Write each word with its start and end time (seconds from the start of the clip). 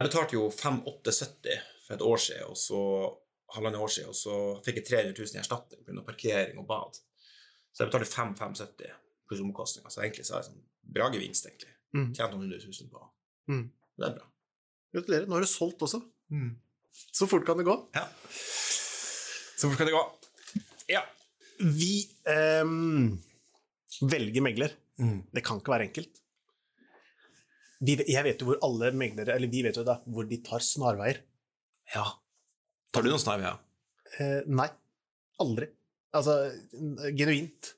Jeg 0.00 0.08
betalte 0.08 0.32
jo 0.38 0.46
5870 0.48 1.56
for 1.84 1.94
et 1.98 2.02
år 2.08 2.20
siden, 2.24 2.46
og 2.48 2.56
så 2.56 2.78
halvannet 3.52 3.82
år 3.84 3.90
siden, 3.92 4.14
og 4.14 4.16
så 4.16 4.36
fikk 4.64 4.78
jeg 4.80 4.86
300 4.88 5.12
000 5.12 5.36
i 5.36 5.40
erstatning 5.42 5.82
pga. 5.84 6.04
parkering 6.06 6.60
og 6.62 6.64
bad. 6.70 6.96
Så 7.68 7.82
jeg 7.82 7.90
betalte 7.90 8.08
5570 8.08 8.94
pluss 9.28 9.42
omkostninger. 9.44 9.92
Så 9.92 10.00
egentlig 10.00 10.24
så 10.24 10.38
er 10.38 10.40
det 10.40 10.48
sånn 10.48 10.62
bra 10.96 11.10
gevinst, 11.12 11.50
egentlig. 11.50 11.74
Mm. 11.92 12.08
Tjent 12.16 12.32
noen 12.32 12.46
hundre 12.46 12.62
tusen 12.62 12.88
på 12.92 13.06
Mm. 13.50 13.64
Det 13.98 14.04
er 14.06 14.12
bra. 14.14 14.26
Gratulerer. 14.94 15.24
Nå 15.26 15.34
har 15.34 15.42
du 15.42 15.48
solgt 15.50 15.80
også. 15.82 15.98
Så 17.10 17.26
fort 17.26 17.42
kan 17.48 17.58
det 17.58 17.64
gå. 17.66 17.74
Ja. 17.96 18.04
Så 18.30 19.66
fort 19.66 19.80
kan 19.80 19.88
det 19.88 19.94
gå? 19.96 20.02
Ja. 20.92 21.00
Vi 21.58 22.06
ehm, 22.30 23.18
velger 24.06 24.44
megler. 24.46 24.76
Mm. 25.02 25.24
Det 25.34 25.42
kan 25.42 25.58
ikke 25.58 25.74
være 25.74 25.88
enkelt. 25.88 26.22
Vi, 27.80 27.96
jeg 28.12 28.24
vet 28.26 28.42
jo 28.42 28.50
hvor 28.50 28.58
alle 28.66 28.90
meglere 28.92 29.32
Eller 29.32 29.48
vi 29.48 29.62
vet 29.64 29.78
jo 29.78 29.84
da, 29.86 29.94
hvor 30.04 30.26
de 30.28 30.36
tar 30.44 30.60
snarveier. 30.64 31.22
ja. 31.94 32.06
Tar 32.92 33.04
du 33.06 33.08
noen 33.12 33.22
snarveier? 33.22 33.58
Eh, 34.18 34.40
nei. 34.50 34.66
Aldri. 35.38 35.68
Altså, 36.18 36.32
genuint. 37.14 37.68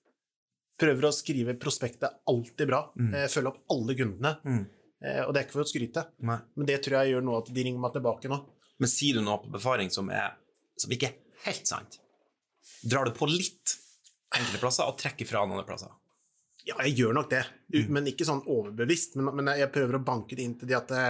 Prøver 0.81 1.05
å 1.05 1.11
skrive 1.13 1.53
prospektet 1.61 2.23
alltid 2.33 2.71
bra. 2.71 2.79
Mm. 2.97 3.11
Eh, 3.15 3.27
følge 3.29 3.53
opp 3.53 3.75
alle 3.75 3.97
kundene. 3.99 4.33
Mm. 4.49 4.63
Eh, 5.05 5.21
og 5.27 5.35
det 5.35 5.43
er 5.43 5.45
ikke 5.45 5.59
for 5.59 5.67
å 5.67 5.69
skryte, 5.69 6.07
Nei. 6.25 6.39
men 6.57 6.69
det 6.71 6.79
tror 6.87 6.97
jeg 7.03 7.13
gjør 7.13 7.27
noe 7.27 7.43
at 7.43 7.51
de 7.53 7.67
ringer 7.67 7.83
meg 7.85 7.93
tilbake 7.93 8.31
nå. 8.33 8.39
Men 8.81 8.91
sier 8.91 9.19
du 9.19 9.25
noe 9.27 9.37
på 9.43 9.53
befaring 9.53 9.93
som, 9.93 10.09
er, 10.15 10.33
som 10.81 10.95
ikke 10.97 11.11
er 11.11 11.45
helt 11.45 11.69
sant? 11.69 11.99
Drar 12.87 13.05
du 13.05 13.13
på 13.15 13.29
litt 13.29 13.77
enkelte 14.33 14.63
plasser 14.63 14.89
og 14.89 14.97
trekker 15.03 15.29
fra 15.29 15.43
andre 15.45 15.67
plasser? 15.69 15.93
Ja, 16.69 16.77
jeg 16.87 16.97
gjør 17.01 17.15
nok 17.17 17.31
det, 17.31 17.45
Mm. 17.73 17.89
men 17.91 18.05
ikke 18.07 18.27
sånn 18.29 18.43
overbevisst. 18.47 19.17
Men, 19.17 19.35
men 19.37 19.47
jeg 19.59 19.71
prøver 19.73 19.97
å 19.99 20.05
banke 20.05 20.37
det 20.37 20.45
inn 20.45 20.55
til 20.61 20.69
de 20.69 20.75
at 20.77 20.89
det, 20.93 21.07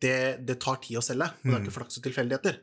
det, 0.00 0.14
det 0.46 0.56
tar 0.62 0.76
tid 0.80 0.96
å 1.00 1.02
selge, 1.04 1.26
og 1.28 1.42
det 1.44 1.52
er 1.52 1.58
Mm. 1.60 1.64
ikke 1.66 1.74
flaks 1.78 1.98
og 1.98 2.04
tilfeldigheter. 2.06 2.60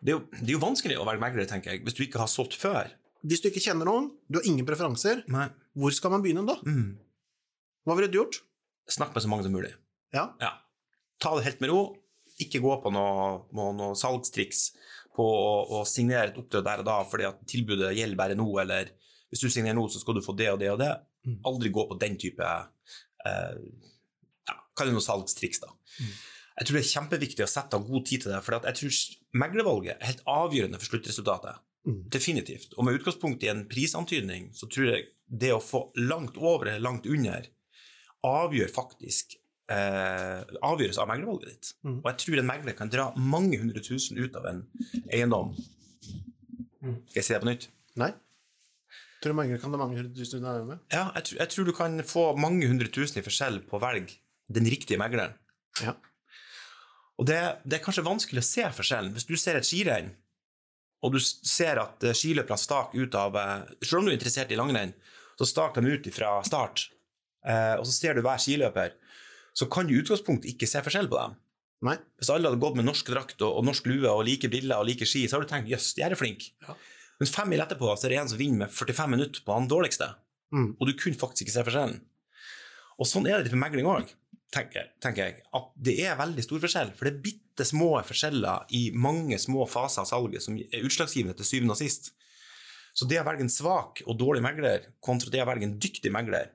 Det 0.00 0.12
er, 0.12 0.14
jo, 0.14 0.20
det 0.32 0.48
er 0.48 0.54
jo 0.56 0.62
vanskelig 0.62 0.96
å 1.00 1.04
være 1.08 1.20
megler, 1.20 1.46
tenker 1.50 1.72
jeg, 1.74 1.82
hvis 1.84 1.94
du 1.98 2.04
ikke 2.06 2.18
har 2.22 2.30
solgt 2.30 2.54
før. 2.56 2.92
Hvis 3.26 3.42
du 3.42 3.48
ikke 3.50 3.60
kjenner 3.64 3.84
noen, 3.88 4.10
du 4.30 4.38
har 4.38 4.46
ingen 4.46 4.64
preferanser, 4.68 5.24
Nei. 5.28 5.48
hvor 5.76 5.90
skal 5.92 6.10
man 6.14 6.22
begynne 6.22 6.46
da? 6.46 6.54
Mm. 6.64 6.96
Hva 7.86 7.96
ville 7.98 8.08
du 8.12 8.18
gjort? 8.20 8.40
Snakk 8.88 9.12
med 9.14 9.22
så 9.24 9.28
mange 9.28 9.42
som 9.46 9.52
mulig. 9.52 9.74
Ja, 10.14 10.30
Ja. 10.40 10.52
Ta 11.18 11.34
det 11.36 11.44
helt 11.46 11.60
med 11.60 11.70
ro. 11.70 11.96
Ikke 12.38 12.60
gå 12.60 12.74
på 12.82 12.90
noe, 12.92 13.46
noe 13.56 13.94
salgstriks 13.96 14.70
på 15.16 15.24
å, 15.24 15.80
å 15.80 15.84
signere 15.88 16.28
et 16.28 16.36
oppdrag 16.36 16.64
der 16.66 16.78
og 16.82 16.84
da 16.84 16.96
fordi 17.08 17.24
at 17.26 17.38
tilbudet 17.48 17.94
gjelder 17.96 18.16
bare 18.20 18.36
nå, 18.36 18.44
eller 18.60 18.90
hvis 19.32 19.40
du 19.40 19.48
signerer 19.48 19.74
nå, 19.78 19.86
så 19.88 19.98
skal 20.02 20.14
du 20.14 20.20
få 20.20 20.36
det 20.36 20.50
og 20.52 20.58
det 20.60 20.68
og 20.74 20.78
det. 20.78 20.90
Mm. 21.26 21.36
Aldri 21.50 21.72
gå 21.74 21.84
på 21.90 21.98
den 22.00 22.16
type 22.22 22.46
eh, 22.46 23.54
ja, 24.46 24.56
Kall 24.78 24.92
det 24.92 24.96
noe 24.96 25.04
salgstriks, 25.04 25.62
da. 25.64 25.72
Mm. 25.98 26.12
Jeg 26.56 26.68
tror 26.68 26.78
det 26.78 26.82
er 26.82 26.92
kjempeviktig 26.94 27.44
å 27.44 27.50
sette 27.50 27.76
av 27.76 27.84
god 27.84 28.06
tid 28.08 28.24
til 28.24 28.32
det, 28.32 28.40
for 28.46 28.56
jeg 28.56 28.78
tror 28.78 29.00
meglervalget 29.42 29.96
er 29.96 30.10
helt 30.12 30.22
avgjørende 30.30 30.80
for 30.80 30.92
sluttresultatet. 30.92 31.64
Mm. 31.86 31.98
Definitivt. 32.14 32.72
Og 32.76 32.86
med 32.86 32.96
utgangspunkt 32.98 33.44
i 33.44 33.50
en 33.52 33.66
prisantydning, 33.70 34.48
så 34.56 34.68
tror 34.70 34.88
jeg 34.94 35.10
det 35.26 35.52
å 35.54 35.62
få 35.62 35.88
langt 35.98 36.38
over 36.38 36.70
eller 36.70 36.82
langt 36.86 37.06
under 37.10 37.50
avgjør 38.26 38.70
faktisk 38.72 39.36
eh, 39.70 40.42
avgjøres 40.64 40.98
av 41.02 41.10
meglervalget 41.10 41.52
ditt. 41.52 41.72
Mm. 41.86 41.98
Og 42.00 42.10
jeg 42.10 42.20
tror 42.22 42.42
en 42.42 42.50
megler 42.50 42.78
kan 42.78 42.92
dra 42.92 43.08
mange 43.18 43.60
hundre 43.60 43.82
tusen 43.84 44.18
ut 44.18 44.38
av 44.38 44.48
en 44.50 44.62
eiendom. 45.12 45.52
Mm. 46.82 47.02
Skal 47.10 47.20
jeg 47.20 47.28
si 47.28 47.34
det 47.34 47.42
på 47.42 47.50
nytt? 47.50 47.70
nei. 47.96 48.12
Tror 49.22 49.32
du 49.32 49.38
mange 49.38 49.56
kan 49.62 49.72
det 49.72 49.80
mange 49.80 49.96
hundre 49.98 50.12
tusen 50.16 50.42
unna 50.42 50.52
med? 50.66 50.82
Ja, 50.92 51.06
jeg, 51.16 51.24
tror- 51.28 51.38
jeg 51.40 51.52
tror 51.54 51.64
du 51.68 51.72
kan 51.76 52.02
få 52.04 52.24
mange 52.38 52.68
hundre 52.68 52.88
tusen 52.92 53.18
i 53.20 53.24
forskjell 53.24 53.62
på 53.70 53.78
å 53.78 53.82
velge 53.82 54.18
den 54.52 54.68
riktige 54.68 54.98
megleren. 55.00 55.32
Ja. 55.82 55.94
Og 57.16 57.26
det, 57.30 57.38
det 57.64 57.78
er 57.78 57.84
kanskje 57.84 58.04
vanskelig 58.06 58.42
å 58.42 58.46
se 58.46 58.66
forskjellen. 58.76 59.14
Hvis 59.16 59.26
du 59.28 59.34
ser 59.40 59.56
et 59.58 59.66
skirenn, 59.66 60.10
og 61.04 61.14
du 61.14 61.18
ser 61.22 61.80
at 61.80 62.04
eh, 62.04 62.14
skiløperne 62.16 62.60
staker 62.60 63.04
ut 63.06 63.14
av 63.20 63.36
eh, 63.36 63.72
Selv 63.84 64.00
om 64.02 64.06
du 64.08 64.12
er 64.12 64.16
interessert 64.18 64.52
i 64.52 64.58
langrenn, 64.58 64.92
så 65.38 65.48
staker 65.48 65.84
de 65.84 65.92
ut 65.96 66.06
fra 66.16 66.30
start, 66.48 66.86
eh, 67.46 67.74
og 67.80 67.84
så 67.88 67.92
ser 67.92 68.16
du 68.16 68.22
hver 68.24 68.40
skiløper, 68.40 68.94
så 69.56 69.68
kan 69.72 69.88
du 69.88 69.94
i 69.94 70.00
utgangspunktet 70.02 70.50
ikke 70.52 70.68
se 70.68 70.80
forskjell 70.84 71.08
på 71.12 71.18
dem. 71.20 71.34
Nei. 71.88 71.96
Hvis 72.20 72.30
alle 72.32 72.48
hadde 72.48 72.60
gått 72.60 72.76
med 72.78 72.86
norsk 72.88 73.08
drakt 73.12 73.42
og, 73.44 73.58
og 73.60 73.64
norsk 73.68 73.88
lue 73.88 74.08
og 74.08 74.22
like 74.28 74.48
briller 74.52 74.80
og 74.80 74.88
like 74.88 75.08
ski, 75.08 75.26
så 75.28 75.36
hadde 75.36 75.48
du 75.48 75.52
tenkt 75.52 75.72
jøss, 75.72 75.90
de 75.96 76.04
her 76.04 76.12
er 76.16 76.20
flinke. 76.20 76.52
Ja. 76.64 76.76
Men 77.20 77.30
fem 77.32 77.48
mil 77.48 77.62
etterpå 77.64 77.94
så 77.96 78.06
er 78.06 78.12
det 78.14 78.20
en 78.20 78.28
som 78.32 78.40
vinner 78.40 78.66
med 78.66 78.72
45 78.74 79.10
minutter 79.12 79.44
på 79.46 79.56
han 79.56 79.68
dårligste 79.70 80.12
Mm. 80.54 80.76
og 80.78 80.86
du 80.86 80.92
kunne 80.94 81.18
faktisk 81.18 81.42
ikke 81.42 81.54
se 81.56 81.62
forskjellen. 81.66 81.96
Og 83.02 83.08
sånn 83.10 83.26
er 83.26 83.42
det 83.42 83.50
med 83.50 83.64
megling 83.64 83.88
òg, 83.90 84.12
tenker, 84.54 84.92
tenker 85.02 85.24
jeg. 85.24 85.40
At 85.58 85.72
det 85.74 85.96
er 86.06 86.14
veldig 86.20 86.44
stor 86.44 86.62
forskjell, 86.62 86.92
for 86.94 87.08
det 87.08 87.12
er 87.16 87.24
bitte 87.24 87.66
små 87.66 87.88
forskjeller 88.06 88.70
i 88.78 88.84
mange 88.94 89.40
små 89.42 89.66
faser 89.68 90.04
av 90.04 90.06
salget 90.06 90.44
som 90.46 90.56
er 90.56 90.86
utslagsgivende 90.86 91.34
til 91.36 91.48
syvende 91.50 91.74
og 91.74 91.80
sist. 91.80 92.12
Så 92.96 93.08
det 93.10 93.18
å 93.20 93.26
velge 93.26 93.44
en 93.44 93.52
svak 93.52 94.04
og 94.06 94.16
dårlig 94.22 94.46
megler 94.46 94.86
kontra 95.04 95.34
det 95.34 95.42
å 95.42 95.50
velge 95.50 95.66
en 95.68 95.76
dyktig 95.82 96.14
megler, 96.14 96.52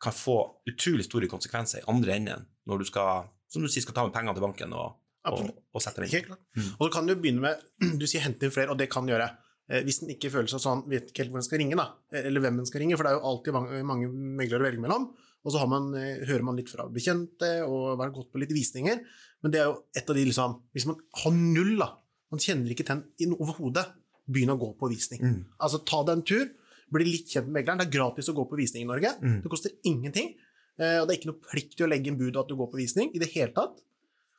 kan 0.00 0.14
få 0.16 0.36
utrolig 0.70 1.08
store 1.08 1.28
konsekvenser 1.28 1.82
i 1.82 1.88
andre 1.90 2.14
enden 2.20 2.46
når 2.68 2.84
du 2.84 2.88
skal, 2.92 3.26
som 3.52 3.64
du 3.64 3.68
sier, 3.72 3.82
skal 3.88 3.96
ta 3.96 4.04
med 4.06 4.14
pengene 4.14 4.36
til 4.36 4.44
banken 4.44 4.76
og, 4.76 5.00
og, 5.28 5.50
og 5.74 5.82
sette 5.82 6.04
dem 6.04 6.12
inn. 6.12 6.36
Mm. 6.56 6.70
Og 6.78 6.86
så 6.86 6.92
kan 6.94 7.08
du 7.08 7.16
begynne 7.16 7.42
med 7.48 7.64
Du 8.00 8.06
sier 8.08 8.24
hente 8.24 8.46
inn 8.46 8.54
flere, 8.54 8.72
og 8.72 8.78
det 8.80 8.92
kan 8.92 9.08
gjøre. 9.08 9.32
Eh, 9.70 9.84
Hvis 9.86 10.00
den 10.02 10.10
ikke 10.12 10.32
føler 10.32 10.50
seg 10.50 10.62
sånn, 10.64 10.84
vet 10.90 11.10
ikke 11.10 11.24
helt 11.24 11.32
hvor 11.34 11.40
den 11.40 11.46
skal 11.46 11.60
ringe, 11.62 11.78
da. 11.78 11.86
Eh, 12.12 12.26
Eller 12.26 12.42
hvem 12.42 12.58
den 12.58 12.68
skal 12.68 12.82
ringe, 12.82 12.98
for 12.98 13.06
det 13.06 13.12
er 13.12 13.20
jo 13.20 13.26
alltid 13.30 13.56
mange, 13.56 13.82
mange 13.86 14.10
meglere 14.10 14.64
å 14.64 14.66
velge 14.66 14.82
mellom. 14.82 15.10
Og 15.40 15.54
så 15.54 15.62
har 15.62 15.70
man, 15.70 15.94
eh, 15.94 16.24
hører 16.28 16.44
man 16.44 16.58
litt 16.58 16.68
fra 16.68 16.88
bekjente 16.90 17.50
og 17.64 18.02
har 18.02 18.10
gått 18.12 18.32
på 18.32 18.40
litt 18.42 18.52
visninger. 18.52 19.00
Men 19.42 19.52
det 19.54 19.60
er 19.60 19.70
jo 19.70 19.84
et 19.96 20.10
av 20.10 20.16
de 20.16 20.24
liksom 20.26 20.60
Hvis 20.74 20.86
man 20.86 20.98
har 21.22 21.32
null, 21.32 21.78
da, 21.78 21.96
man 22.30 22.40
kjenner 22.40 22.70
ikke 22.74 22.84
til 22.84 23.04
den 23.18 23.36
overhodet, 23.38 23.86
begynn 24.30 24.52
å 24.52 24.58
gå 24.58 24.76
på 24.78 24.90
visning. 24.90 25.20
Mm. 25.20 25.44
Altså 25.58 25.84
ta 25.84 26.04
deg 26.04 26.18
en 26.18 26.22
tur, 26.22 26.50
bli 26.92 27.04
litt 27.04 27.26
kjent 27.26 27.48
med 27.48 27.64
megleren. 27.64 27.78
Det 27.78 27.88
er 27.88 27.98
gratis 27.98 28.28
å 28.28 28.34
gå 28.34 28.44
på 28.50 28.58
visning 28.58 28.84
i 28.84 28.90
Norge. 28.90 29.10
Mm. 29.22 29.42
Det 29.42 29.50
koster 29.50 29.70
ingenting. 29.84 30.36
Og 30.80 31.06
det 31.06 31.12
er 31.12 31.18
ikke 31.18 31.28
noe 31.32 31.42
plikt 31.44 31.76
til 31.76 31.86
å 31.86 31.90
legge 31.90 32.08
inn 32.08 32.16
bud 32.16 32.36
at 32.36 32.48
du 32.48 32.54
går 32.56 32.70
på 32.70 32.78
visning 32.78 33.10
i 33.12 33.18
det 33.18 33.28
hele 33.34 33.52
tatt. 33.52 33.82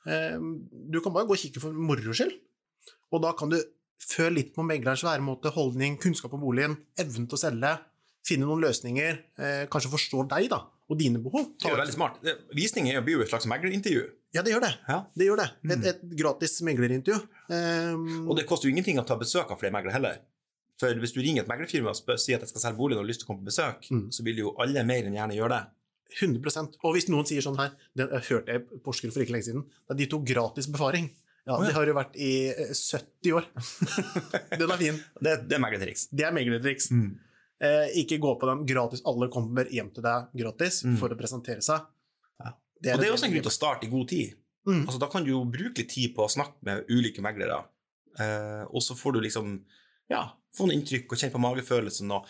Du 0.06 0.98
kan 1.02 1.14
bare 1.14 1.28
gå 1.28 1.36
og 1.36 1.38
kikke 1.38 1.62
for 1.62 1.72
moro 1.76 2.16
skyld. 2.16 2.34
Og 3.12 3.22
da 3.22 3.34
kan 3.38 3.52
du 3.52 3.60
føle 4.02 4.34
litt 4.40 4.54
på 4.56 4.64
meglerens 4.66 5.04
væremåte, 5.06 5.52
holdning, 5.56 5.98
kunnskap 6.02 6.34
om 6.34 6.42
boligen, 6.44 6.78
evnen 7.00 7.28
til 7.30 7.38
å 7.38 7.42
selge, 7.42 7.72
finne 8.28 8.46
noen 8.50 8.62
løsninger, 8.64 9.20
eh, 9.40 9.66
kanskje 9.72 9.92
forstå 9.94 10.28
deg 10.30 10.50
da, 10.50 10.62
og 10.90 10.98
dine 11.00 11.22
behov. 11.24 11.52
Det 11.58 11.70
er 11.70 11.76
jo 11.76 11.82
veldig 11.82 11.94
smart. 11.96 12.20
Visning 12.54 12.86
blir 13.06 13.18
jo 13.20 13.22
et 13.22 13.30
slags 13.32 13.48
meglerintervju. 13.50 14.04
Ja, 14.34 14.42
det 14.44 14.54
gjør 14.54 14.62
det. 14.64 14.74
Ja. 14.88 15.00
Det 15.18 15.26
gjør 15.28 15.38
det. 15.42 15.50
Et, 15.70 15.80
Mm. 15.80 15.86
et 15.90 16.02
gratis 16.18 16.62
meglerintervju. 16.62 17.18
Um, 17.50 18.30
Og 18.30 18.38
det 18.38 18.46
koster 18.48 18.70
jo 18.70 18.76
ingenting 18.76 18.98
å 19.00 19.06
ta 19.06 19.16
besøk 19.18 19.52
av 19.52 19.60
flere 19.60 19.72
meglere 19.74 19.92
heller. 19.94 20.20
For 20.80 20.94
hvis 20.94 21.14
du 21.14 21.20
ringer 21.22 21.42
et 21.44 21.48
meglerfirma 21.50 21.90
og 21.90 21.96
spør, 21.96 22.18
sier 22.18 22.36
at 22.36 22.42
jeg 22.42 22.50
skal 22.50 22.62
selge 22.62 22.78
boligen 22.78 23.00
og 23.00 23.04
har 23.06 23.10
lyst 23.12 23.20
til 23.22 23.28
å 23.28 23.30
komme 23.36 23.44
på 23.44 23.52
besøk, 23.52 23.90
Mm. 23.92 24.08
så 24.12 24.24
vil 24.24 24.38
jo 24.38 24.56
alle 24.58 24.84
mer 24.86 25.04
enn 25.04 25.14
gjerne 25.14 25.36
gjøre 25.36 25.50
det. 25.50 25.68
100% 26.22 26.76
Og 26.84 26.94
hvis 26.96 27.08
noen 27.08 27.26
sier 27.26 27.40
sånn 27.42 27.56
her 27.58 27.72
Det 27.96 28.10
hørte 28.28 28.48
jeg 28.48 28.66
på 28.68 28.80
Porsgrunn 28.84 29.14
for 29.14 29.22
ikke 29.24 29.32
lenge 29.32 29.48
siden. 29.48 29.64
Da 29.88 29.94
de 29.96 30.06
tok 30.08 30.26
gratis 30.26 30.68
befaring. 30.68 31.10
Ja, 31.48 31.56
oh, 31.58 31.64
ja. 31.64 31.68
Det 31.72 31.74
har 31.74 31.90
jo 31.90 31.94
vært 31.98 32.16
i 32.22 32.32
eh, 32.54 32.72
70 32.78 33.34
år. 33.40 33.48
Den 34.62 34.72
er 34.76 34.78
fin. 34.82 35.00
Det, 35.26 35.36
det 35.50 35.58
er 35.58 35.62
megletriks. 35.64 36.04
Det 36.14 36.26
er 36.28 36.36
meglertriks. 36.36 36.92
Eh, 37.62 37.88
ikke 38.02 38.20
gå 38.22 38.36
på 38.42 38.50
den 38.50 38.62
gratis. 38.70 39.02
Alle 39.10 39.28
kommer 39.34 39.70
hjem 39.70 39.90
til 39.96 40.06
deg 40.06 40.30
gratis 40.44 40.84
Mm. 40.86 40.96
for 41.02 41.14
å 41.14 41.18
presentere 41.18 41.62
seg. 41.66 41.84
Ja. 42.42 42.54
Det 42.82 42.94
Og 42.96 43.02
det 43.02 43.08
er 43.10 43.16
også 43.16 43.28
en 43.30 43.34
grunn 43.36 43.46
til 43.46 43.54
å 43.54 43.58
starte 43.58 43.86
i 43.86 43.92
god 43.92 44.08
tid. 44.10 44.36
Mm. 44.70 44.84
Altså, 44.86 45.00
da 45.02 45.10
kan 45.10 45.26
du 45.26 45.32
jo 45.34 45.42
bruke 45.50 45.82
litt 45.82 45.90
tid 45.94 46.14
på 46.16 46.26
å 46.26 46.30
snakke 46.30 46.62
med 46.66 46.90
ulike 46.94 47.22
meglere, 47.26 47.64
eh, 48.22 48.64
og 48.70 48.82
så 48.86 48.94
får 48.98 49.16
du 49.18 49.22
liksom 49.26 49.56
ja, 50.14 50.24
få 50.54 50.68
noen 50.68 50.78
inntrykk 50.80 51.10
og 51.14 51.18
kjenne 51.22 51.34
på 51.34 51.42
magefølelsen. 51.42 52.12
Og 52.14 52.28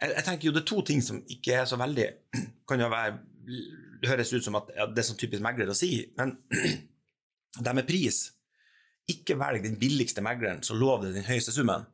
jeg, 0.00 0.12
jeg 0.18 0.26
tenker 0.26 0.48
jo 0.48 0.52
det 0.56 0.62
er 0.64 0.68
to 0.72 0.82
ting 0.88 1.00
som 1.04 1.22
ikke 1.32 1.56
er 1.62 1.68
så 1.68 1.78
veldig 1.80 2.08
kan 2.68 2.80
jo 2.84 2.88
være 2.92 3.16
det 4.00 4.08
høres 4.08 4.32
ut 4.36 4.44
som 4.44 4.56
at 4.60 4.68
ja, 4.76 4.84
det 4.88 5.00
er 5.00 5.08
sånn 5.08 5.20
typisk 5.20 5.44
megler 5.44 5.72
å 5.72 5.76
si, 5.76 5.92
men 6.20 6.36
det 7.64 7.74
med 7.76 7.88
pris 7.88 8.28
Ikke 9.10 9.36
velg 9.40 9.64
den 9.66 9.76
billigste 9.80 10.22
megleren, 10.24 10.62
så 10.66 10.76
lov 10.78 11.04
deg 11.04 11.16
den 11.18 11.26
høyeste 11.28 11.54
summen. 11.54 11.86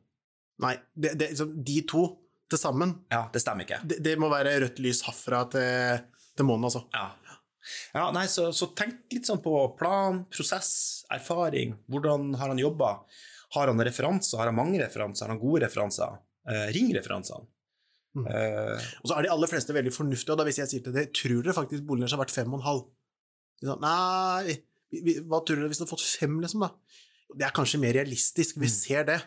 Nei, 0.63 0.73
det, 0.97 1.15
det, 1.19 1.31
liksom, 1.33 1.51
de 1.65 1.81
to 1.89 2.05
til 2.49 2.59
sammen, 2.61 2.93
Ja, 3.11 3.25
det 3.33 3.41
stemmer 3.43 3.65
ikke. 3.67 3.81
det, 3.85 3.99
det 4.05 4.13
må 4.21 4.29
være 4.31 4.53
rødt 4.63 4.77
lys 4.81 5.01
herfra 5.05 5.41
til, 5.51 6.05
til 6.37 6.47
månen, 6.47 6.69
altså. 6.69 6.85
Ja. 6.95 7.09
ja 7.97 8.05
nei, 8.15 8.23
så, 8.31 8.47
så 8.55 8.69
tenk 8.77 9.11
litt 9.11 9.27
sånn 9.27 9.41
på 9.43 9.53
plan, 9.79 10.23
prosess, 10.31 10.71
erfaring. 11.13 11.75
Hvordan 11.91 12.31
har 12.39 12.53
han 12.53 12.61
jobba? 12.61 12.93
Har 13.57 13.69
han 13.71 13.83
referanser? 13.83 14.39
Har 14.39 14.49
han 14.49 14.57
mange 14.57 14.79
referanser? 14.81 15.27
Har 15.27 15.35
han 15.35 15.41
gode 15.43 15.65
referanser? 15.65 16.15
Eh, 16.47 16.65
ring 16.75 16.89
referansene. 16.95 17.45
Mm. 18.17 18.25
Eh, 18.31 18.85
Og 19.03 19.11
så 19.11 19.17
er 19.19 19.27
de 19.27 19.33
aller 19.35 19.51
fleste 19.51 19.75
veldig 19.75 19.91
fornuftige, 19.93 20.33
og 20.33 20.39
da 20.39 20.45
hvis 20.47 20.61
jeg 20.63 20.71
sier 20.71 20.85
til 20.87 20.95
deg 20.95 21.11
tror 21.15 21.43
dere 21.43 21.53
faktisk 21.59 21.83
boligen 21.87 22.09
har 22.09 22.23
vært 22.23 22.33
fem 22.33 22.49
og 22.55 22.61
en 22.61 22.65
halv? 22.65 22.87
Nei, 23.83 24.55
vi, 24.93 25.01
vi, 25.03 25.17
hva 25.27 25.41
tror 25.43 25.59
dere 25.59 25.69
hvis 25.71 25.81
dere 25.81 25.89
har 25.89 25.93
fått 25.97 26.05
fem, 26.07 26.39
liksom, 26.43 26.63
da? 26.65 26.71
Det 27.35 27.43
er 27.47 27.51
kanskje 27.55 27.79
mer 27.81 27.93
realistisk, 27.97 28.55
vi 28.57 28.67
Mm. 28.69 28.75
ser 28.77 29.03
det. 29.03 29.17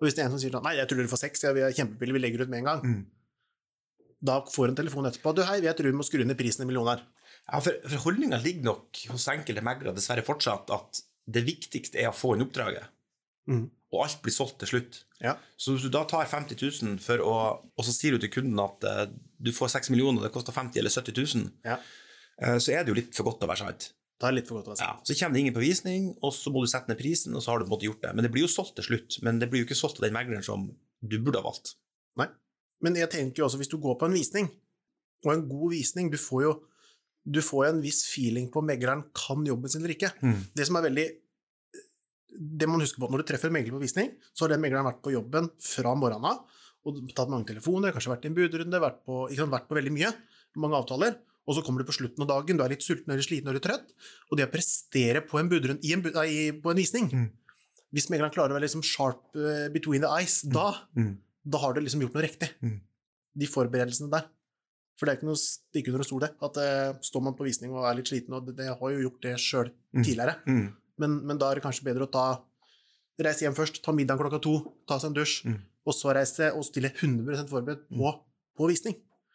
Og 0.00 0.06
hvis 0.06 0.14
det 0.16 0.22
er 0.22 0.26
en 0.28 0.34
som 0.34 0.40
sier 0.40 0.50
sånn, 0.52 0.62
nei, 0.64 0.76
jeg 0.76 0.88
tror 0.88 0.96
dere 1.00 1.08
får 1.12 1.22
seks, 1.24 1.42
ja, 1.44 1.52
vi 1.52 1.60
er 1.60 1.72
kjempebillige, 1.76 2.14
vi 2.16 2.20
legger 2.24 2.42
ut 2.44 2.48
med 2.52 2.58
en 2.60 2.64
gang, 2.68 2.82
mm. 2.84 3.06
da 4.22 4.40
får 4.44 4.68
en 4.72 4.76
telefon 4.78 5.06
etterpå, 5.08 5.32
du 5.36 5.42
hei, 5.48 5.58
jeg 5.64 5.76
tror 5.76 5.90
vi 5.90 5.96
må 5.96 6.04
skru 6.06 6.24
ned 6.24 6.36
prisen 6.38 6.62
en 6.64 6.68
million 6.70 6.88
her. 6.90 7.02
Ja, 7.50 7.60
for, 7.64 7.72
for 7.88 8.04
holdninga 8.06 8.38
ligger 8.42 8.66
nok 8.68 9.00
hos 9.10 9.26
enkelte 9.32 9.62
meglere 9.64 9.94
dessverre 9.96 10.24
fortsatt 10.26 10.70
at 10.76 11.00
det 11.30 11.44
viktigste 11.46 12.00
er 12.02 12.10
å 12.12 12.16
få 12.16 12.34
inn 12.36 12.44
oppdraget, 12.46 12.88
Mm. 13.48 13.64
og 13.90 14.02
alt 14.04 14.20
blir 14.22 14.30
solgt 14.34 14.58
til 14.60 14.68
slutt. 14.68 14.98
Ja. 15.20 15.32
Så 15.58 15.72
hvis 15.74 15.82
du 15.82 15.88
da 15.90 16.04
tar 16.04 16.28
50 16.28 16.54
000 16.60 16.98
for 17.02 17.18
å, 17.24 17.32
og 17.74 17.82
så 17.84 17.90
sier 17.96 18.12
du 18.14 18.18
til 18.22 18.30
kunden 18.30 18.60
at 18.62 18.84
uh, 18.84 19.06
du 19.42 19.50
får 19.50 19.72
6 19.72 19.90
millioner, 19.90 20.22
det 20.22 20.30
koster 20.32 20.52
50 20.54 20.78
eller 20.78 20.92
70 20.92 21.16
000, 21.34 21.48
Ja. 21.64 21.78
uh, 22.44 22.58
så 22.60 22.76
er 22.76 22.84
det 22.84 22.92
jo 22.92 22.98
litt 23.00 23.16
for 23.16 23.24
godt 23.26 23.40
til 23.40 23.48
å 23.48 23.50
være 23.50 23.64
sant. 23.64 23.88
Det 24.20 24.28
er 24.28 24.34
litt 24.36 24.48
for 24.50 24.60
godt 24.60 24.68
å 24.68 24.74
være 24.74 24.84
Ja, 24.84 24.94
så 25.00 25.16
kommer 25.16 25.36
det 25.36 25.42
ingen 25.44 25.56
på 25.56 25.62
visning, 25.64 26.10
og 26.20 26.34
så 26.36 26.52
må 26.52 26.60
du 26.64 26.68
sette 26.68 26.92
ned 26.92 26.98
prisen, 27.00 27.36
og 27.36 27.44
så 27.44 27.52
har 27.52 27.60
du 27.60 27.64
på 27.64 27.70
en 27.70 27.74
måte 27.76 27.88
gjort 27.88 28.02
det. 28.04 28.14
Men 28.16 28.26
det 28.26 28.32
blir 28.34 28.44
jo 28.44 28.50
solgt 28.52 28.74
til 28.76 28.84
slutt. 28.90 29.16
Men 29.24 29.40
det 29.40 29.48
blir 29.52 29.62
jo 29.62 29.68
ikke 29.68 29.78
solgt 29.78 29.96
til 29.96 30.08
den 30.08 30.16
megleren 30.16 30.44
som 30.44 30.66
du 31.00 31.16
burde 31.18 31.40
ha 31.40 31.46
valgt. 31.46 31.74
Nei, 32.20 32.28
Men 32.84 32.98
jeg 33.00 33.08
tenker 33.12 33.42
jo 33.42 33.46
også, 33.48 33.60
hvis 33.60 33.72
du 33.72 33.78
går 33.80 33.96
på 34.00 34.10
en 34.10 34.16
visning, 34.16 34.50
og 35.24 35.32
en 35.32 35.46
god 35.48 35.72
visning, 35.72 36.12
du 36.12 36.18
får 36.20 36.44
jo 36.48 36.52
du 37.30 37.42
får 37.44 37.66
en 37.68 37.80
viss 37.84 38.06
feeling 38.08 38.46
på 38.50 38.62
om 38.62 38.68
megleren 38.68 39.02
kan 39.12 39.42
jobben 39.44 39.68
sin 39.68 39.82
eller 39.82 39.92
ikke. 39.92 40.08
Det 40.56 40.64
som 40.66 40.78
er 40.80 40.86
veldig 40.88 41.08
det 42.40 42.68
man 42.70 42.80
husker 42.80 43.02
på 43.02 43.10
når 43.10 43.22
du 43.22 43.28
treffer 43.28 43.50
en 43.50 43.56
megler 43.56 43.74
på 43.74 43.82
visning, 43.82 44.12
så 44.32 44.46
har 44.46 44.54
den 44.54 44.62
megleren 44.62 44.86
vært 44.86 45.02
på 45.04 45.12
jobben 45.12 45.50
fra 45.60 45.92
morgenen 45.98 46.30
av 46.30 46.60
og 46.88 47.00
tatt 47.12 47.28
mange 47.28 47.44
telefoner, 47.44 47.92
kanskje 47.92 48.08
vært 48.14 48.24
i 48.24 48.30
en 48.30 48.36
budrunde, 48.38 48.78
vært 48.80 49.02
på, 49.04 49.16
sant, 49.36 49.52
vært 49.52 49.66
på 49.68 49.76
veldig 49.76 49.92
mye, 49.92 50.12
mange 50.56 50.78
avtaler, 50.78 51.18
og 51.50 51.56
så 51.58 51.64
kommer 51.66 51.82
du 51.82 51.88
på 51.88 51.96
slutten 51.96 52.22
av 52.22 52.28
dagen, 52.30 52.56
du 52.60 52.62
er 52.62 52.70
litt 52.76 52.84
sulten 52.86 53.10
eller 53.10 53.26
sliten 53.26 53.50
eller 53.50 53.62
trøtt, 53.64 53.90
og 54.30 54.38
det 54.38 54.46
å 54.46 54.52
prestere 54.52 55.20
på 55.26 55.40
en, 55.40 55.48
budrunde, 55.50 55.82
i 55.82 55.90
en, 55.96 56.02
på 56.62 56.70
en 56.70 56.78
visning 56.78 57.10
Mm. 57.10 57.28
Hvis 57.90 58.06
megleren 58.06 58.30
klarer 58.30 58.52
å 58.52 58.54
være 58.54 58.68
liksom 58.68 58.84
sharp 58.86 59.34
eh, 59.34 59.64
between 59.74 60.04
the 60.04 60.06
eyes, 60.14 60.42
da, 60.46 60.68
Mm. 60.94 61.16
da 61.42 61.58
har 61.58 61.72
du 61.74 61.80
liksom 61.82 62.00
gjort 62.04 62.14
noe 62.14 62.22
riktig. 62.22 62.46
Mm. 62.62 62.76
De 63.34 63.46
forberedelsene 63.50 64.08
der. 64.12 64.28
For 64.96 65.06
det 65.06 65.10
er 65.10 65.18
ikke 65.18 65.26
noe 65.26 65.40
stikk 65.40 65.88
under 65.90 66.06
stol, 66.06 66.20
det. 66.22 66.28
At 66.40 66.54
uh, 66.60 66.92
står 67.02 67.22
man 67.26 67.34
på 67.34 67.42
visning 67.48 67.72
og 67.74 67.88
er 67.90 67.96
litt 67.98 68.06
sliten, 68.12 68.36
og 68.36 68.46
det, 68.46 68.54
det 68.60 68.68
har 68.70 68.92
jo 68.94 69.00
gjort 69.08 69.20
det 69.26 69.34
sjøl 69.42 69.72
Mm. 69.90 70.04
tidligere. 70.06 70.36
Mm. 70.46 70.68
Men, 71.02 71.16
men 71.26 71.38
da 71.42 71.48
er 71.50 71.58
det 71.58 71.64
kanskje 71.64 71.82
bedre 71.88 72.06
å 72.06 72.12
ta 72.14 72.26
reise 73.18 73.42
hjem 73.42 73.56
først, 73.58 73.82
ta 73.82 73.90
middag 73.96 74.20
klokka 74.22 74.38
to, 74.44 74.54
ta 74.86 75.00
seg 75.02 75.10
en 75.10 75.16
dusj, 75.18 75.34
Mm. 75.50 75.58
og 75.86 75.92
så 75.98 76.14
reise 76.14 76.52
og 76.54 76.62
stille 76.68 76.92
100 76.94 77.48
forberedt 77.50 77.88
på, 77.90 78.12
på 78.56 78.68
visning. 78.70 78.94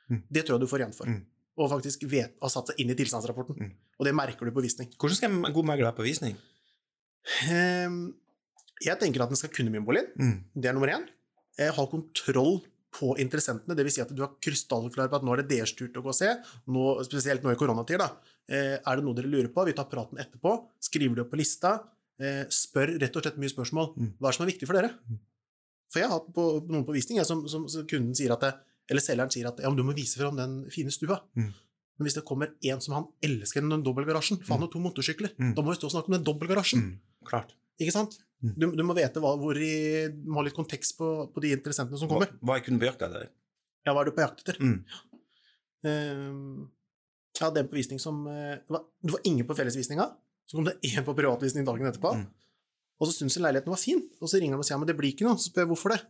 Mm. 0.09 0.23
Det 0.31 0.45
tror 0.45 0.55
jeg 0.55 0.63
du 0.63 0.71
får 0.71 0.79
igjen 0.85 0.95
for. 0.95 1.11
Og 1.55 1.69
faktisk 1.71 2.03
vet, 2.11 2.35
har 2.41 2.51
satt 2.51 2.71
seg 2.71 2.81
inn 2.83 2.91
i 2.91 2.97
tilstandsrapporten. 2.99 3.55
Mm. 3.55 3.71
Og 3.99 4.07
det 4.07 4.13
merker 4.17 4.47
du 4.47 4.51
på 4.51 4.63
visning. 4.65 4.89
Hvordan 4.99 5.15
skal 5.15 5.31
en 5.31 5.55
god 5.55 5.67
megler 5.69 5.87
være 5.87 5.99
på 6.01 6.07
visning? 6.07 6.35
Ehm, 7.49 7.99
jeg 8.83 8.99
tenker 8.99 9.23
at 9.23 9.31
den 9.31 9.39
skal 9.39 9.53
kunne 9.55 9.71
mye 9.71 9.85
Mm. 10.19 10.43
Det 10.53 10.69
er 10.69 10.73
nummer 10.75 10.91
én. 10.91 11.07
Ha 11.57 11.85
kontroll 11.87 12.59
på 12.95 13.15
interessentene, 13.19 13.75
dvs. 13.75 13.95
Si 13.97 14.03
at 14.03 14.11
du 14.15 14.21
er 14.23 14.35
krystallklar 14.43 15.09
på 15.11 15.15
at 15.19 15.23
nå 15.23 15.33
er 15.33 15.43
det 15.43 15.49
deres 15.55 15.73
tur 15.75 15.87
til 15.87 16.01
å 16.01 16.05
gå 16.05 16.11
og 16.11 16.17
se. 16.17 16.31
Nå, 16.67 16.83
spesielt 17.07 17.43
nå 17.43 17.51
i 17.51 17.59
koronatid. 17.59 17.99
da. 17.99 18.09
Eh, 18.47 18.77
Er 18.85 18.95
det 18.95 19.03
noe 19.03 19.15
dere 19.15 19.27
lurer 19.31 19.51
på? 19.51 19.65
Vi 19.65 19.73
tar 19.73 19.87
praten 19.91 20.19
etterpå. 20.19 20.57
Skriver 20.79 21.15
det 21.15 21.25
opp 21.25 21.31
på 21.31 21.39
lista. 21.39 21.79
Eh, 22.19 22.45
Spør 22.49 22.99
rett 22.99 23.15
og 23.15 23.23
slett 23.23 23.37
mye 23.37 23.51
spørsmål. 23.51 23.95
Mm. 23.95 24.13
Hva 24.19 24.27
er 24.27 24.31
det 24.31 24.35
som 24.35 24.45
er 24.45 24.51
viktig 24.51 24.67
for 24.67 24.73
dere? 24.79 24.91
Mm. 25.09 25.19
For 25.91 25.99
jeg 25.99 26.09
har 26.09 26.19
hatt 26.19 26.33
på, 26.33 26.45
noen 26.67 26.85
på 26.85 26.95
visning 26.95 27.19
jeg, 27.19 27.25
som, 27.27 27.47
som, 27.47 27.67
som 27.71 27.87
kunden 27.87 28.15
sier 28.15 28.31
at 28.35 28.41
det, 28.43 28.53
eller 28.89 29.01
selgeren 29.01 29.31
sier 29.33 29.47
at 29.49 29.59
ja, 29.63 29.69
du 29.73 29.83
må 29.85 29.95
vise 29.97 30.19
fram 30.19 30.35
den 30.37 30.57
fine 30.73 30.91
stua. 30.93 31.19
Mm. 31.37 31.51
Men 31.95 32.07
hvis 32.09 32.17
det 32.17 32.25
kommer 32.27 32.51
en 32.67 32.81
som 32.83 32.93
han 32.97 33.05
elsker 33.23 33.63
den 33.63 33.83
dobbeltgarasjen, 33.85 34.41
for 34.43 34.57
han 34.57 34.65
har 34.65 34.71
to 34.73 34.81
motorsykler, 34.83 35.31
Mm. 35.39 35.53
da 35.55 35.63
må 35.63 35.71
vi 35.71 35.77
stå 35.79 35.87
og 35.87 35.93
snakke 35.95 36.11
om 36.11 36.17
den 36.17 36.25
dobbeltgarasjen. 36.27 36.81
Mm. 36.83 37.25
Klart. 37.29 37.55
Ikke 37.79 37.93
sant? 37.95 38.17
Mm. 38.43 38.53
Du, 38.59 38.65
du 38.75 38.83
må 38.83 38.93
vite 38.97 39.21
hva, 39.23 39.31
hvor 39.39 39.57
i, 39.57 40.07
du 40.11 40.27
må 40.29 40.41
ha 40.41 40.45
litt 40.47 40.57
kontekst 40.57 40.97
på, 40.99 41.09
på 41.33 41.41
de 41.43 41.53
interessentene 41.55 41.97
som 41.97 42.11
kommer. 42.11 42.29
hva 42.43 42.57
er 42.59 42.65
kunden 42.65 42.81
på 42.83 42.89
jakt 42.89 43.01
etter? 43.07 43.29
Ja, 43.87 43.93
hva 43.95 44.03
er 44.03 44.09
du 44.11 44.15
på 44.17 44.23
jakt 44.25 44.43
etter? 44.43 44.59
Mm. 44.59 44.77
Uh, 45.85 46.65
jeg 47.35 47.43
hadde 47.43 47.61
en 47.63 47.69
på 47.71 47.77
visning 47.77 47.99
som 48.01 48.21
uh, 48.27 48.55
det 48.57 48.71
var, 48.73 48.85
det 49.03 49.13
var 49.15 49.25
ingen 49.27 49.47
på 49.47 49.55
fellesvisninga. 49.57 50.07
Så 50.45 50.57
kom 50.59 50.67
det 50.67 50.77
én 50.87 51.03
på 51.05 51.15
privatvisning 51.17 51.65
dagen 51.67 51.89
etterpå. 51.89 52.11
Mm. 52.19 52.27
Og 53.01 53.09
så 53.09 53.15
syntes 53.17 53.39
leiligheten 53.41 53.73
var 53.73 53.81
fin, 53.81 54.03
og 54.21 54.29
så 54.31 54.39
ringer 54.39 54.55
han 54.55 54.61
og 54.63 54.67
sier 54.67 54.77
ja, 54.77 54.81
men 54.83 54.87
det 54.89 54.95
blir 54.99 55.11
ikke 55.11 55.25
noe. 55.27 55.39
Så 55.41 55.49
spør 55.49 55.65
jeg 55.65 55.71
hvorfor 55.73 55.95
det. 55.95 56.01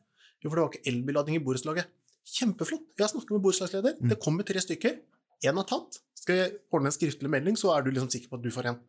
Jo, 0.44 0.50
for 0.52 0.58
det 0.60 0.66
var 0.66 0.74
ikke 0.76 0.92
elbillading 0.92 1.38
i 1.40 1.42
borettslaget. 1.46 1.88
Kjempeflott. 2.26 2.86
Jeg 2.98 3.06
har 3.06 3.12
snakket 3.14 3.36
med 3.36 3.44
borettslagsleder. 3.46 3.98
Mm. 4.02 4.10
Det 4.12 4.18
kommer 4.24 4.48
tre 4.48 4.62
stykker. 4.64 4.98
Én 5.46 5.60
er 5.62 5.68
tatt. 5.70 6.00
Skal 6.18 6.40
jeg 6.40 6.54
ordne 6.74 6.90
en 6.90 6.96
skriftlig 6.96 7.30
melding, 7.30 7.58
så 7.60 7.74
er 7.76 7.86
du 7.86 7.92
liksom 7.94 8.10
sikker 8.14 8.32
på 8.32 8.40
at 8.40 8.46
du 8.46 8.50
får 8.54 8.72
en. 8.72 8.80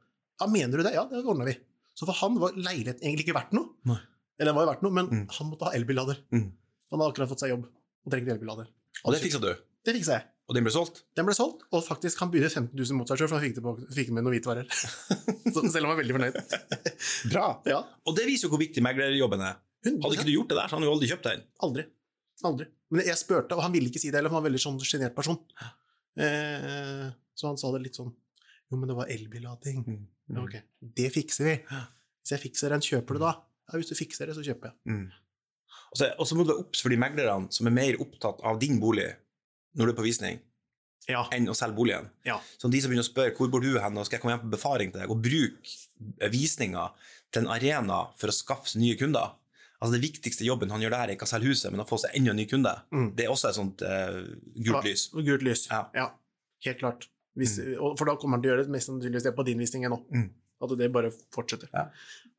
Ja, 0.40 0.46
mener 0.52 0.80
du 0.80 0.84
det? 0.86 0.94
Ja, 0.96 1.04
det 1.10 1.20
ordner 1.24 1.48
vi. 1.50 1.56
Så 1.96 2.06
for 2.08 2.16
han 2.20 2.38
var 2.40 2.56
leiligheten 2.56 3.04
egentlig 3.04 3.26
ikke 3.26 3.36
verdt 3.36 3.52
noe. 3.56 3.70
Nei. 3.88 3.98
Eller 4.38 4.50
den 4.52 4.56
var 4.58 4.66
jo 4.66 4.70
verdt 4.72 4.82
noe, 4.84 4.92
men 4.92 5.06
Mm. 5.10 5.26
han 5.32 5.50
måtte 5.50 5.64
ha 5.68 5.72
elbillader. 5.76 6.18
Mm. 6.32 6.48
Han 6.92 7.00
hadde 7.00 7.12
akkurat 7.12 7.28
fått 7.28 7.40
seg 7.44 7.50
jobb 7.54 7.66
og 7.66 8.12
trengte 8.12 8.32
elbillader. 8.36 8.66
Og 9.04 9.12
det 9.12 9.20
fiksa 9.22 9.40
du? 9.40 9.52
Det 9.84 9.94
fiksa 9.96 10.12
jeg. 10.18 10.24
Og 10.48 10.54
den 10.54 10.62
ble 10.64 10.70
solgt? 10.72 11.00
Den 11.16 11.26
ble 11.26 11.34
solgt, 11.34 11.64
og 11.74 11.82
faktisk 11.84 12.20
han 12.22 12.30
begynte 12.30 12.52
15 12.52 12.76
000 12.78 12.94
mot 13.00 13.08
seg 13.10 13.18
sjøl, 13.18 13.28
for 13.28 13.38
han 13.40 13.44
fikk, 13.48 13.56
det 13.56 13.64
på, 13.64 13.72
fikk 13.96 14.10
med 14.14 14.22
noen 14.22 14.36
hvitevarer. 14.36 14.68
Så 15.52 15.64
selv 15.72 15.84
om 15.84 15.90
han 15.90 15.96
var 15.96 16.02
veldig 16.04 16.14
fornøyd. 16.14 16.36
Bra. 17.32 17.46
Ja. 17.66 17.80
Og 18.06 18.14
det 18.16 18.26
viser 18.28 18.46
jo 18.46 18.52
hvor 18.54 18.62
viktig 18.62 18.84
meglerjobben 18.84 19.42
er. 19.42 19.56
Hadde 19.86 20.14
ikke 20.14 20.28
du 20.28 20.34
gjort 20.36 20.52
det 20.52 20.58
der, 20.60 20.68
så 20.68 20.76
hadde 20.76 20.86
du 20.86 20.92
aldri 20.92 21.08
kjøpt 21.10 21.26
den. 21.26 21.42
Aldri. 21.66 21.84
Aldri. 22.46 22.66
Men 22.90 23.04
jeg 23.06 23.18
spurte, 23.18 23.56
og 23.56 23.62
han 23.64 23.72
ville 23.74 23.88
ikke 23.90 23.98
si 24.00 24.10
det 24.10 24.20
heller, 24.20 24.30
for 24.30 24.38
han 24.38 24.44
var 24.44 24.48
en 24.48 24.52
veldig 24.52 24.62
sånn 24.62 24.78
sjenert 24.86 25.14
person. 25.16 25.38
Eh, 26.16 27.08
så 27.36 27.50
han 27.50 27.58
sa 27.60 27.70
det 27.74 27.82
litt 27.86 27.98
sånn 27.98 28.12
Jo, 28.70 28.78
men 28.80 28.88
det 28.90 28.96
var 28.98 29.10
elbillading. 29.12 29.82
Ja, 30.32 30.40
ok, 30.42 30.54
det 30.96 31.10
fikser 31.14 31.44
vi. 31.46 31.52
Hvis 31.70 32.32
jeg 32.34 32.40
fikser 32.42 32.72
den, 32.74 32.82
kjøper 32.82 33.14
du 33.14 33.20
da? 33.22 33.34
Ja, 33.70 33.76
hvis 33.78 33.92
du 33.92 33.94
fikser 33.98 34.26
det, 34.26 34.34
så 34.34 34.42
kjøper 34.42 34.72
jeg. 34.72 34.76
Mm. 34.90 35.04
Og 35.92 35.96
så- 36.00 36.14
Og 36.18 36.26
så 36.26 36.34
må 36.34 36.42
du 36.44 36.50
være 36.52 36.64
obs 36.64 36.80
for 36.82 36.88
de 36.90 36.96
meglerne 36.96 37.52
som 37.52 37.66
er 37.68 37.70
mer 37.70 37.94
opptatt 38.02 38.40
av 38.42 38.58
din 38.58 38.80
bolig 38.80 39.14
når 39.76 39.86
du 39.86 39.92
er 39.92 39.96
på 40.02 40.02
visning, 40.06 40.40
Ja. 41.08 41.28
enn 41.30 41.46
å 41.46 41.54
selge 41.54 41.76
boligen. 41.76 42.10
Ja. 42.24 42.40
Så 42.58 42.68
de 42.70 42.80
som 42.80 42.90
begynner 42.90 43.04
å 43.06 43.12
spørre 43.14 43.36
hvor 43.36 43.48
bor 43.50 43.60
du 43.60 43.78
hen, 43.78 43.96
og 43.98 44.06
skal 44.06 44.18
jeg 44.18 44.22
komme 44.22 44.36
hjem 44.36 44.50
på 44.50 44.56
befaring 44.58 44.90
til 44.90 45.00
deg, 45.02 45.10
og 45.10 45.22
bruke 45.22 46.30
visninga 46.32 46.92
til 47.30 47.42
en 47.42 47.48
arena 47.54 48.10
for 48.16 48.26
å 48.26 48.32
skaffe 48.34 48.74
nye 48.76 48.96
kunder. 48.96 49.30
Altså 49.86 50.00
Det 50.00 50.02
viktigste 50.02 50.46
jobben 50.46 50.72
han 50.74 50.82
gjør 50.82 50.96
der, 50.96 51.02
er 51.04 51.14
ikke 51.14 51.28
å 51.28 51.30
selge 51.30 51.52
huset, 51.52 51.68
men 51.70 51.84
å 51.84 51.86
få 51.86 52.00
seg 52.02 52.16
enda 52.18 52.32
en 52.32 52.40
ny 52.40 52.46
kunde. 52.50 52.72
Mm. 52.90 53.10
Det 53.14 53.26
er 53.26 53.30
også 53.30 53.52
et 53.52 53.58
sånt 53.58 53.84
uh, 53.86 54.16
gult 54.66 54.88
lys. 54.88 55.04
Ja, 55.12 55.26
gult 55.28 55.44
lys. 55.46 55.62
Ja. 55.70 56.08
Helt 56.66 56.80
klart. 56.80 57.06
Hvis, 57.38 57.58
mm. 57.60 57.94
for 58.00 58.08
da 58.08 58.16
kommer 58.18 58.38
han 58.38 58.42
til 58.42 58.50
å 58.50 58.54
gjøre 58.54 58.66
det 58.66 58.74
mest 58.74 58.90
sannsynligvis 58.90 59.28
det 59.28 59.34
på 59.36 59.44
din 59.46 59.62
visning 59.62 59.86
nå. 59.92 60.00
Mm. 60.10 60.26
At 60.64 60.74
det 60.80 60.90
bare 60.90 61.12
fortsetter. 61.36 61.70
Ja. 61.70 61.86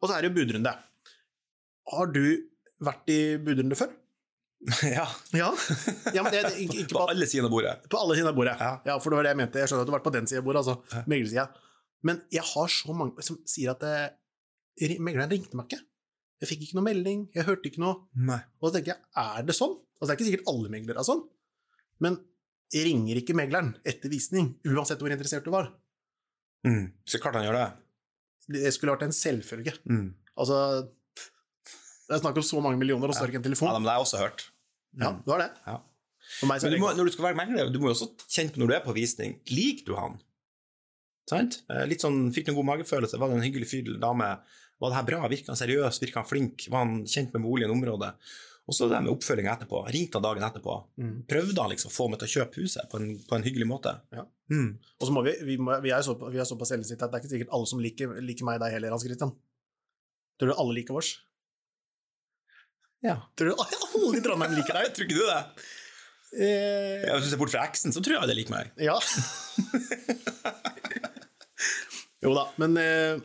Og 0.02 0.10
så 0.10 0.18
er 0.18 0.26
det 0.26 0.32
jo 0.34 0.36
budrunde. 0.42 0.74
Har 1.94 2.12
du 2.12 2.24
vært 2.84 3.14
i 3.14 3.22
budrunde 3.40 3.78
før? 3.80 3.94
ja. 4.98 5.06
Ja. 5.38 5.52
ja 6.16 6.24
men 6.26 6.34
det, 6.34 6.42
ikke, 6.58 6.82
ikke 6.82 6.96
På 6.96 7.04
på, 7.04 7.06
alle 7.14 7.28
sider 7.30 7.46
av 7.46 7.54
bordet. 7.54 7.76
på 7.88 8.02
alle 8.02 8.18
sider 8.18 8.32
av 8.34 8.40
bordet. 8.42 8.58
Ja. 8.60 8.72
Ja, 8.90 8.98
for 9.00 9.14
det 9.14 9.22
var 9.22 9.30
det 9.30 9.36
jeg 9.36 9.42
mente. 9.46 9.62
Jeg 9.62 9.72
skjønner 9.72 9.86
at 9.86 9.90
du 9.90 9.94
har 9.94 10.00
vært 10.00 10.10
på 10.10 10.16
den 10.18 10.30
sida 10.30 10.42
av 10.42 10.50
bordet, 10.50 10.64
altså. 10.66 10.98
Ja. 10.98 11.04
Meglersida. 11.14 11.46
Men 12.10 12.24
jeg 12.34 12.46
har 12.52 12.74
så 12.74 12.98
mange 12.98 13.26
som 13.26 13.38
sier 13.50 13.74
at 13.74 13.86
eh, 13.88 14.98
megleren 15.02 15.32
ringte 15.32 15.58
meg 15.58 15.70
ikke. 15.70 15.82
Jeg 16.42 16.50
fikk 16.52 16.68
ikke 16.68 16.78
noe 16.78 16.86
melding, 16.86 17.24
jeg 17.34 17.48
hørte 17.48 17.70
ikke 17.72 17.82
noe. 17.82 18.04
Nei. 18.30 18.40
Og 18.62 18.70
så 18.70 18.78
tenker 18.78 18.94
jeg, 18.94 19.02
er 19.18 19.46
det 19.48 19.56
sånn? 19.58 19.74
Altså, 19.98 20.10
det 20.10 20.14
er 20.14 20.20
ikke 20.20 20.28
sikkert 20.30 20.52
alle 20.52 20.72
meglere 20.74 21.02
er 21.02 21.08
sånn, 21.08 21.24
men 22.06 22.20
ringer 22.76 23.22
ikke 23.22 23.36
megleren 23.38 23.72
etter 23.88 24.12
visning, 24.12 24.52
uansett 24.68 25.02
hvor 25.02 25.14
interessert 25.14 25.48
du 25.48 25.54
var? 25.54 25.72
Mm. 26.68 26.92
Så 27.08 27.22
klart 27.24 27.40
han 27.40 27.48
gjør 27.48 27.58
det. 27.58 27.68
Det 28.58 28.72
skulle 28.76 28.94
vært 28.94 29.08
en 29.08 29.16
selvfølge. 29.16 29.74
Mm. 29.90 30.12
Altså, 30.38 30.60
det 32.08 32.16
er 32.16 32.22
snakk 32.22 32.38
om 32.40 32.46
så 32.46 32.62
mange 32.64 32.80
millioner, 32.80 33.10
og 33.10 33.16
så 33.18 33.24
har 33.24 33.32
du 33.32 33.36
ikke 33.36 33.44
en 33.50 33.58
Ja, 33.58 33.74
men 33.74 33.88
det 33.88 33.94
har 33.94 34.00
jeg 34.00 34.08
også 34.08 34.22
hørt. 34.22 34.46
Ja, 34.98 35.12
du 35.18 35.32
var 35.32 35.44
det. 35.44 35.50
Ja. 35.66 35.80
Men 36.44 36.60
du 36.74 36.78
må, 36.82 36.92
når 36.96 37.08
du 37.08 37.14
skal 37.16 37.30
være 37.30 37.40
megler, 37.40 37.70
du 37.72 37.80
må 37.82 37.90
jo 37.90 37.96
også 37.96 38.10
kjenne 38.28 38.54
på 38.54 38.62
når 38.62 38.70
du 38.70 38.76
er 38.78 38.86
på 38.86 38.96
visning. 38.96 39.38
Liker 39.50 39.88
du 39.88 39.94
han? 39.98 40.18
Sant? 41.28 41.62
Eh, 41.72 41.84
Litt 41.90 42.04
sånn, 42.04 42.28
Fikk 42.36 42.48
du 42.48 42.54
en 42.54 42.60
god 42.60 42.70
magefølelse? 42.72 43.20
Var 43.20 43.32
det 43.32 43.38
en 43.40 43.46
hyggelig 43.48 43.70
fyr 43.72 43.84
eller 43.88 44.00
dame? 44.04 44.30
Var 44.78 44.92
det 44.92 44.98
her 45.00 45.08
bra? 45.08 45.24
Virka 45.32 45.54
han 45.54 45.58
seriøs? 45.60 45.98
Virka 46.04 46.22
han 46.22 46.30
flink? 46.30 46.68
Var 46.70 46.84
han 46.86 47.00
kjent 47.10 47.34
med 47.34 47.46
boligen 47.46 47.72
og 47.74 47.80
området? 47.80 48.12
Og 48.68 48.76
så 48.76 48.90
det 48.92 49.00
med 49.00 49.14
oppfølginga 49.14 49.54
etterpå. 49.56 49.80
Ringte 49.96 50.20
han 50.20 50.26
dagen 50.26 50.44
etterpå? 50.44 50.74
Mm. 51.00 51.14
Prøvde 51.32 51.62
han 51.64 51.72
liksom 51.72 51.90
å 51.90 51.94
få 51.96 52.08
meg 52.12 52.20
til 52.20 52.28
å 52.28 52.34
kjøpe 52.36 52.60
huset 52.66 52.90
på 52.92 53.00
en, 53.00 53.14
på 53.30 53.38
en 53.38 53.46
hyggelig 53.46 53.68
måte? 53.70 53.94
Ja. 54.12 54.26
Mm. 54.52 54.74
Og 55.00 55.08
så 55.08 55.14
må 55.16 55.24
vi, 55.24 55.34
vi, 55.48 55.56
må, 55.62 55.78
vi 55.84 55.94
er 55.96 56.04
så, 56.04 56.18
vi 56.28 56.42
er 56.42 56.48
såpass 56.50 56.74
selvsitt 56.74 57.00
at 57.00 57.14
det 57.14 57.20
er 57.20 57.24
ikke 57.24 57.32
sikkert 57.32 57.54
alle 57.56 57.70
som 57.72 57.80
liker, 57.82 58.18
liker 58.28 58.48
meg 58.50 58.60
deg 58.62 58.76
heller, 58.76 58.92
Hans 58.94 59.06
Christian. 59.08 59.32
Tror 60.38 60.52
du 60.52 60.56
alle 60.60 60.76
liker 60.82 60.98
vårs? 60.98 61.14
Ja. 63.08 63.16
Tror 63.40 63.54
du 63.54 63.56
alle 63.56 64.20
i 64.20 64.22
Trondheim 64.26 64.58
liker 64.60 64.76
deg? 64.82 64.92
Tror 64.98 65.08
ikke 65.08 65.16
du 65.16 65.24
det? 65.32 65.42
Eh, 66.44 67.08
Hvis 67.08 67.30
du 67.30 67.32
ser 67.32 67.40
bort 67.40 67.56
fra 67.56 67.64
eksen, 67.70 67.96
så 67.96 68.04
tror 68.04 68.20
jeg 68.20 68.28
det 68.34 68.38
liker 68.42 68.58
meg. 68.58 68.76
ja. 68.84 69.00
jo 72.28 72.36
da, 72.36 72.44
men 72.60 72.76
eh, 72.82 73.16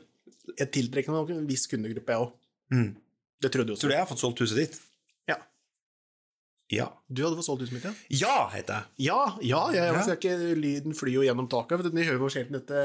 jeg 0.58 0.70
tiltrekker 0.74 1.12
meg 1.14 1.30
en 1.36 1.46
viss 1.48 1.66
kundegruppe, 1.70 2.12
jeg 2.14 2.20
òg. 2.26 2.30
Mm. 2.72 2.90
Det 3.42 3.50
trodde 3.52 3.68
du 3.68 3.72
også. 3.74 3.82
Tror 3.86 3.92
du 3.92 3.96
jeg 3.96 4.04
har 4.04 4.10
fått 4.10 4.22
solgt 4.22 4.40
huset 4.44 4.58
ditt? 4.62 4.76
Ja. 5.28 5.36
Ja. 6.72 6.86
Du 7.10 7.24
hadde 7.24 7.36
fått 7.40 7.48
solgt 7.48 7.62
huset 7.66 7.74
mitt, 7.76 7.84
ja? 7.84 7.92
Ja, 8.22 8.36
heter 8.54 8.80
jeg. 8.80 9.10
Ja, 9.10 9.20
ja, 9.42 9.62
jeg, 9.74 9.82
jeg 9.82 10.08
jeg 10.08 10.18
ikke 10.20 10.36
lyden 10.62 10.96
flyr 10.96 11.16
jo 11.18 11.26
gjennom 11.26 11.48
taket. 11.52 11.76
vet 11.82 11.90
du, 11.90 11.96
vi 11.98 12.06
hører 12.08 12.22
jo 12.26 12.32
sjelden 12.32 12.56
dette 12.60 12.78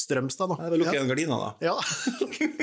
Strømstad 0.00 0.48
lukke 0.48 0.86
Ja. 0.86 0.92
igjen 0.94 1.10
gardina, 1.10 1.36
da. 1.36 1.48
Ja. 1.60 1.74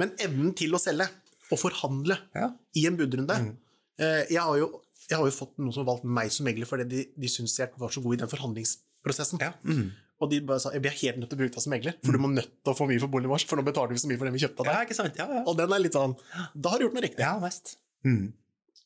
Men 0.00 0.12
evnen 0.22 0.52
til 0.56 0.74
å 0.76 0.80
selge 0.80 1.08
og 1.48 1.58
forhandle 1.60 2.16
Ja. 2.36 2.50
i 2.76 2.86
en 2.86 2.96
budrunde 2.96 3.34
Mm. 3.38 3.56
eh, 3.98 4.24
jeg, 4.30 4.40
har 4.40 4.56
jo, 4.58 4.82
jeg 5.08 5.18
har 5.18 5.24
jo 5.26 5.32
fått 5.34 5.56
noen 5.58 5.72
som 5.74 5.84
har 5.84 5.92
valgt 5.94 6.04
meg 6.04 6.30
som 6.32 6.44
megler 6.46 6.66
fordi 6.68 6.84
de, 6.88 7.04
de 7.16 7.28
syns 7.28 7.58
jeg 7.58 7.70
var 7.76 7.88
så 7.90 8.02
god 8.04 8.14
i 8.14 8.20
den 8.22 8.28
forhandlingsprosessen. 8.32 9.38
Ja. 9.40 9.52
Mm. 9.64 9.90
Og 10.18 10.30
de 10.32 10.40
bare 10.42 10.58
sa 10.58 10.72
vi 10.74 10.88
er 10.90 10.96
helt 10.98 11.18
nødt 11.20 11.30
til 11.30 11.38
å 11.38 11.40
bruke 11.44 11.54
deg 11.54 11.62
som 11.62 11.70
megler, 11.70 11.94
for 12.02 12.16
du 12.16 12.18
må 12.18 12.28
nødt 12.32 12.48
til 12.64 12.72
å 12.72 12.76
få 12.76 12.88
mye 12.90 12.98
for 12.98 13.12
boligen 13.12 13.30
vår, 13.30 13.44
for 13.46 13.60
nå 13.60 13.62
betaler 13.68 13.94
vi 13.94 14.00
så 14.02 14.08
mye 14.10 14.18
for 14.18 14.26
den 14.26 14.34
vi 14.34 14.40
kjøpte 14.42 14.64
av 14.64 14.66
ja, 14.66 14.72
deg. 14.80 14.88
ikke 14.88 14.96
sant? 14.98 15.20
Ja, 15.20 15.26
ja. 15.36 15.42
Og 15.46 15.54
den 15.60 15.74
er 15.76 15.82
litt 15.84 15.94
sånn 15.94 16.16
Da 16.58 16.72
har 16.72 16.78
du 16.82 16.86
gjort 16.88 16.96
noe 16.96 17.04
riktig. 17.06 17.22
ja 17.22 17.36
mest. 17.42 17.76
Mm. 18.06 18.32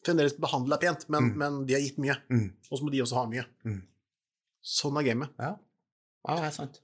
Fremdeles 0.05 0.35
behandle 0.43 0.77
deg 0.77 0.85
pent, 0.89 1.07
men, 1.15 1.31
Mm. 1.31 1.37
men 1.41 1.57
de 1.69 1.75
har 1.79 1.81
gitt 1.85 1.99
mye. 2.03 2.17
Mm. 2.29 2.49
Og 2.71 2.79
så 2.79 2.83
må 2.85 2.91
de 2.93 3.01
også 3.05 3.17
ha 3.21 3.25
mye. 3.31 3.45
Mm. 3.65 3.81
Sånn 4.62 4.99
er 5.01 5.07
gamet. 5.09 5.31
Ja. 5.39 5.53
ja, 6.29 6.37
det 6.37 6.49
er 6.51 6.57
sant. 6.59 6.81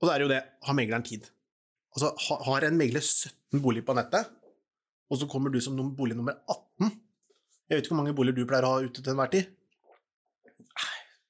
Og 0.00 0.08
det 0.08 0.14
er 0.14 0.24
jo 0.24 0.28
det, 0.32 0.40
har 0.64 0.74
megleren 0.78 1.04
tid? 1.04 1.28
Altså, 1.94 2.14
har 2.48 2.64
en 2.66 2.78
megler 2.78 3.02
17 3.04 3.60
boliger 3.62 3.84
på 3.86 3.94
nettet, 3.98 4.30
og 5.10 5.18
så 5.20 5.28
kommer 5.30 5.52
du 5.52 5.60
som 5.60 5.76
bolig 5.94 6.16
nummer 6.16 6.40
18 6.48 6.88
Jeg 7.68 7.76
vet 7.76 7.84
ikke 7.84 7.94
hvor 7.94 8.00
mange 8.02 8.14
boliger 8.16 8.36
du 8.40 8.46
pleier 8.48 8.64
å 8.66 8.72
ha 8.74 8.80
ute 8.88 9.02
til 9.02 9.12
enhver 9.12 9.30
tid. 9.30 9.46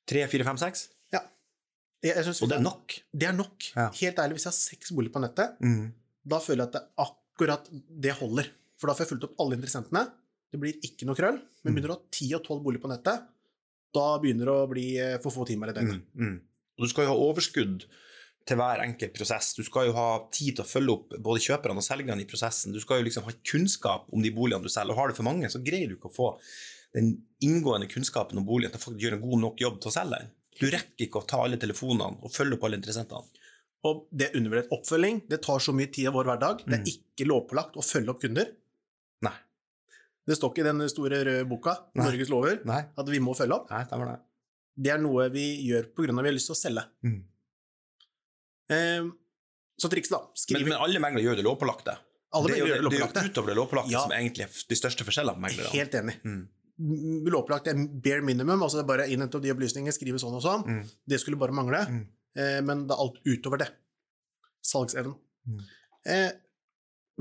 Tre, 0.09 0.27
fire, 0.29 0.45
fem, 0.45 0.59
seks? 0.61 0.89
Jeg, 2.05 2.17
jeg 2.21 2.35
Og 2.45 2.51
det 2.51 2.57
er 2.59 2.65
nok. 2.65 2.95
Det 3.17 3.29
er 3.31 3.37
nok. 3.37 3.69
Ja. 3.75 3.87
Helt 3.97 4.19
ærlig, 4.21 4.37
hvis 4.37 4.45
jeg 4.47 4.53
har 4.53 4.59
seks 4.61 4.93
boliger 4.93 5.15
på 5.15 5.23
nettet, 5.25 5.57
Mm. 5.65 5.93
da 6.29 6.39
føler 6.45 6.65
jeg 6.65 6.69
at 6.69 6.73
det 6.77 6.85
akkurat 7.07 7.71
det 8.07 8.13
holder. 8.21 8.51
For 8.79 8.87
da 8.91 8.95
får 8.95 9.07
jeg 9.07 9.13
fulgt 9.15 9.25
opp 9.31 9.41
alle 9.41 9.57
interessentene. 9.57 10.03
Det 10.53 10.61
blir 10.61 10.77
ikke 10.85 11.07
noe 11.09 11.17
krøll. 11.17 11.39
Men 11.65 11.73
Mm. 11.73 11.75
begynner 11.75 11.89
du 11.89 11.95
å 11.95 11.99
ha 11.99 12.11
ti 12.13 12.29
og 12.35 12.43
12 12.45 12.63
boliger 12.63 12.83
på 12.85 12.91
nettet, 12.93 13.25
da 13.95 14.19
begynner 14.19 14.45
det 14.45 14.55
å 14.55 14.69
bli 14.69 14.87
eh, 14.99 15.19
for 15.23 15.31
få 15.33 15.47
timer 15.47 15.71
i 15.71 15.73
døgnet. 15.73 16.03
Mm. 16.15 16.27
Mm. 16.35 16.41
Og 16.79 16.85
du 16.85 16.89
skal 16.91 17.05
jo 17.07 17.11
ha 17.15 17.33
overskudd 17.33 17.85
til 18.45 18.57
hver 18.59 18.81
enkelt 18.85 19.15
prosess. 19.15 19.55
Du 19.55 19.63
skal 19.65 19.87
jo 19.87 19.93
ha 19.97 20.29
tid 20.31 20.57
til 20.57 20.65
å 20.65 20.69
følge 20.69 20.93
opp 20.93 21.09
både 21.23 21.41
kjøperne 21.41 21.79
og 21.81 21.87
selgerne 21.87 22.21
i 22.21 22.27
prosessen. 22.29 22.73
Du 22.75 22.81
skal 22.81 22.99
jo 23.01 23.05
liksom 23.09 23.25
ha 23.25 23.33
kunnskap 23.43 24.13
om 24.13 24.21
de 24.21 24.31
boligene 24.31 24.63
du 24.63 24.69
selger, 24.69 24.91
og 24.93 24.97
har 24.99 25.09
du 25.09 25.15
for 25.15 25.23
mange, 25.25 25.49
så 25.49 25.63
greier 25.65 25.89
du 25.89 25.97
ikke 25.97 26.11
å 26.11 26.15
få 26.15 26.39
den 26.93 27.23
inngående 27.41 27.89
kunnskapen 27.89 28.37
om 28.37 28.45
boligen 28.45 28.71
til 28.71 28.93
å 28.93 28.99
gjøre 29.01 29.15
en 29.15 29.23
god 29.25 29.41
nok 29.41 29.57
jobb 29.65 29.81
til 29.81 29.91
å 29.91 29.95
selge 29.95 30.19
den. 30.21 30.31
Du 30.61 30.67
rekker 30.71 31.07
ikke 31.09 31.21
å 31.23 31.27
ta 31.27 31.41
alle 31.45 31.57
telefonene 31.61 32.23
og 32.23 32.31
følge 32.33 32.55
opp 32.59 32.65
alle 32.69 32.77
interessentene. 32.79 33.25
Og 33.85 34.07
det 34.17 34.31
er 34.31 34.39
undervurdert 34.39 34.71
oppfølging. 34.73 35.23
Det 35.29 35.43
tar 35.45 35.59
så 35.61 35.75
mye 35.77 35.91
tid 35.93 36.07
av 36.09 36.15
vår 36.15 36.25
hverdag. 36.31 36.63
Det 36.65 36.79
Mm. 36.79 36.81
er 36.81 36.93
ikke 36.95 37.27
lovpålagt 37.29 37.75
å 37.77 37.83
følge 37.85 38.09
opp 38.15 38.21
kunder. 38.23 38.47
Nei. 39.23 39.35
Det 40.27 40.37
står 40.39 40.55
ikke 40.55 40.61
i 40.65 40.69
den 40.73 40.89
store 40.89 41.25
røde 41.25 41.49
boka, 41.49 41.75
Nei. 41.95 42.05
Norges 42.07 42.31
lover, 42.31 42.65
Nei, 42.65 42.81
at 42.97 43.07
vi 43.13 43.19
må 43.21 43.35
følge 43.37 43.53
opp. 43.59 43.69
Nei 43.71 43.85
stemmer 43.85 44.07
det. 44.15 44.21
Det 44.77 44.91
er 44.95 44.99
noe 44.99 45.29
vi 45.31 45.45
gjør 45.69 45.85
av 45.85 46.19
at 46.19 46.25
vi 46.25 46.29
har 46.31 46.35
lyst 46.39 46.47
til 46.49 46.55
å 46.55 46.63
selge. 46.63 46.85
Mm. 47.05 47.25
Eh, 48.71 49.11
så 49.79 49.91
trikset, 49.91 50.11
da. 50.17 50.21
Men, 50.25 50.37
Skriv 50.41 50.65
men 50.69 50.79
alle 50.81 50.99
meglere 51.03 51.23
gjør 51.27 51.37
det 51.37 51.45
lovpålagte. 51.45 51.97
Alle 52.35 52.49
det 52.49 52.55
er 52.57 52.59
gjør 52.59 52.67
det 52.67 52.73
det 52.75 52.79
er 52.79 52.89
lovpålagte. 52.89 53.23
jo 53.23 53.31
utover 53.31 53.47
det 53.53 53.57
lovpålagte 53.59 53.91
Ja. 53.93 54.01
som 54.03 54.11
egentlig 54.13 54.43
er 54.47 54.65
de 54.69 54.75
største 54.81 55.05
forskjellene 55.07 55.35
på 55.37 55.45
meglere. 55.45 55.71
Helt 55.77 55.93
enig. 56.01 56.17
Mm. 56.25 56.49
Lovpålagt 56.79 57.69
er 57.71 57.79
bare 58.03 58.23
minimum, 58.27 58.63
altså 58.63 58.81
det 58.81 58.85
er 58.85 58.89
bare 58.91 59.07
innhente 59.13 59.39
de 59.41 59.53
opplysningene, 59.55 59.95
skrive 59.95 60.19
sånn 60.19 60.35
og 60.35 60.43
sånn. 60.43 60.65
Mm. 60.67 60.81
Det 61.07 61.21
skulle 61.23 61.39
bare 61.39 61.55
mangle. 61.55 61.85
Mm. 61.87 62.01
Eh, 62.35 62.61
men 62.67 62.87
det 62.89 62.97
er 62.97 63.03
alt 63.05 63.21
utover 63.31 63.61
det. 63.63 63.69
Salgsevnen. 64.65 65.15
Mm. 65.47 65.61
Eh, 66.11 66.31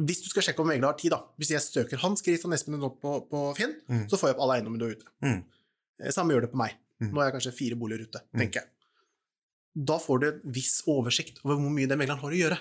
hvis 0.08 0.24
du 0.26 0.30
skal 0.32 0.48
sjekke 0.48 0.64
om 0.64 0.72
megler 0.72 0.90
har 0.90 0.98
tid, 0.98 1.14
da. 1.14 1.20
Hvis 1.38 1.52
jeg 1.54 1.62
søker 1.62 2.02
Hans 2.02 2.24
Christian 2.26 2.56
Espen 2.58 2.82
opp 2.82 2.98
på, 3.04 3.18
på 3.30 3.44
Finn, 3.60 3.76
Mm. 3.90 4.08
så 4.10 4.18
får 4.18 4.32
jeg 4.32 4.38
opp 4.38 4.42
alle 4.48 4.56
eiendommene 4.58 4.80
du 4.82 4.88
har 4.88 4.96
ute. 4.98 5.12
Mm. 5.22 5.44
Eh, 6.02 6.10
Samme 6.16 6.34
gjør 6.34 6.48
det 6.48 6.52
på 6.56 6.62
meg. 6.64 6.74
Mm. 7.04 7.12
Nå 7.12 7.20
har 7.22 7.30
jeg 7.30 7.36
kanskje 7.38 7.54
fire 7.60 7.76
boliger 7.78 8.08
ute, 8.08 8.24
tenker 8.34 8.64
jeg. 8.64 8.70
Da 9.86 10.00
får 10.02 10.20
du 10.22 10.28
en 10.32 10.42
viss 10.54 10.82
oversikt 10.90 11.40
over 11.44 11.58
hvor 11.62 11.70
mye 11.74 11.90
den 11.90 11.98
megleren 12.02 12.22
har 12.22 12.34
å 12.34 12.38
gjøre. 12.42 12.58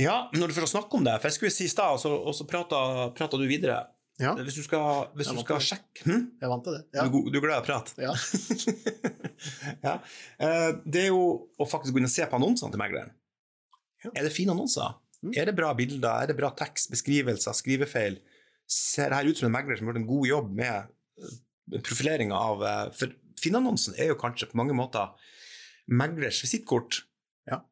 Ja, 0.00 0.14
når 0.32 0.48
du 0.48 0.54
får 0.56 0.70
snakke 0.72 0.96
om 0.96 1.04
det, 1.04 1.12
for 1.20 1.28
jeg 1.28 1.36
skulle 1.36 1.52
si 1.52 1.64
i 1.68 1.72
stad, 1.72 1.92
og 1.96 2.00
så, 2.00 2.08
og 2.16 2.32
så 2.36 2.46
prata, 2.48 2.78
prata 3.16 3.36
du 3.40 3.44
videre 3.48 3.82
Ja, 4.20 4.34
Hvis 4.36 4.58
du 4.60 4.62
skal, 4.62 5.06
hvis 5.16 5.30
du 5.32 5.38
skal 5.40 5.60
sjekke 5.64 6.04
hm? 6.04 6.24
jeg 6.40 6.50
vant 6.50 6.64
til 6.66 6.74
det. 6.76 6.82
du, 6.92 6.98
Ja. 6.98 7.04
er 7.06 7.30
du 7.32 7.38
er 7.38 7.44
glad 7.44 7.56
i 7.56 7.62
å 7.62 7.64
prate? 7.64 7.94
Ja. 7.98 8.12
ja. 9.86 9.94
Eh, 10.38 10.70
Det 10.84 11.06
er 11.06 11.08
jo 11.08 11.22
å 11.58 11.66
faktisk 11.68 11.94
gå 11.94 12.02
inn 12.02 12.08
og 12.10 12.12
se 12.12 12.26
på 12.28 12.38
annonsene 12.38 12.74
til 12.74 12.82
megleren. 12.82 13.14
Ja. 14.04 14.12
Er 14.12 14.28
det 14.28 14.34
fine 14.36 14.52
annonser? 14.52 14.98
Mm. 15.22 15.32
Er 15.38 15.48
det 15.48 15.56
bra 15.56 15.72
bilder? 15.78 16.22
Er 16.22 16.30
det 16.30 16.36
bra 16.38 16.52
tekst, 16.58 16.90
beskrivelser, 16.92 17.56
skrivefeil? 17.56 18.20
Ser 18.68 19.10
det 19.10 19.18
her 19.18 19.32
ut 19.32 19.40
som 19.40 19.48
en 19.48 19.56
megler 19.56 19.78
som 19.80 19.88
har 19.88 19.94
gjort 19.94 20.02
en 20.02 20.10
god 20.12 20.28
jobb 20.28 20.54
med 20.60 20.76
eh, 21.72 21.80
profileringa 21.80 22.36
av 22.36 22.62
eh, 22.68 22.86
For 22.98 23.16
Finn-annonsen 23.42 23.96
er 23.98 24.12
jo 24.12 24.20
kanskje 24.20 24.52
på 24.52 24.60
mange 24.60 24.76
måter 24.76 25.16
meglers 25.90 26.44
visittkort. 26.44 27.00
Ja. 27.48 27.64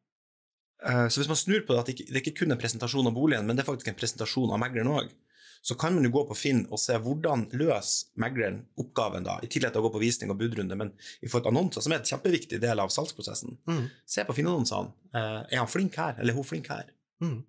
Så 1.07 1.21
hvis 1.21 1.29
man 1.29 1.37
snur 1.39 1.61
på 1.63 1.77
det, 1.77 1.79
at 1.79 1.91
det 2.11 2.19
ikke, 2.19 2.33
kun 2.41 2.51
er 2.51 2.57
en 2.57 2.59
presentasjon 2.59 3.07
av 3.07 3.13
boligen, 3.15 3.45
men 3.47 3.55
det 3.55 3.63
er 3.63 3.69
faktisk 3.69 3.87
en 3.87 3.95
presentasjon 3.95 4.51
av 4.51 4.59
megleren 4.59 4.89
òg, 4.91 5.13
så 5.61 5.75
kan 5.77 5.93
man 5.93 6.05
jo 6.07 6.09
gå 6.13 6.23
på 6.31 6.35
Finn 6.37 6.63
og 6.73 6.79
se 6.81 6.95
hvordan 6.97 7.43
løser 7.53 8.09
megleren 8.21 8.63
oppgaven, 8.81 9.25
da, 9.27 9.37
i 9.45 9.49
tillegg 9.51 9.73
til 9.75 9.83
å 9.83 9.85
gå 9.85 9.91
på 9.93 10.01
visning 10.01 10.33
og 10.33 10.39
budrunde, 10.39 10.77
men 10.79 10.93
i 11.21 11.29
forhold 11.29 11.45
til 11.45 11.51
annonser, 11.53 11.85
som 11.85 11.93
er 11.93 12.01
en 12.01 12.09
kjempeviktig 12.09 12.57
del 12.63 12.81
av 12.81 12.89
salgsprosessen. 12.93 13.59
Mm. 13.69 13.83
Se 14.09 14.25
på 14.25 14.35
Finn-annonsene. 14.37 14.93
Eh, 15.13 15.41
Er 15.53 15.61
han 15.61 15.69
flink 15.69 15.97
her, 16.01 16.15
eller 16.17 16.33
er 16.33 16.39
hun 16.41 16.47
flink 16.49 16.71
her? 16.73 16.89
Mm. 17.21 17.43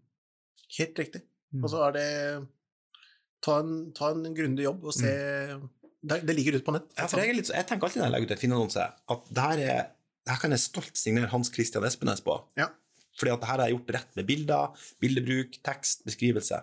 Helt 0.79 1.01
riktig. 1.01 1.23
Mm. 1.53 1.65
Og 1.65 1.73
så 1.73 1.87
er 1.89 1.97
det 1.97 2.09
Ta 3.43 3.57
en, 3.59 3.89
ta 3.91 4.13
en 4.15 4.23
grundig 4.37 4.63
jobb 4.63 4.85
og 4.87 4.95
se 4.95 5.09
det, 5.11 6.21
det 6.23 6.35
ligger 6.37 6.55
ute 6.59 6.67
på 6.67 6.75
nett. 6.77 6.85
Mm. 6.93 6.99
Ja, 7.01 7.07
for 7.11 7.19
jeg, 7.19 7.33
er 7.33 7.39
litt, 7.41 7.49
jeg 7.51 7.67
tenker 7.67 7.89
alltid 7.89 7.99
når 8.03 8.07
jeg 8.07 8.15
legger 8.15 8.29
ut 8.29 8.35
et 8.37 8.43
Finn-annonse, 8.43 8.85
at 9.15 9.25
det 9.35 9.47
her, 9.49 9.63
er, 9.73 9.89
der, 10.29 10.39
kan 10.43 10.55
jeg 10.55 10.63
stolt 10.63 10.99
signere 11.01 11.31
Hans 11.33 11.51
Christian 11.55 11.87
Espenes 11.89 12.23
på. 12.23 12.37
Ja. 12.61 12.69
Fordi 13.19 13.33
at 13.35 13.43
det 13.43 13.49
her 13.51 13.59
har 13.61 13.71
jeg 13.71 13.77
gjort 13.77 13.91
rett 13.97 14.15
med 14.19 14.29
bilder, 14.31 14.87
bildebruk, 15.03 15.59
tekst, 15.67 16.05
beskrivelse. 16.07 16.61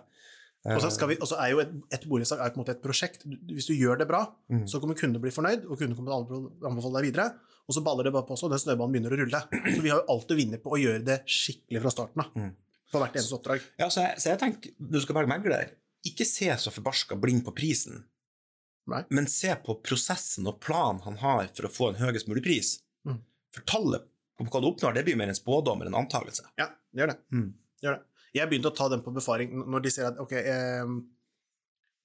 Eh, 0.66 0.74
Og 0.76 0.82
så, 0.84 0.90
skal 0.92 1.08
vi, 1.08 1.16
er 1.16 1.50
jo 1.54 1.60
et, 1.62 1.70
et 1.96 2.02
borettslag 2.08 2.40
på 2.52 2.58
en 2.58 2.62
måte 2.64 2.74
et 2.76 2.82
prosjekt. 2.84 3.22
Hvis 3.48 3.66
du 3.70 3.74
gjør 3.74 3.98
det 4.02 4.06
bra, 4.10 4.26
Mm. 4.50 4.66
så 4.68 4.80
kommer 4.80 4.94
kunden 4.98 5.22
bli 5.22 5.30
fornøyd, 5.32 5.64
og 5.70 5.78
kunden 5.78 5.96
kommer 5.96 6.12
til 6.26 6.36
å 6.36 6.68
anbefale 6.68 7.00
deg 7.00 7.06
videre. 7.12 7.28
Og 7.70 7.74
så 7.76 7.82
baller 7.86 8.04
det 8.04 8.12
bare 8.12 8.26
på 8.28 8.36
seg, 8.36 8.48
og 8.50 8.52
den 8.56 8.60
snøbanen 8.64 8.92
begynner 8.92 9.14
å 9.14 9.20
rulle. 9.22 9.40
Så 9.76 9.80
vi 9.80 9.88
har 9.92 10.00
jo 10.02 10.08
alt 10.16 10.30
å 10.34 10.36
vinne 10.36 10.58
på 10.60 10.72
å 10.74 10.80
gjøre 10.80 11.04
det 11.06 11.20
skikkelig 11.30 11.80
fra 11.84 11.92
starten 11.94 12.24
av. 12.24 12.32
Mm. 12.36 12.50
På 12.90 12.98
hvert 12.98 13.14
eneste 13.16 13.36
oppdrag. 13.38 13.60
Ja, 13.78 13.86
så 13.88 14.02
jeg, 14.04 14.18
så 14.20 14.32
jeg 14.34 14.40
tenker, 14.42 14.72
du 14.76 14.98
skal 15.00 15.14
velge 15.20 15.30
megler, 15.30 15.70
ikke 16.04 16.26
se 16.26 16.48
så 16.58 16.72
forbarska 16.74 17.16
blind 17.20 17.44
på 17.46 17.52
prisen, 17.54 18.02
Nei. 18.90 19.04
men 19.14 19.28
se 19.30 19.54
på 19.64 19.76
prosessen 19.86 20.48
og 20.50 20.58
planen 20.64 21.00
han 21.06 21.16
har 21.22 21.46
for 21.54 21.68
å 21.68 21.72
få 21.72 21.90
en 21.92 22.00
høyest 22.02 22.26
mulig 22.28 22.42
pris. 22.42 22.80
Mm. 23.06 23.20
For 23.54 23.66
tallet 23.70 24.08
på 24.40 24.48
hva 24.48 24.60
du 24.64 24.70
oppnår, 24.72 24.96
det 24.96 25.04
blir 25.06 25.16
mer 25.20 25.30
en 25.30 25.38
spådom 25.38 25.80
eller 25.84 25.92
en 25.92 26.00
antakelse. 26.02 26.48
Ja, 26.58 26.66
det 26.90 27.04
gjør 27.04 27.12
det. 27.14 27.18
Mm. 27.30 27.46
det 27.80 27.86
gjør 27.86 27.98
det. 28.00 28.04
Jeg 28.34 28.48
begynte 28.50 28.70
å 28.70 28.76
ta 28.76 28.88
den 28.92 29.02
på 29.02 29.12
befaring 29.14 29.50
når 29.66 29.82
de 29.82 29.90
ser 29.90 30.06
at 30.10 30.18
ok, 30.22 30.32
eh, 30.38 30.90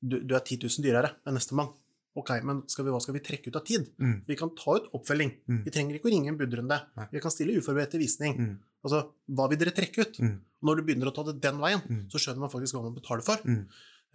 du, 0.05 0.20
du 0.22 0.36
er 0.38 0.41
10 0.46 0.65
000 0.67 0.86
dyrere 0.86 1.12
enn 1.25 1.38
nestemann. 1.38 1.72
Ok, 2.15 2.29
men 2.48 2.62
skal 2.72 2.86
vi, 2.88 2.91
hva 2.96 3.01
skal 3.03 3.17
vi 3.17 3.22
trekke 3.25 3.51
ut 3.51 3.58
av 3.60 3.65
tid? 3.67 3.89
Mm. 4.00 4.22
Vi 4.29 4.38
kan 4.39 4.53
ta 4.55 4.77
ut 4.77 4.86
oppfølging. 4.96 5.34
Mm. 5.51 5.58
Vi 5.65 5.74
trenger 5.75 5.98
ikke 5.98 6.08
å 6.08 6.13
ringe 6.13 6.32
en 6.32 6.38
budrunde. 6.39 6.77
Nei. 6.96 7.08
Vi 7.12 7.22
kan 7.24 7.34
stille 7.34 7.58
uforberedt 7.60 7.91
til 7.91 8.00
visning. 8.05 8.38
Mm. 8.39 8.53
Altså, 8.86 9.01
hva 9.36 9.50
vil 9.51 9.60
dere 9.60 9.74
trekke 9.75 10.05
ut? 10.05 10.20
Mm. 10.24 10.38
Når 10.65 10.79
du 10.79 10.84
begynner 10.88 11.10
å 11.12 11.15
ta 11.15 11.25
det 11.27 11.36
den 11.44 11.60
veien, 11.60 11.82
Mm. 11.89 12.05
så 12.13 12.22
skjønner 12.22 12.46
man 12.46 12.53
faktisk 12.53 12.77
hva 12.77 12.84
man 12.86 12.96
betaler 12.96 13.25
for. 13.25 13.44
Mm. 13.44 13.65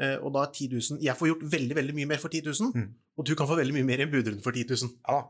Eh, 0.00 0.16
og 0.24 0.32
da 0.32 0.46
er 0.46 0.52
10 0.56 0.70
000 0.96 1.02
Jeg 1.04 1.16
får 1.18 1.28
gjort 1.28 1.42
veldig 1.52 1.76
veldig 1.76 1.94
mye 1.98 2.08
mer 2.14 2.22
for 2.22 2.32
10 2.32 2.40
000, 2.48 2.72
Mm. 2.72 2.88
og 3.20 3.26
du 3.28 3.34
kan 3.36 3.46
få 3.50 3.58
veldig 3.60 3.74
mye 3.76 3.84
mer 3.90 4.00
i 4.00 4.06
en 4.08 4.10
budrunde 4.14 4.42
for 4.42 4.52
10 4.56 4.64
000. 4.70 4.94
Ja. 5.06 5.20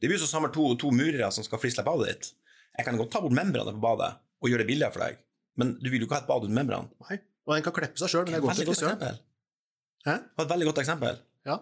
Det 0.00 0.10
blir 0.10 0.18
jo 0.18 0.26
som 0.26 0.34
samle 0.42 0.52
to, 0.52 0.74
to 0.76 0.90
murere 0.92 1.32
som 1.32 1.42
skal 1.46 1.58
frislippe 1.62 1.88
badet 1.88 2.12
ditt. 2.12 2.32
Jeg 2.76 2.84
kan 2.84 2.98
godt 3.00 3.10
ta 3.16 3.20
bort 3.24 3.32
membranene 3.32 3.72
på 3.72 3.80
badet 3.80 4.12
og 4.42 4.50
gjøre 4.52 4.66
det 4.66 4.68
billigere 4.68 4.92
for 4.92 5.00
deg, 5.06 5.16
men 5.58 5.74
du 5.82 5.88
vil 5.90 6.00
jo 6.02 6.06
ikke 6.08 6.16
ha 6.18 6.22
et 6.24 6.28
bad 6.30 6.44
uten 6.46 6.54
membran. 6.56 6.88
Nei. 7.08 7.18
Og 7.48 7.54
den 7.56 7.64
kan 7.66 7.74
kleppe 7.76 7.98
seg 8.00 8.10
sjøl, 8.12 8.26
men 8.28 8.36
jeg 8.38 8.44
går 8.44 8.52
ikke 8.54 8.64
til 8.64 8.70
frisøren. 8.74 9.18
Hæ? 10.06 10.14
Det 10.22 10.36
var 10.38 10.46
et 10.46 10.52
veldig 10.52 10.68
godt 10.70 10.80
eksempel. 10.84 11.16
Ja. 11.48 11.56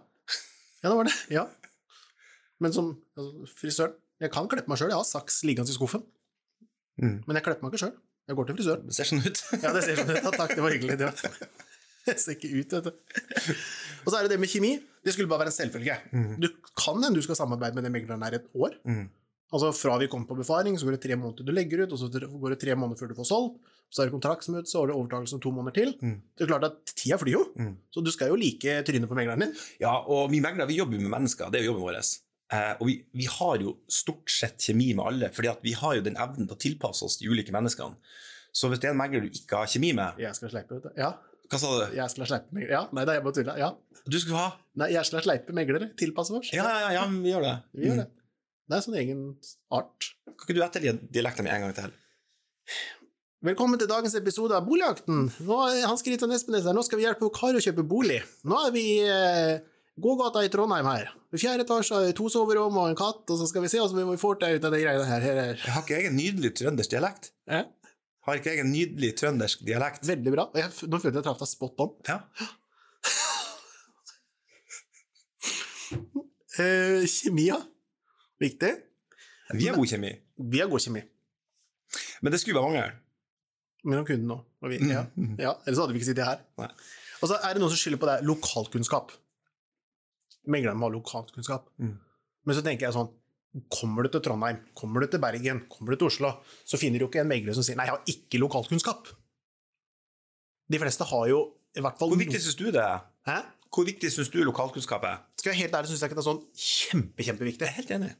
ja, 0.82 0.88
det 0.90 0.96
var 0.98 1.08
det. 1.08 1.14
Ja. 1.32 1.44
Men 2.60 2.72
som 2.76 2.90
altså, 3.16 3.46
frisøren 3.60 3.94
Jeg 4.20 4.30
kan 4.32 4.46
kleppe 4.48 4.70
meg 4.72 4.78
sjøl. 4.80 4.88
Jeg 4.92 4.96
har 4.96 5.04
saks 5.08 5.42
liggende 5.48 5.72
i 5.72 5.76
skuffen, 5.76 6.04
Mm. 6.96 7.18
men 7.28 7.36
jeg 7.36 7.44
klepper 7.44 7.66
meg 7.66 7.74
ikke 7.74 7.82
sjøl. 7.82 7.90
Jeg 8.26 8.36
går 8.38 8.46
til 8.48 8.56
frisøren. 8.56 8.84
Det 8.88 8.94
ser 8.96 9.08
sånn 9.10 9.20
ut. 9.20 9.40
Ja, 9.64 9.72
det 9.76 9.82
ser 9.84 9.98
sånn 10.00 10.08
ut. 10.14 10.20
Ja, 10.24 10.30
takk, 10.32 10.54
det 10.56 10.62
var 10.64 10.72
hyggelig. 10.72 10.94
Det 11.02 11.10
var. 11.10 11.50
Ser 12.22 12.32
ikke 12.36 12.48
ut, 12.54 12.72
vet 12.72 12.86
du. 12.86 13.52
Og 14.06 14.08
så 14.12 14.16
er 14.16 14.24
det 14.24 14.30
det 14.32 14.38
med 14.40 14.48
kjemi. 14.48 14.70
Det 15.04 15.12
skulle 15.12 15.28
bare 15.28 15.42
være 15.42 15.50
en 15.52 15.56
selvfølge. 15.58 15.96
Mm. 16.14 16.36
Du 16.40 16.46
kan 16.78 17.02
hende 17.04 17.18
du 17.18 17.24
skal 17.26 17.36
samarbeide 17.36 17.74
med 17.76 17.84
den 17.84 17.92
megleren 17.92 18.22
her 18.24 18.36
et 18.38 18.46
år. 18.54 18.76
Mm. 18.88 19.08
Altså 19.54 19.70
Fra 19.78 19.96
vi 20.02 20.08
kommer 20.10 20.26
på 20.26 20.36
befaring, 20.40 20.74
så 20.78 20.86
går 20.88 20.96
det 20.96 21.02
tre 21.04 21.16
måneder 21.16 21.44
du 21.46 21.52
legger 21.54 21.84
ut, 21.84 21.92
og 21.94 21.98
så 22.00 22.08
går 22.10 22.50
det 22.54 22.60
tre 22.64 22.74
måneder 22.74 22.98
før 22.98 23.08
du 23.12 23.14
får 23.14 23.28
solgt. 23.30 23.60
Så 23.94 24.02
er 24.02 24.10
det 24.10 24.18
ut 24.18 24.66
så 24.66 24.80
har 24.80 24.86
du 24.90 24.94
overtakelse 24.96 25.34
om 25.36 25.40
to 25.40 25.52
måneder 25.54 25.74
til. 25.76 25.92
Mm. 26.02 26.16
Det 26.34 26.42
er 26.42 26.48
klart 26.50 26.64
at 26.66 26.94
tida 26.96 27.16
flyr 27.16 27.32
jo, 27.36 27.44
Mm. 27.54 27.76
så 27.94 28.02
du 28.04 28.10
skal 28.10 28.28
jo 28.28 28.34
like 28.34 28.82
trynet 28.82 29.08
på 29.08 29.14
megleren 29.14 29.38
din. 29.44 29.54
Ja, 29.78 29.92
og 30.02 30.30
vi 30.32 30.40
meglere 30.40 30.66
vi 30.66 30.74
jobber 30.80 30.98
med 30.98 31.10
mennesker, 31.10 31.50
det 31.52 31.60
er 31.60 31.64
jo 31.66 31.72
jobben 31.76 31.86
vår. 31.86 32.00
Eh, 32.52 32.74
og 32.80 32.86
vi, 32.86 33.04
vi 33.14 33.24
har 33.26 33.58
jo 33.62 33.76
stort 33.88 34.28
sett 34.30 34.58
kjemi 34.58 34.92
med 34.94 35.06
alle, 35.06 35.30
fordi 35.30 35.54
vi 35.62 35.72
har 35.78 35.94
jo 35.94 36.02
den 36.02 36.16
evnen 36.16 36.48
til 36.48 36.56
å 36.56 36.58
tilpasse 36.58 37.04
oss 37.06 37.16
de 37.18 37.28
ulike 37.30 37.52
menneskene. 37.54 37.94
Så 38.52 38.68
hvis 38.68 38.80
det 38.82 38.88
er 38.90 38.94
en 38.94 38.98
megler 38.98 39.22
du 39.22 39.28
ikke 39.30 39.56
har 39.62 39.66
kjemi 39.70 39.92
med 39.94 40.18
Jeg 40.18 40.34
skal 40.34 40.50
sleipe, 40.50 40.74
vet 40.74 40.82
du. 40.82 40.90
Ja, 40.98 41.12
Hva 41.50 41.58
sa 41.62 41.70
du? 41.86 41.94
jeg 41.94 42.10
skal 42.10 42.26
sleipe 42.26 42.50
meglere. 42.56 42.70
Ja, 42.72 42.88
nei, 42.92 43.04
det 43.04 43.14
er 43.14 43.18
jeg 43.20 43.24
bare 43.24 43.34
tulla. 43.38 43.56
Ja. 43.60 43.70
Du 44.06 44.18
skulle 44.18 44.38
ha 44.42 44.52
Nei, 44.76 44.90
jeg 44.94 45.04
skal 45.06 45.22
sleipe 45.22 45.52
meglere. 45.54 45.90
Tilpasse 45.96 46.34
oss. 46.34 46.50
Ja, 46.52 46.64
ja, 46.66 46.90
ja, 46.98 47.06
vi 47.06 47.30
gjør 47.30 47.42
det. 47.46 47.54
Vi 47.78 47.86
gjør 47.86 48.02
det. 48.02 48.08
Det 48.66 48.74
er 48.74 48.82
sånn 48.82 48.98
egen 48.98 49.18
art. 49.74 50.08
Kan 50.26 50.42
ikke 50.48 50.56
du 50.56 50.64
ettergi 50.64 50.92
dialekten 51.14 51.46
min 51.46 51.54
en 51.54 51.68
gang 51.68 51.74
til? 51.76 51.92
Velkommen 53.46 53.78
til 53.78 53.86
dagens 53.86 54.16
episode 54.18 54.56
av 54.58 54.64
Boligjakten. 54.66 55.28
Nå 55.46 55.58
er 55.68 55.84
Hans 55.86 56.02
Kristian 56.02 56.34
Espenes 56.34 56.66
her. 56.66 56.74
Nå 56.74 56.82
skal 56.82 56.98
vi 56.98 57.04
hjelpe 57.06 57.28
Kari 57.34 57.60
å 57.60 57.62
kjøpe 57.62 57.84
bolig. 57.86 58.18
Nå 58.42 58.58
er 58.66 58.74
vi 58.74 58.82
eh, 59.06 59.60
gågata 60.02 60.42
i 60.42 60.50
Trondheim 60.50 60.88
her. 60.90 61.12
I 61.30 61.38
fjerde 61.38 61.62
etasje 61.62 61.94
har 61.94 62.08
vi 62.08 62.16
to 62.18 62.26
soverom 62.32 62.80
og 62.82 62.90
en 62.90 62.98
katt, 62.98 63.22
og 63.30 63.38
så 63.38 63.46
skal 63.46 63.62
vi 63.62 63.70
se 63.70 63.78
hvordan 63.78 64.10
vi 64.10 64.18
får 64.18 64.40
det 64.42 64.50
ut 64.56 64.66
av 64.66 64.74
de 64.74 64.82
greiene 64.82 65.06
her. 65.12 65.22
her, 65.28 65.40
her. 65.44 65.62
Har 65.76 65.86
ikke 65.86 66.00
jeg 66.00 66.10
en 66.10 66.18
nydelig 66.18 66.52
trøndersk 66.58 66.96
dialekt? 66.96 67.30
Eh? 67.46 67.62
Har 68.26 68.42
ikke 68.42 68.56
jeg 68.56 68.64
en 68.64 68.74
nydelig 68.74 69.12
trøndersk 69.22 69.62
dialekt? 69.68 70.02
Veldig 70.10 70.34
bra. 70.34 70.48
Jeg, 70.58 70.74
nå 70.90 70.98
følte 70.98 71.14
jeg 71.14 71.22
jeg 71.22 71.28
traff 71.28 71.44
deg 71.44 71.52
spot 71.52 71.86
on. 71.86 71.94
Ja. 72.10 72.18
Eh, 76.56 77.02
kjemi, 77.04 77.50
ja. 78.36 78.46
Viktig. 78.46 78.72
Vi 79.54 79.66
har 79.68 79.76
god 79.78 79.88
kjemi. 79.88 80.12
Vi 80.36 80.60
har 80.60 80.68
god 80.68 80.82
kjemi. 80.82 81.02
Men 82.22 82.32
det 82.34 82.40
skulle 82.42 82.60
være 82.60 82.70
mangel. 82.72 82.96
Mellom 83.86 84.06
kunden 84.08 84.30
nå. 84.30 84.38
Og 84.62 84.72
vi, 84.72 84.80
ja. 84.90 85.04
Ja. 85.44 85.54
Ellers 85.64 85.80
hadde 85.82 85.94
vi 85.94 86.02
ikke 86.02 86.10
sittet 86.10 86.26
her. 86.26 86.42
Nei. 86.60 86.70
Og 87.22 87.30
så 87.30 87.38
er 87.38 87.54
det 87.54 87.62
noen 87.62 87.72
som 87.72 87.80
skylder 87.80 88.02
på 88.02 88.08
det 88.10 88.16
lokalkunnskap. 88.26 89.14
Meglerne 90.52 90.78
må 90.78 90.90
ha 90.90 90.96
lokalkunnskap. 90.96 91.70
Mm. 91.82 91.94
Men 92.46 92.58
så 92.58 92.64
tenker 92.66 92.88
jeg 92.88 92.96
sånn 92.96 93.12
Kommer 93.72 94.04
du 94.04 94.10
til 94.12 94.20
Trondheim, 94.20 94.58
kommer 94.76 95.00
du 95.00 95.08
til 95.08 95.20
Bergen, 95.22 95.62
kommer 95.72 95.94
du 95.94 96.02
til 96.02 96.10
Oslo, 96.10 96.28
så 96.68 96.76
finner 96.76 97.00
du 97.00 97.06
jo 97.06 97.08
ikke 97.08 97.22
en 97.22 97.30
megler 97.30 97.56
som 97.56 97.64
sier 97.64 97.78
'nei, 97.78 97.86
jeg 97.88 97.94
har 97.94 98.10
ikke 98.12 98.40
lokalkunnskap'. 98.42 99.14
De 100.68 100.80
fleste 100.82 101.06
har 101.08 101.22
jo 101.30 101.38
i 101.72 101.80
hvert 101.80 101.96
fall 101.96 102.12
Hvor 102.12 102.20
viktig 102.20 102.40
syns 102.42 102.58
du 102.58 102.66
det 102.68 102.82
er? 102.82 103.00
Hæ? 103.24 103.38
Hvor 103.72 103.86
viktig 103.88 104.10
syns 104.12 104.28
du 104.28 104.42
lokalkunnskap 104.44 105.04
er? 105.08 105.22
Skal 105.38 105.50
jeg 105.50 105.56
være 105.56 105.62
helt 105.62 105.78
ærlig, 105.78 105.88
syns 105.88 106.02
jeg 106.04 106.10
ikke 106.10 106.18
det 106.18 106.24
er 106.26 106.28
sånn 106.28 106.44
kjempe, 106.52 107.26
kjempeviktig. 107.30 107.64
Jeg 107.64 107.72
er 107.72 107.78
helt 107.80 107.94
enig. 107.96 108.12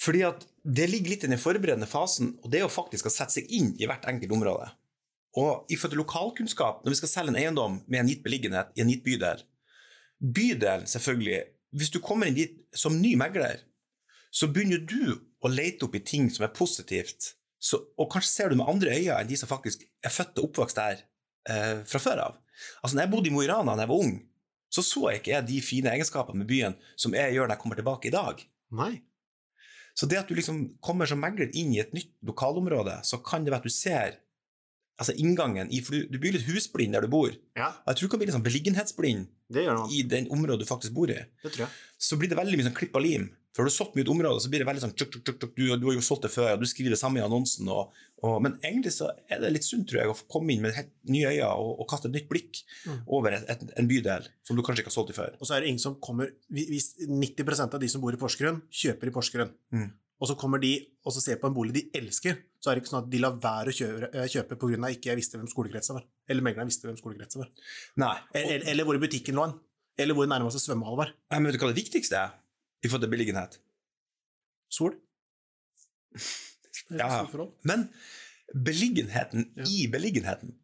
Fordi 0.00 0.24
at 0.28 0.44
det 0.64 0.88
ligger 0.90 1.14
litt 1.14 1.24
i 1.26 1.30
den 1.30 1.40
forberedende 1.40 1.88
fasen, 1.88 2.34
og 2.40 2.52
det 2.52 2.60
er 2.60 2.66
jo 2.66 2.72
faktisk 2.72 3.08
å 3.08 3.12
sette 3.12 3.38
seg 3.38 3.50
inn 3.52 3.74
i 3.80 3.88
hvert 3.88 4.06
enkelt 4.08 4.32
område. 4.36 4.70
Og 5.38 5.70
i 5.70 5.76
forhold 5.78 5.94
til 5.94 6.02
lokalkunnskap, 6.02 6.82
når 6.82 6.94
vi 6.94 6.98
skal 7.00 7.12
selge 7.12 7.34
en 7.34 7.40
eiendom 7.40 7.80
med 7.86 8.00
en 8.00 8.10
gitt 8.10 8.24
beliggenhet 8.24 8.72
i 8.74 8.84
en 8.84 8.90
gitt 8.92 9.04
bydel 9.06 9.44
Bydel, 10.20 10.82
selvfølgelig. 10.84 11.42
Hvis 11.72 11.92
du 11.94 11.96
kommer 12.04 12.28
inn 12.28 12.36
dit 12.36 12.58
som 12.76 12.98
ny 13.00 13.14
megler, 13.16 13.62
så 14.28 14.50
begynner 14.52 14.82
du 14.84 15.14
å 15.40 15.48
lete 15.48 15.86
opp 15.86 15.96
i 15.96 16.02
ting 16.04 16.28
som 16.28 16.44
er 16.44 16.52
positivt, 16.52 17.32
så, 17.60 17.80
og 17.96 18.10
kanskje 18.12 18.30
ser 18.32 18.50
du 18.50 18.58
med 18.60 18.68
andre 18.68 18.92
øyne 18.96 19.16
enn 19.16 19.30
de 19.30 19.38
som 19.40 19.48
faktisk 19.48 19.86
er 20.04 20.12
født 20.12 20.38
og 20.40 20.50
oppvokst 20.50 20.76
der 20.76 21.00
eh, 21.48 21.80
fra 21.88 22.00
før 22.02 22.22
av. 22.26 22.36
Altså, 22.82 22.94
når 22.94 23.04
jeg 23.06 23.12
bodde 23.14 23.30
i 23.30 23.32
Mo 23.34 23.42
i 23.44 23.48
Rana 23.48 23.74
da 23.76 23.84
jeg 23.86 23.92
var 23.92 24.04
ung, 24.04 24.14
så 24.70 24.84
så 24.86 25.06
jeg 25.10 25.22
ikke 25.22 25.40
de 25.48 25.58
fine 25.64 25.92
egenskapene 25.92 26.42
med 26.42 26.48
byen 26.50 26.76
som 27.00 27.16
jeg 27.16 27.34
gjør 27.34 27.48
når 27.48 27.56
jeg 27.56 27.62
kommer 27.64 27.80
tilbake 27.80 28.10
i 28.10 28.14
dag. 28.14 28.44
Nei. 28.76 29.02
Så 29.98 30.06
det 30.08 30.20
at 30.20 30.30
du 30.30 30.36
liksom 30.38 30.62
kommer 30.84 31.08
som 31.08 31.20
megler 31.20 31.50
inn 31.56 31.74
i 31.74 31.80
et 31.82 31.92
nytt 31.96 32.12
lokalområde, 32.24 33.00
så 33.04 33.18
kan 33.24 33.44
det 33.44 33.52
være 33.52 33.64
at 33.64 33.68
du 33.68 33.74
ser 33.74 34.18
altså 35.00 35.14
inngangen 35.16 35.70
i 35.72 35.80
For 35.84 35.96
du, 35.96 36.08
du 36.12 36.18
blir 36.20 36.34
litt 36.36 36.46
husblind 36.48 36.94
der 36.96 37.04
du 37.04 37.10
bor. 37.12 37.32
Ja, 37.58 37.72
jeg 37.88 37.98
tror 37.98 38.06
du 38.06 38.12
kan 38.14 38.22
bli 38.22 38.32
sånn 38.34 38.46
beliggenhetsblind 38.46 39.28
det 39.50 39.66
gjør 39.66 39.84
i 39.90 40.02
den 40.06 40.28
området 40.30 40.62
du 40.62 40.68
faktisk 40.68 40.94
bor 40.96 41.10
i. 41.10 41.18
Det 41.42 41.52
tror 41.52 41.66
jeg. 41.66 41.76
Så 41.98 42.18
blir 42.20 42.30
det 42.30 42.38
veldig 42.38 42.58
mye 42.58 42.68
sånn 42.68 42.76
klipp 42.76 42.96
og 42.96 43.04
lim. 43.04 43.30
For 43.56 43.66
har 43.66 43.72
solgt 43.74 43.96
mye 43.98 44.04
et 44.06 44.10
område, 44.12 44.40
så 44.44 44.48
blir 44.52 44.62
det 44.62 44.66
veldig 44.68 44.82
sånn 44.84 44.92
tjuk, 44.94 45.10
tjuk, 45.16 45.24
tjuk, 45.42 45.54
du, 45.56 45.64
du 45.74 45.86
har 45.88 45.94
jo 45.96 46.02
solgt 46.06 46.22
det 46.22 46.30
før, 46.30 46.52
og 46.54 46.60
du 46.62 46.68
skriver 46.70 46.94
det 46.94 47.00
samme 47.00 47.18
i 47.18 47.24
annonsen. 47.24 47.66
Og, 47.72 47.96
og, 48.22 48.36
men 48.44 48.54
egentlig 48.62 48.92
så 48.94 49.08
er 49.26 49.40
det 49.42 49.50
litt 49.56 49.66
sunt, 49.66 49.88
tror 49.90 50.00
jeg, 50.04 50.10
å 50.12 50.14
få 50.14 50.28
komme 50.30 50.54
inn 50.54 50.62
med 50.62 50.76
helt 50.76 50.92
nye 51.10 51.32
øyne 51.32 51.48
og, 51.58 51.72
og 51.82 51.88
kaste 51.90 52.06
et 52.10 52.14
nytt 52.20 52.28
blikk 52.30 52.60
Mm. 52.86 53.00
over 53.12 53.34
et, 53.36 53.42
et, 53.50 53.64
en 53.76 53.88
bydel 53.90 54.24
som 54.46 54.56
du 54.56 54.62
kanskje 54.64 54.80
ikke 54.84 54.88
har 54.92 54.94
solgt 54.94 55.10
i 55.12 55.16
før. 55.18 55.34
Og 55.42 55.48
så 55.48 55.56
er 55.56 55.60
det 55.64 55.68
ingen 55.72 55.82
som 55.82 55.98
kommer 56.00 56.30
Hvis 56.48 56.94
90% 57.04 57.74
av 57.76 57.80
de 57.82 57.88
som 57.92 58.00
bor 58.00 58.14
i 58.14 58.20
Porsgrunn, 58.20 58.62
kjøper 58.72 59.10
i 59.10 59.12
Porsgrunn, 59.18 59.50
Mm. 59.74 59.90
og 60.20 60.28
så 60.30 60.36
kommer 60.38 60.60
de 60.62 60.70
og 61.04 61.12
så 61.16 61.20
ser 61.24 61.36
på 61.42 61.48
en 61.50 61.54
bolig 61.56 61.72
de 61.74 61.82
elsker, 61.96 62.38
så 62.60 62.70
er 62.70 62.76
det 62.78 62.82
ikke 62.84 62.92
sånn 62.92 63.02
at 63.04 63.10
de 63.12 63.18
lar 63.22 63.36
være 63.40 63.72
å 63.72 63.76
kjøpe, 63.76 64.08
eh, 64.14 64.26
kjøpe 64.28 64.56
pga. 64.60 64.90
ikke 64.94 65.10
jeg 65.10 65.16
visste 65.20 65.38
hvem 65.40 65.48
skolekretsen 65.48 65.96
var. 65.98 66.04
Eller 66.28 66.42
megleren 66.44 66.68
visste 66.70 66.86
hvem 66.88 66.98
skolekretsen 67.00 67.40
var. 67.42 67.50
Nei. 67.96 68.14
Eller, 68.36 68.64
eller 68.70 68.84
hvor 68.84 68.94
i 68.98 69.02
butikken 69.02 69.34
lå 69.34 69.46
han. 69.48 69.54
Eller 69.98 70.14
hvor 70.16 70.28
nærmeste 70.28 70.60
svømmehall 70.60 70.96
var. 70.96 71.10
Nei, 71.32 71.38
men 71.40 71.50
vet 71.50 71.58
du 71.58 71.64
hva 71.64 71.72
det 71.74 71.80
viktigste 71.82 72.16
er 72.20 72.36
i 72.82 72.88
forhold 72.88 73.04
til 73.06 73.12
beliggenhet? 73.12 73.58
Sol. 74.70 74.94
Ja. 76.90 77.26
Men 77.62 77.88
beliggenheten 78.54 79.52
Ja. 79.56 79.64
i 79.68 79.86
beliggenheten 79.92 80.56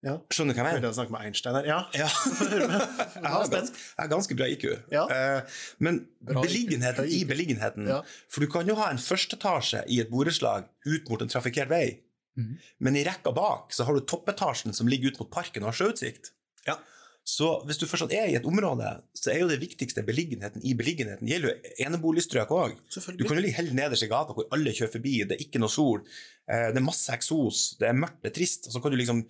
Ja. 0.00 0.12
Skjønner 0.30 0.54
du 0.54 0.60
hva 0.60 0.70
jeg 0.70 0.74
Jeg 0.78 0.78
mener? 0.78 0.78
begynte 0.78 0.90
å 0.92 0.94
snakke 0.94 1.10
med 1.10 1.22
Einstein 1.26 1.54
her. 1.58 1.64
Ja. 1.66 1.78
Ja. 1.98 2.06
jeg, 3.18 3.26
har 3.26 3.48
ganske, 3.50 3.74
jeg 3.74 3.98
har 3.98 4.10
ganske 4.12 4.36
bra 4.38 4.46
IQ. 4.46 4.66
Ja. 4.94 5.02
Eh, 5.10 5.56
men 5.82 5.98
Bra 6.22 6.44
beliggenheten 6.44 7.04
IQ. 7.08 7.14
i 7.16 7.24
beliggenheten. 7.26 7.88
For 8.30 8.40
du 8.40 8.46
kan 8.52 8.68
jo 8.70 8.76
ha 8.78 8.92
en 8.92 9.00
førsteetasje 9.02 9.82
i 9.90 9.98
et 10.04 10.08
borettslag 10.12 10.68
ut 10.86 11.10
mot 11.10 11.24
en 11.24 11.28
trafikkert 11.32 11.68
vei, 11.72 11.98
mm. 12.38 12.52
men 12.78 12.96
i 12.96 13.02
rekka 13.10 13.32
bak 13.34 13.74
så 13.74 13.88
har 13.88 13.98
du 13.98 14.06
toppetasjen 14.06 14.72
som 14.72 14.86
ligger 14.86 15.10
ut 15.10 15.18
mot 15.24 15.30
parken 15.34 15.66
og 15.66 15.72
har 15.72 15.80
sjøutsikt. 15.82 16.30
Ja. 16.70 16.78
Så 17.28 17.48
hvis 17.68 17.76
du 17.76 17.84
fortsatt 17.84 18.12
er 18.16 18.30
i 18.30 18.36
et 18.38 18.46
område, 18.48 18.88
så 19.16 19.34
er 19.34 19.42
jo 19.42 19.50
det 19.50 19.58
viktigste 19.60 20.00
beliggenheten 20.06 20.62
i 20.64 20.72
beliggenheten. 20.78 21.26
Det 21.28 21.34
gjelder 21.34 21.50
jo 21.50 21.74
eneboligstrøk 21.84 22.54
òg. 22.56 22.78
Du 23.18 23.26
kan 23.26 23.36
jo 23.36 23.42
ligge 23.44 23.58
helt 23.58 23.74
nederst 23.76 24.06
i 24.06 24.08
gata 24.08 24.32
hvor 24.36 24.48
alle 24.54 24.72
kjører 24.72 24.94
forbi, 24.94 25.18
det 25.28 25.36
er 25.36 25.44
ikke 25.44 25.60
noe 25.60 25.72
sol, 25.72 26.00
eh, 26.48 26.70
det 26.72 26.80
er 26.80 26.86
masse 26.86 27.12
eksos, 27.12 27.66
det 27.82 27.90
er 27.90 27.98
mørkt, 28.00 28.22
det 28.24 28.32
er 28.32 28.36
trist, 28.40 28.70
og 28.70 28.74
så 28.74 28.80
kan 28.80 28.94
du 28.94 29.00
liksom 29.00 29.20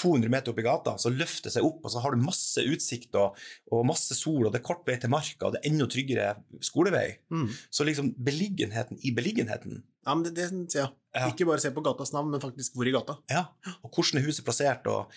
200 0.00 0.30
meter 0.32 0.52
opp 0.52 0.58
i 0.58 0.66
gata, 0.66 0.96
så 0.98 1.12
løfter 1.12 1.52
seg 1.54 1.66
opp, 1.66 1.84
og 1.84 1.92
så 1.92 2.02
har 2.02 2.14
du 2.14 2.22
masse 2.24 2.62
utsikt 2.66 3.14
og, 3.20 3.38
og 3.70 3.86
masse 3.86 4.16
sol, 4.18 4.42
og 4.46 4.52
det 4.52 4.60
er 4.60 4.66
kort 4.66 4.82
vei 4.88 4.96
til 5.00 5.12
marka, 5.12 5.46
og 5.46 5.54
det 5.54 5.62
er 5.62 5.70
enda 5.70 5.86
tryggere 5.90 6.32
skolevei. 6.64 7.06
Mm. 7.30 7.48
Så 7.70 7.86
liksom 7.86 8.12
beliggenheten 8.26 8.98
i 9.02 9.14
beliggenheten. 9.14 9.82
Ja, 10.04 10.14
men 10.14 10.26
det, 10.26 10.34
det 10.36 10.80
ja. 10.80 10.90
Ja. 11.14 11.28
Ikke 11.30 11.46
bare 11.46 11.62
se 11.62 11.70
på 11.70 11.82
gatas 11.84 12.10
navn, 12.10 12.32
men 12.32 12.42
faktisk 12.42 12.74
hvor 12.74 12.88
i 12.90 12.92
gata. 12.92 13.14
Ja. 13.30 13.44
Og 13.86 13.92
hvordan 13.94 14.18
er 14.18 14.26
huset 14.26 14.42
plassert, 14.46 14.86
og, 14.90 15.12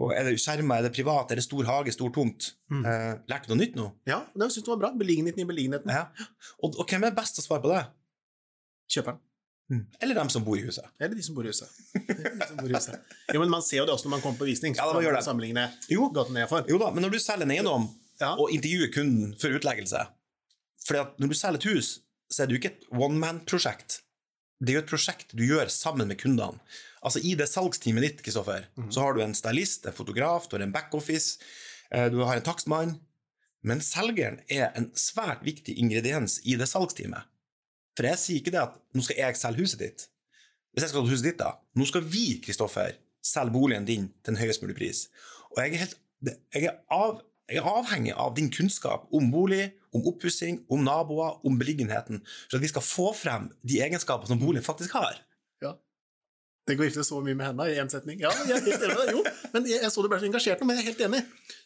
og 0.00 0.14
er 0.16 0.24
det 0.30 0.38
skjerma, 0.40 0.78
er 0.80 0.88
det 0.88 0.94
privat, 0.96 1.30
er 1.30 1.38
det 1.38 1.44
stor 1.44 1.68
hage, 1.68 1.92
stor 1.92 2.12
tomt? 2.14 2.54
Mm. 2.72 2.86
Eh, 2.88 3.10
lærte 3.28 3.50
du 3.50 3.52
noe 3.52 3.60
nytt 3.60 3.76
nå? 3.76 3.90
Ja, 4.08 4.22
det 4.32 4.48
syns 4.48 4.64
jeg 4.64 4.72
var 4.72 4.80
bra. 4.86 4.90
Beliggenheten 4.96 5.44
i 5.44 5.48
beliggenheten. 5.48 5.92
Ja. 5.92 6.06
Og, 6.62 6.72
og 6.80 6.88
hvem 6.88 7.04
er 7.04 7.12
best 7.18 7.36
til 7.36 7.44
å 7.44 7.50
svare 7.50 7.64
på 7.66 7.74
det? 7.74 7.82
Kjøperen. 8.96 9.20
Eller 10.00 10.14
dem 10.14 10.28
som 10.28 10.44
bor 10.44 10.58
i 10.58 10.62
huset? 10.66 10.84
Eller 11.00 11.14
de 11.16 11.22
som 11.24 11.34
bor 11.34 11.46
i 11.46 11.48
huset. 11.52 11.68
Bor 12.58 12.68
i 12.68 12.74
huset. 12.74 12.98
Jo, 13.32 13.40
men 13.40 13.50
man 13.50 13.62
ser 13.64 13.78
jo 13.80 13.86
det 13.88 13.94
også 13.94 14.08
når 14.08 14.16
man 14.16 14.24
kommer 14.24 14.38
på 14.42 14.48
visning. 14.50 14.74
Ja, 14.76 14.84
da, 14.88 14.92
man 14.98 15.04
gjør 15.06 15.16
det. 15.16 15.24
Sammenligne 15.24 15.64
Jo. 15.88 16.10
Jo 16.68 16.78
da, 16.82 16.90
men 16.92 17.06
når 17.06 17.14
du 17.14 17.18
selger 17.22 17.46
en 17.48 17.54
eiendom 17.56 17.88
Ja. 18.20 18.34
og 18.36 18.50
intervjuer 18.52 18.92
kunden 18.92 19.32
for 19.40 19.48
utleggelse 19.56 20.02
For 20.86 20.98
når 21.18 21.28
du 21.32 21.34
selger 21.38 21.58
et 21.62 21.68
hus, 21.72 21.88
så 22.30 22.42
er 22.42 22.46
det 22.50 22.56
jo 22.56 22.60
ikke 22.60 22.72
et 22.74 22.84
one 22.92 23.18
man-prosjekt. 23.22 24.00
Det 24.60 24.74
er 24.74 24.80
jo 24.80 24.82
et 24.84 24.90
prosjekt 24.92 25.32
du 25.34 25.42
gjør 25.46 25.70
sammen 25.72 26.08
med 26.10 26.18
kundene. 26.20 26.60
Altså 27.02 27.18
I 27.24 27.32
det 27.38 27.48
salgsteamet 27.50 28.02
ditt 28.04 28.20
Kristoffer, 28.22 28.68
så 28.90 29.00
har 29.02 29.14
du 29.16 29.22
en 29.24 29.34
stylist, 29.34 29.86
en 29.86 29.96
fotograf, 29.96 30.46
du 30.48 30.54
har 30.56 30.62
en 30.66 30.72
backoffice, 30.74 31.38
eh, 31.90 32.08
du 32.12 32.20
har 32.22 32.36
en 32.38 32.42
takstmann. 32.46 32.98
Men 33.62 33.80
selgeren 33.80 34.40
er 34.50 34.70
en 34.76 34.90
svært 34.98 35.42
viktig 35.46 35.74
ingrediens 35.78 36.40
i 36.44 36.54
det 36.58 36.68
salgsteamet. 36.70 37.22
For 37.96 38.08
jeg 38.08 38.20
sier 38.20 38.40
ikke 38.40 38.54
det 38.54 38.62
at 38.62 38.78
'nå 38.94 39.02
skal 39.04 39.16
jeg 39.18 39.36
selge 39.36 39.64
huset 39.64 39.80
ditt'. 39.80 40.06
Hvis 40.72 40.84
jeg 40.84 40.88
skal 40.92 41.00
selge 41.02 41.12
huset 41.12 41.26
ditt, 41.28 41.38
da 41.38 41.50
Nå 41.76 41.84
skal 41.88 42.04
vi, 42.04 42.40
Kristoffer, 42.44 42.96
selge 43.22 43.52
boligen 43.52 43.84
din 43.84 44.08
til 44.24 44.32
en 44.32 44.40
høyest 44.40 44.62
mulig 44.62 44.76
pris. 44.76 45.08
Og 45.52 45.62
jeg 45.62 45.72
er, 45.72 45.82
helt, 45.84 45.98
jeg 46.54 46.64
er, 46.64 46.78
av, 46.90 47.20
jeg 47.48 47.60
er 47.60 47.68
avhengig 47.68 48.14
av 48.16 48.36
din 48.36 48.50
kunnskap 48.52 49.04
om 49.12 49.30
bolig, 49.32 49.72
om 49.92 50.06
oppussing, 50.08 50.62
om 50.72 50.84
naboer, 50.84 51.40
om 51.46 51.58
beliggenheten, 51.58 52.22
for 52.48 52.56
at 52.56 52.64
vi 52.64 52.70
skal 52.72 52.82
få 52.82 53.12
frem 53.12 53.50
de 53.68 53.82
egenskapene 53.84 54.32
som 54.32 54.40
boligen 54.40 54.64
faktisk 54.64 54.96
har. 54.96 55.20
Tenk 56.68 56.78
å 56.78 56.86
gifte 56.86 57.02
så 57.02 57.18
mye 57.24 57.34
med 57.34 57.48
henne 57.48 57.64
i 57.72 57.78
én 57.82 57.88
setning. 57.90 58.20
Ja, 58.22 58.30
jeg 58.46 58.54
er 58.54 58.66
helt 58.68 58.84
enig 58.86 58.94
med 58.94 59.00
deg. 59.02 59.16
Jo, 59.16 59.22
men 59.54 59.64
jeg, 59.66 59.80
jeg 59.82 59.90
så 59.90 60.04
du 60.04 60.08
ble 60.12 60.18
så 60.22 60.28
engasjert 60.28 60.60
nå, 60.62 60.68
men 60.68 60.78
jeg 60.78 60.84
er 60.84 60.90
helt 60.92 61.00
enig. 61.08 61.20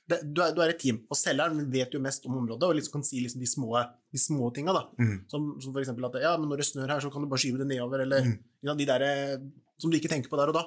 Det, 0.09 0.19
du, 0.25 0.41
er, 0.41 0.55
du 0.57 0.61
er 0.65 0.73
et 0.73 0.79
team, 0.81 1.03
og 1.13 1.19
selgeren 1.21 1.67
vet 1.73 1.93
jo 1.93 2.01
mest 2.01 2.25
om 2.29 2.39
området 2.39 2.71
og 2.71 2.79
liksom 2.79 2.95
kan 2.95 3.05
si 3.05 3.21
liksom 3.21 3.43
de 3.43 3.49
små, 3.51 3.75
de 4.15 4.21
små 4.23 4.49
tinga. 4.57 4.73
Mm. 4.97 5.17
Som, 5.29 5.51
som 5.61 5.77
eksempel 5.83 6.09
at 6.09 6.17
ja, 6.25 6.33
men 6.41 6.49
når 6.49 6.63
det 6.63 6.69
snør 6.71 6.95
her, 6.95 7.05
så 7.05 7.11
kan 7.13 7.27
du 7.27 7.29
bare 7.29 7.43
skyve 7.45 7.61
det 7.61 7.69
nedover, 7.75 8.07
eller 8.07 8.25
Mm. 8.27 8.39
ja, 8.65 8.75
de 8.79 8.87
der 8.89 9.03
eh, 9.05 9.35
som 9.83 9.93
du 9.93 9.99
ikke 9.99 10.09
tenker 10.09 10.33
på 10.33 10.39
der 10.41 10.55
og 10.55 10.57
da. 10.57 10.65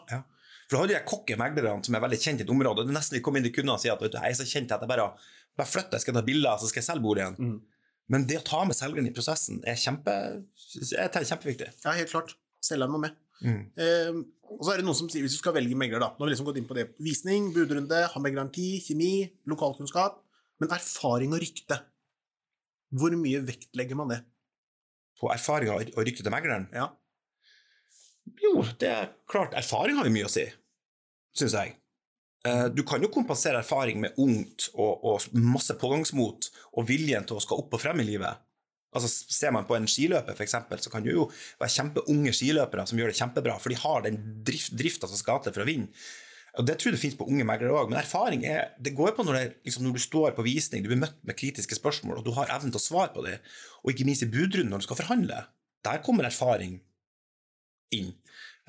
For 0.70 0.76
da 0.76 0.84
har 0.84 0.86
hadde 0.86 1.00
kokke 1.02 1.34
kokkemeglerne 1.34 1.82
som 1.88 1.96
er 1.98 2.04
veldig 2.04 2.20
kjent 2.22 2.44
i 2.44 2.46
et 2.46 2.52
område. 2.54 2.84
Det 2.86 2.94
er 2.94 2.98
nesten 3.00 3.18
de 3.18 3.24
kommer 3.26 3.42
inn 3.42 3.48
til 3.48 3.56
kundene 3.56 3.80
og 3.80 3.82
sier 3.82 3.96
at 3.96 4.04
du, 4.04 4.14
jeg 4.14 4.36
er 4.36 4.38
så 4.38 4.46
kjent 4.46 4.76
at 4.76 4.84
jeg 4.86 4.92
bare, 4.92 5.08
bare 5.58 5.72
flytter, 5.72 5.98
jeg 5.98 6.06
skal 6.06 6.18
ta 6.20 6.24
bilder, 6.28 6.60
så 6.62 6.70
skal 6.70 6.84
jeg 6.84 6.88
selge 6.92 7.06
boligen. 7.08 7.40
Mm. 7.42 7.58
Men 8.14 8.28
det 8.30 8.38
å 8.38 8.46
ta 8.46 8.62
med 8.70 8.78
selgeren 8.78 9.10
i 9.10 9.14
prosessen 9.16 9.64
er 9.66 9.80
kjempe, 9.82 10.14
er 10.94 11.10
kjempeviktig. 11.32 11.72
Ja, 11.82 11.96
helt 11.98 12.14
klart. 12.14 12.36
Selgeren 12.62 12.94
må 12.94 13.02
med. 13.02 13.18
Mm. 13.46 13.62
Eh, 13.80 14.20
og 14.50 14.64
så 14.66 14.74
er 14.74 14.82
det 14.82 14.86
noen 14.88 14.98
som 14.98 15.10
sier, 15.12 15.24
hvis 15.24 15.36
du 15.38 15.40
skal 15.40 15.54
velge 15.56 15.78
megler, 15.78 16.02
da 16.02 16.10
Nå 16.12 16.24
har 16.24 16.28
vi 16.28 16.34
liksom 16.34 16.48
gått 16.50 16.58
inn 16.60 16.68
på 16.68 16.76
det. 16.78 16.88
Visning, 17.00 17.52
budrunde, 17.56 18.00
har 18.12 18.24
megleren 18.24 18.50
tid, 18.52 18.82
kjemi, 18.84 19.30
lokalkunnskap. 19.50 20.18
Men 20.60 20.74
erfaring 20.76 21.36
og 21.36 21.44
rykte. 21.44 21.78
Hvor 23.00 23.14
mye 23.16 23.44
vektlegger 23.46 23.96
man 24.00 24.12
det? 24.12 24.24
På 25.20 25.30
erfaring 25.32 25.70
og 25.72 26.02
rykte 26.02 26.26
til 26.26 26.34
megleren? 26.34 26.66
Ja. 26.74 26.90
Jo, 28.40 28.64
det 28.82 28.90
er 28.90 29.12
klart, 29.30 29.56
erfaring 29.58 29.98
har 30.00 30.08
jo 30.08 30.14
mye 30.14 30.28
å 30.28 30.32
si, 30.32 30.46
syns 31.38 31.56
jeg. 31.58 31.76
Eh, 32.48 32.68
Du 32.76 32.84
kan 32.88 33.02
jo 33.04 33.10
kompensere 33.14 33.62
erfaring 33.64 34.02
med 34.04 34.18
ungt 34.22 34.70
og, 34.74 35.04
og 35.04 35.34
masse 35.34 35.76
pågangsmot 35.80 36.50
og 36.74 36.88
viljen 36.90 37.26
til 37.28 37.40
å 37.40 37.44
skal 37.44 37.62
opp 37.64 37.74
og 37.78 37.82
frem 37.82 38.02
i 38.04 38.08
livet. 38.12 38.42
Altså 38.96 39.10
Ser 39.10 39.54
man 39.54 39.68
på 39.70 39.76
en 39.78 39.86
skiløper, 39.90 40.40
eksempel, 40.42 40.80
så 40.82 40.90
kan 40.94 41.06
det 41.06 41.14
jo 41.14 41.28
være 41.60 41.74
kjempeunge 41.76 42.34
skiløpere 42.34 42.88
som 42.90 43.00
gjør 43.00 43.12
det 43.12 43.20
kjempebra, 43.20 43.60
for 43.62 43.74
de 43.74 43.78
har 43.84 44.08
den 44.08 44.18
drift, 44.48 44.74
drifta 44.78 45.10
som 45.10 45.20
skal 45.20 45.44
til 45.46 45.56
for 45.56 45.66
å 45.66 45.70
vinne. 45.70 45.92
Og 46.58 46.66
Det 46.66 46.76
tror 46.80 46.90
jeg 46.90 46.98
det 46.98 47.02
finnes 47.04 47.20
på 47.20 47.28
unge 47.30 47.46
meglere 47.46 47.76
òg, 47.78 47.92
men 47.92 48.00
erfaring 48.00 48.42
er, 48.50 48.72
det 48.82 48.96
går 48.98 49.14
på 49.16 49.24
når, 49.24 49.38
det, 49.38 49.60
liksom 49.68 49.86
når 49.86 50.00
du 50.00 50.02
står 50.04 50.34
på 50.36 50.46
visning, 50.48 50.82
du 50.84 50.90
blir 50.90 51.00
møtt 51.00 51.20
med 51.24 51.38
kritiske 51.38 51.78
spørsmål, 51.78 52.20
og 52.20 52.26
du 52.26 52.34
har 52.36 52.50
evnen 52.56 52.74
til 52.74 52.82
å 52.82 52.88
svare 52.88 53.14
på 53.14 53.24
det, 53.24 53.38
og 53.84 53.94
ikke 53.94 54.08
minst 54.10 54.26
i 54.26 54.32
budrunden 54.32 54.74
når 54.74 54.82
du 54.82 54.88
skal 54.90 55.00
forhandle. 55.04 55.44
Der 55.86 56.02
kommer 56.04 56.28
erfaring 56.28 56.80
inn. 57.96 58.16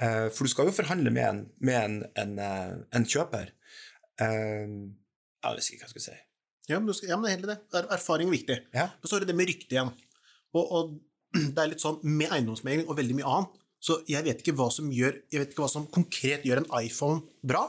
Eh, 0.00 0.28
for 0.28 0.44
du 0.44 0.52
skal 0.52 0.68
jo 0.68 0.76
forhandle 0.76 1.12
med 1.12 1.26
en, 1.26 1.40
med 1.64 1.78
en, 1.80 1.96
en, 2.20 2.36
eh, 2.44 2.76
en 3.00 3.08
kjøper. 3.08 3.50
Eh, 4.20 4.76
jeg 5.40 5.56
vet 5.56 5.72
ikke 5.72 5.80
hva 5.80 5.88
jeg 5.88 5.94
skal 5.96 6.06
si. 6.06 6.18
Ja, 6.70 6.78
men, 6.78 6.86
du 6.86 6.94
skal, 6.94 7.10
ja, 7.10 7.18
men 7.18 7.26
det 7.26 7.48
er 7.48 7.54
det. 7.54 7.58
Er, 7.74 7.90
erfaring 7.96 8.30
er 8.30 8.36
viktig. 8.36 8.60
Ja. 8.76 8.86
Men 9.00 9.10
så 9.10 9.16
er 9.16 9.24
det 9.24 9.32
det 9.32 9.38
med 9.40 9.50
rykte 9.50 9.74
igjen. 9.74 9.90
Og, 10.56 10.64
og 10.64 10.94
det 11.54 11.62
er 11.62 11.72
litt 11.72 11.82
sånn 11.82 12.00
med 12.06 12.32
eiendomsmegling 12.34 12.88
og 12.88 12.98
veldig 12.98 13.18
mye 13.20 13.34
annet, 13.34 13.56
så 13.80 14.00
jeg 14.10 14.26
vet 14.26 14.42
ikke 14.42 14.52
hva 14.58 14.66
som 14.68 14.90
gjør 14.92 15.14
Jeg 15.32 15.40
vet 15.40 15.54
ikke 15.54 15.62
hva 15.62 15.70
som 15.72 15.86
konkret 15.88 16.42
gjør 16.44 16.60
en 16.60 16.68
iPhone 16.82 17.22
bra, 17.40 17.62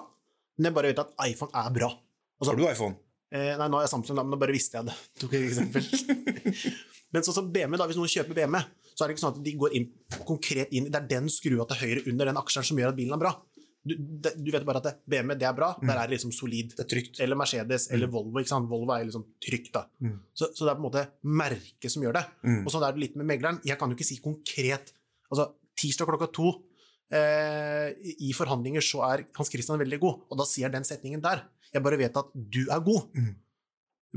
men 0.57 0.67
jeg 0.67 0.75
bare 0.75 0.91
vet 0.91 0.99
at 1.05 1.13
iPhone 1.23 1.55
er 1.55 1.71
bra. 1.77 1.89
Har 2.41 2.57
du 2.57 2.65
iPhone? 2.67 2.97
Eh, 3.31 3.53
nei, 3.55 3.67
nå 3.71 3.79
har 3.79 3.85
jeg 3.85 3.93
Samsung, 3.93 4.17
da, 4.19 4.25
men 4.25 4.35
nå 4.35 4.39
bare 4.41 4.55
visste 4.55 4.79
jeg 4.79 4.89
det. 4.89 4.95
Tok 5.21 5.37
et 5.37 5.45
eksempel. 5.47 5.85
men 7.15 7.23
sånn 7.23 7.37
som 7.37 7.51
BMW, 7.53 7.79
da, 7.79 7.87
hvis 7.87 7.99
noen 7.99 8.11
kjøper 8.11 8.35
BMW, 8.41 8.65
så 8.91 9.05
er 9.05 9.07
det 9.07 9.15
ikke 9.15 9.23
sånn 9.23 9.37
at 9.37 9.45
de 9.45 9.53
går 9.61 9.75
inn, 9.77 9.85
konkret 10.27 10.73
inn 10.75 10.89
Det 10.91 10.99
er 10.99 11.07
den 11.13 11.29
skrua 11.31 11.63
til 11.69 11.79
høyre 11.79 12.03
under 12.11 12.27
den 12.27 12.39
aksjen 12.41 12.67
som 12.67 12.81
gjør 12.81 12.91
at 12.91 12.97
bilen 12.97 13.15
er 13.15 13.21
bra. 13.21 13.31
Du, 13.81 13.95
det, 13.97 14.35
du 14.37 14.51
vet 14.53 14.65
bare 14.67 14.77
at 14.77 14.87
det, 14.89 14.93
BMW 15.09 15.37
det 15.41 15.47
er 15.49 15.55
bra, 15.57 15.71
der 15.81 15.95
er 15.95 16.05
det 16.05 16.15
liksom 16.15 16.33
solid. 16.35 16.75
Det 16.77 16.83
er 16.85 16.89
trygt. 16.91 17.21
Eller 17.23 17.39
Mercedes 17.39 17.87
eller 17.93 18.11
Volvo. 18.13 18.41
ikke 18.41 18.53
sant? 18.53 18.69
Volvo 18.69 18.93
er 18.93 19.07
liksom 19.07 19.25
trygt. 19.41 19.71
da. 19.73 19.87
Mm. 20.03 20.19
Så, 20.33 20.51
så 20.53 20.65
det 20.65 20.73
er 20.73 20.77
på 20.77 20.83
en 20.83 20.89
måte 20.89 21.05
merket 21.41 21.93
som 21.93 22.05
gjør 22.05 22.19
det. 22.19 22.25
Mm. 22.45 22.59
Og 22.65 22.73
sånn 22.73 22.85
er 22.85 22.93
det 22.93 23.05
litt 23.07 23.17
med 23.17 23.29
megleren. 23.31 23.61
Jeg 23.65 23.79
kan 23.81 23.89
jo 23.89 23.97
ikke 23.97 24.09
si 24.11 24.19
konkret 24.23 24.93
altså 25.31 25.53
Tirsdag 25.81 26.09
klokka 26.09 26.27
to 26.35 26.49
eh, 27.15 27.93
i 28.27 28.33
forhandlinger 28.35 28.83
så 28.85 29.05
er 29.07 29.23
Hans 29.37 29.49
Christian 29.49 29.79
veldig 29.81 29.99
god, 30.01 30.25
og 30.29 30.41
da 30.41 30.45
sier 30.47 30.67
jeg 30.67 30.75
den 30.75 30.87
setningen 30.87 31.23
der. 31.23 31.45
Jeg 31.71 31.83
bare 31.85 31.99
vet 31.99 32.19
at 32.19 32.33
du 32.35 32.65
er 32.67 32.83
god. 32.83 33.07
Mm. 33.15 33.31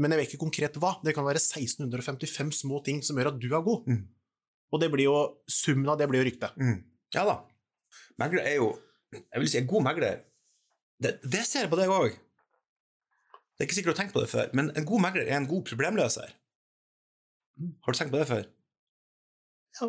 Men 0.02 0.14
jeg 0.14 0.20
vet 0.20 0.32
ikke 0.32 0.42
konkret 0.42 0.78
hva. 0.82 0.96
Det 1.06 1.14
kan 1.14 1.26
være 1.26 1.38
1655 1.38 2.50
små 2.64 2.80
ting 2.86 2.98
som 3.06 3.18
gjør 3.18 3.30
at 3.30 3.38
du 3.40 3.46
er 3.52 3.62
god. 3.62 3.86
Mm. 3.86 4.02
Og 4.74 4.82
det 4.82 4.90
blir 4.90 5.06
jo, 5.06 5.18
summen 5.46 5.92
av 5.92 6.00
det 6.00 6.08
blir 6.10 6.24
jo 6.24 6.26
rykte. 6.26 6.50
Mm. 6.58 6.80
Ja 7.14 7.22
da. 7.28 7.36
Megler 8.18 8.42
er 8.42 8.58
jo 8.58 8.72
Jeg 9.20 9.42
vil 9.42 9.50
si 9.50 9.60
en 9.60 9.70
god 9.70 9.84
megler 9.86 10.22
Det, 11.02 11.16
det 11.22 11.42
ser 11.46 11.66
jeg 11.66 11.72
på 11.72 11.78
deg 11.80 11.92
òg. 11.92 12.14
Det 13.54 13.62
er 13.62 13.68
ikke 13.68 13.76
sikkert 13.76 13.92
du 13.92 13.94
har 13.94 14.00
tenkt 14.02 14.14
på 14.16 14.22
det 14.22 14.30
før, 14.32 14.50
men 14.56 14.70
en 14.74 14.86
god 14.88 15.02
megler 15.04 15.28
er 15.28 15.36
en 15.38 15.50
god 15.50 15.62
problemløser. 15.68 16.32
Har 17.84 17.94
du 17.94 17.98
tenkt 17.98 18.14
på 18.14 18.18
det 18.18 18.28
før? 18.30 18.46
Ja, 19.78 19.88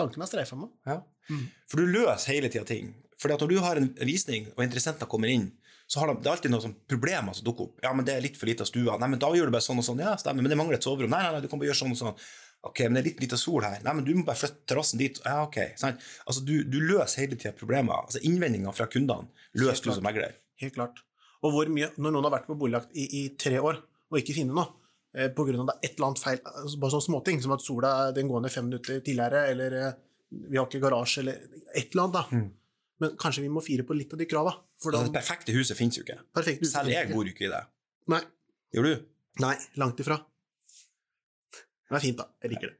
tanken 0.00 0.24
er 0.24 0.28
streifa 0.28 0.56
meg. 0.56 0.70
Ja. 0.88 1.00
Mm. 1.28 1.46
For 1.68 1.80
du 1.80 1.92
løser 1.92 2.32
hele 2.32 2.48
tida 2.52 2.64
ting. 2.68 2.94
Fordi 3.20 3.36
at 3.36 3.42
når 3.44 3.52
du 3.52 3.58
har 3.60 3.80
en 3.80 3.90
visning, 4.08 4.48
og 4.56 4.64
interessenter 4.64 5.08
kommer 5.10 5.28
inn, 5.28 5.50
så 5.90 6.00
har 6.00 6.08
de, 6.08 6.20
det 6.22 6.30
er 6.30 6.36
alltid 6.36 6.52
noen 6.54 6.76
problemer 6.88 7.34
som 7.36 7.44
dukker 7.44 7.66
opp. 7.66 7.80
Ja, 7.84 7.90
men 7.96 8.06
det 8.06 8.14
er 8.14 8.24
litt 8.24 8.38
for 8.40 8.48
lite 8.48 8.64
av 8.64 8.70
stua. 8.70 8.96
Nei, 9.00 9.10
men 9.10 9.20
da 9.20 9.28
gjør 9.34 9.50
du 9.50 9.56
bare 9.56 9.66
sånn 9.66 9.82
og 9.82 9.84
sånn. 9.84 10.00
Ja, 10.00 10.14
stemmer, 10.20 10.44
men 10.44 10.52
det 10.52 10.58
mangler 10.60 10.78
et 10.78 10.86
soverom. 10.86 11.10
Nei, 11.12 11.20
nei, 11.26 11.32
nei, 11.34 11.42
du 11.44 11.50
kan 11.50 11.60
bare 11.60 11.72
gjøre 11.72 11.80
sånn 11.82 11.96
og 11.96 11.98
sånn. 11.98 12.20
Ok, 12.68 12.82
men 12.84 12.98
det 12.98 13.00
er 13.00 13.06
litt 13.08 13.22
lite 13.24 13.38
sol 13.40 13.64
her. 13.64 13.78
Nei, 13.84 13.92
men 13.96 14.04
du 14.04 14.10
må 14.18 14.24
bare 14.26 14.36
flytte 14.36 14.66
terrassen 14.68 15.00
dit. 15.00 15.16
Ja, 15.24 15.38
ok. 15.46 15.56
Sant? 15.80 16.02
Altså, 16.26 16.42
du, 16.44 16.58
du 16.68 16.76
løser 16.82 17.24
hele 17.24 17.38
tida 17.40 17.54
problemer. 17.56 18.02
Altså, 18.04 18.20
innvendinger 18.28 18.74
fra 18.76 18.88
kundene 18.92 19.30
løser 19.56 19.88
du 19.88 19.94
som 19.96 20.04
megler. 20.04 20.36
Helt 20.60 20.76
klart. 20.76 21.00
Og 21.40 21.54
hvor 21.54 21.72
mye, 21.72 21.88
når 21.96 22.12
noen 22.12 22.28
har 22.28 22.34
vært 22.36 22.50
på 22.50 22.58
boligjakt 22.60 22.92
i, 22.92 23.06
i 23.22 23.22
tre 23.40 23.56
år 23.64 23.80
og 24.10 24.18
ikke 24.20 24.36
finner 24.36 24.58
noe, 24.58 24.66
eh, 25.14 25.30
av 25.30 25.48
det 25.48 25.56
er 25.56 25.88
et 25.88 25.94
eller 25.94 26.08
annet 26.10 26.20
feil, 26.20 26.40
altså 26.44 26.80
bare 26.82 26.94
sånne 26.96 27.06
småting, 27.06 27.40
som 27.40 27.54
at 27.56 27.64
sola 27.64 27.92
den 28.12 28.28
går 28.28 28.44
ned 28.44 28.52
fem 28.52 28.66
minutter 28.68 29.00
tidligere, 29.00 29.44
eller 29.54 29.76
eh, 29.78 29.92
vi 30.50 30.58
har 30.58 30.68
ikke 30.68 30.82
garasje, 30.82 31.22
eller 31.22 31.38
et 31.72 31.94
eller 31.94 32.04
annet, 32.04 32.18
da. 32.18 32.24
Mm. 32.34 32.48
Men 33.00 33.14
kanskje 33.22 33.46
vi 33.46 33.52
må 33.54 33.62
fire 33.64 33.86
på 33.88 33.96
litt 33.96 34.12
av 34.12 34.20
de 34.20 34.28
krava. 34.28 34.52
Altså, 34.80 35.06
det 35.06 35.14
perfekte 35.16 35.54
huset 35.56 35.78
fins 35.78 35.96
jo 35.96 36.04
ikke. 36.04 36.18
perfekt 36.36 36.66
Selv 36.68 36.92
jeg 36.92 37.08
bor 37.12 37.24
jo 37.24 37.32
ikke 37.32 37.46
i 37.48 37.52
det. 37.52 37.62
Nei, 38.12 38.20
Gjør 38.74 38.86
du? 38.86 39.06
nei, 39.40 39.54
langt 39.80 40.02
ifra. 40.02 40.18
Det 41.90 41.98
er 41.98 42.04
fint, 42.04 42.20
da. 42.20 42.26
Jeg 42.44 42.52
liker 42.54 42.70
det. 42.70 42.76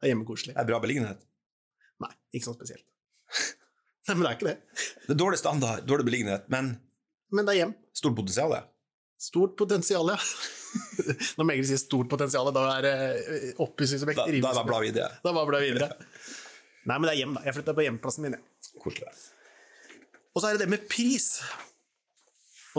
Det 0.00 0.06
er 0.08 0.12
hjemmekoselig. 0.12 0.54
Det 0.56 0.60
er 0.62 0.68
bra 0.68 0.80
beliggenhet. 0.82 1.22
Nei, 2.04 2.10
ikke 2.36 2.46
sånn 2.50 2.56
spesielt. 2.58 2.84
Nei, 4.08 4.14
men 4.16 4.22
det 4.24 4.30
er 4.30 4.36
ikke 4.38 4.48
det. 4.50 4.84
Det 5.06 5.14
er 5.14 5.20
dårlig 5.20 5.38
standard, 5.40 5.84
dårlig 5.88 6.06
beliggenhet, 6.08 6.46
men 6.52 6.74
Men 7.30 7.46
det 7.46 7.52
er 7.54 7.58
hjem. 7.64 7.74
stort 7.94 8.16
potensial. 8.18 8.52
ja. 8.56 8.62
Stort 9.20 9.52
potensial, 9.60 10.08
ja. 10.08 10.16
Når 11.38 11.44
megler 11.46 11.66
sier 11.68 11.78
stort 11.82 12.08
potensial, 12.08 12.48
da 12.56 12.62
er 12.78 12.86
det 12.86 12.92
eh, 13.20 13.50
oppussingsobjekt. 13.60 14.16
Da, 14.16 14.24
da 14.32 14.52
blar 14.54 14.64
bra 14.68 14.78
videre. 14.82 15.10
Da 15.22 15.32
bare 15.36 15.48
blar 15.50 15.60
jeg 15.64 15.74
videre. 15.76 15.90
Nei, 16.88 16.96
men 16.96 17.04
det 17.04 17.12
er 17.12 17.18
hjem, 17.20 17.34
da. 17.36 17.42
Jeg 17.44 17.56
flytta 17.58 17.74
på 17.76 17.84
hjemplassen 17.84 18.24
min. 18.24 18.38
jeg. 18.38 18.72
Koselig. 18.80 19.12
Og 20.32 20.40
så 20.40 20.48
er 20.48 20.56
det 20.56 20.64
det 20.64 20.70
med 20.72 20.86
pris. 20.88 21.28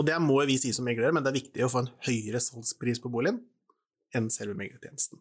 Og 0.00 0.06
det 0.08 0.16
må 0.24 0.40
vi 0.48 0.56
si 0.58 0.72
som 0.74 0.86
meglere, 0.88 1.12
men 1.14 1.22
det 1.24 1.30
er 1.30 1.38
viktig 1.38 1.64
å 1.64 1.70
få 1.70 1.84
en 1.84 1.90
høyere 2.08 2.40
salgspris 2.42 3.00
på 3.04 3.12
boligen 3.12 3.38
enn 4.16 4.26
selve 4.32 4.56
meglertjenesten. 4.58 5.20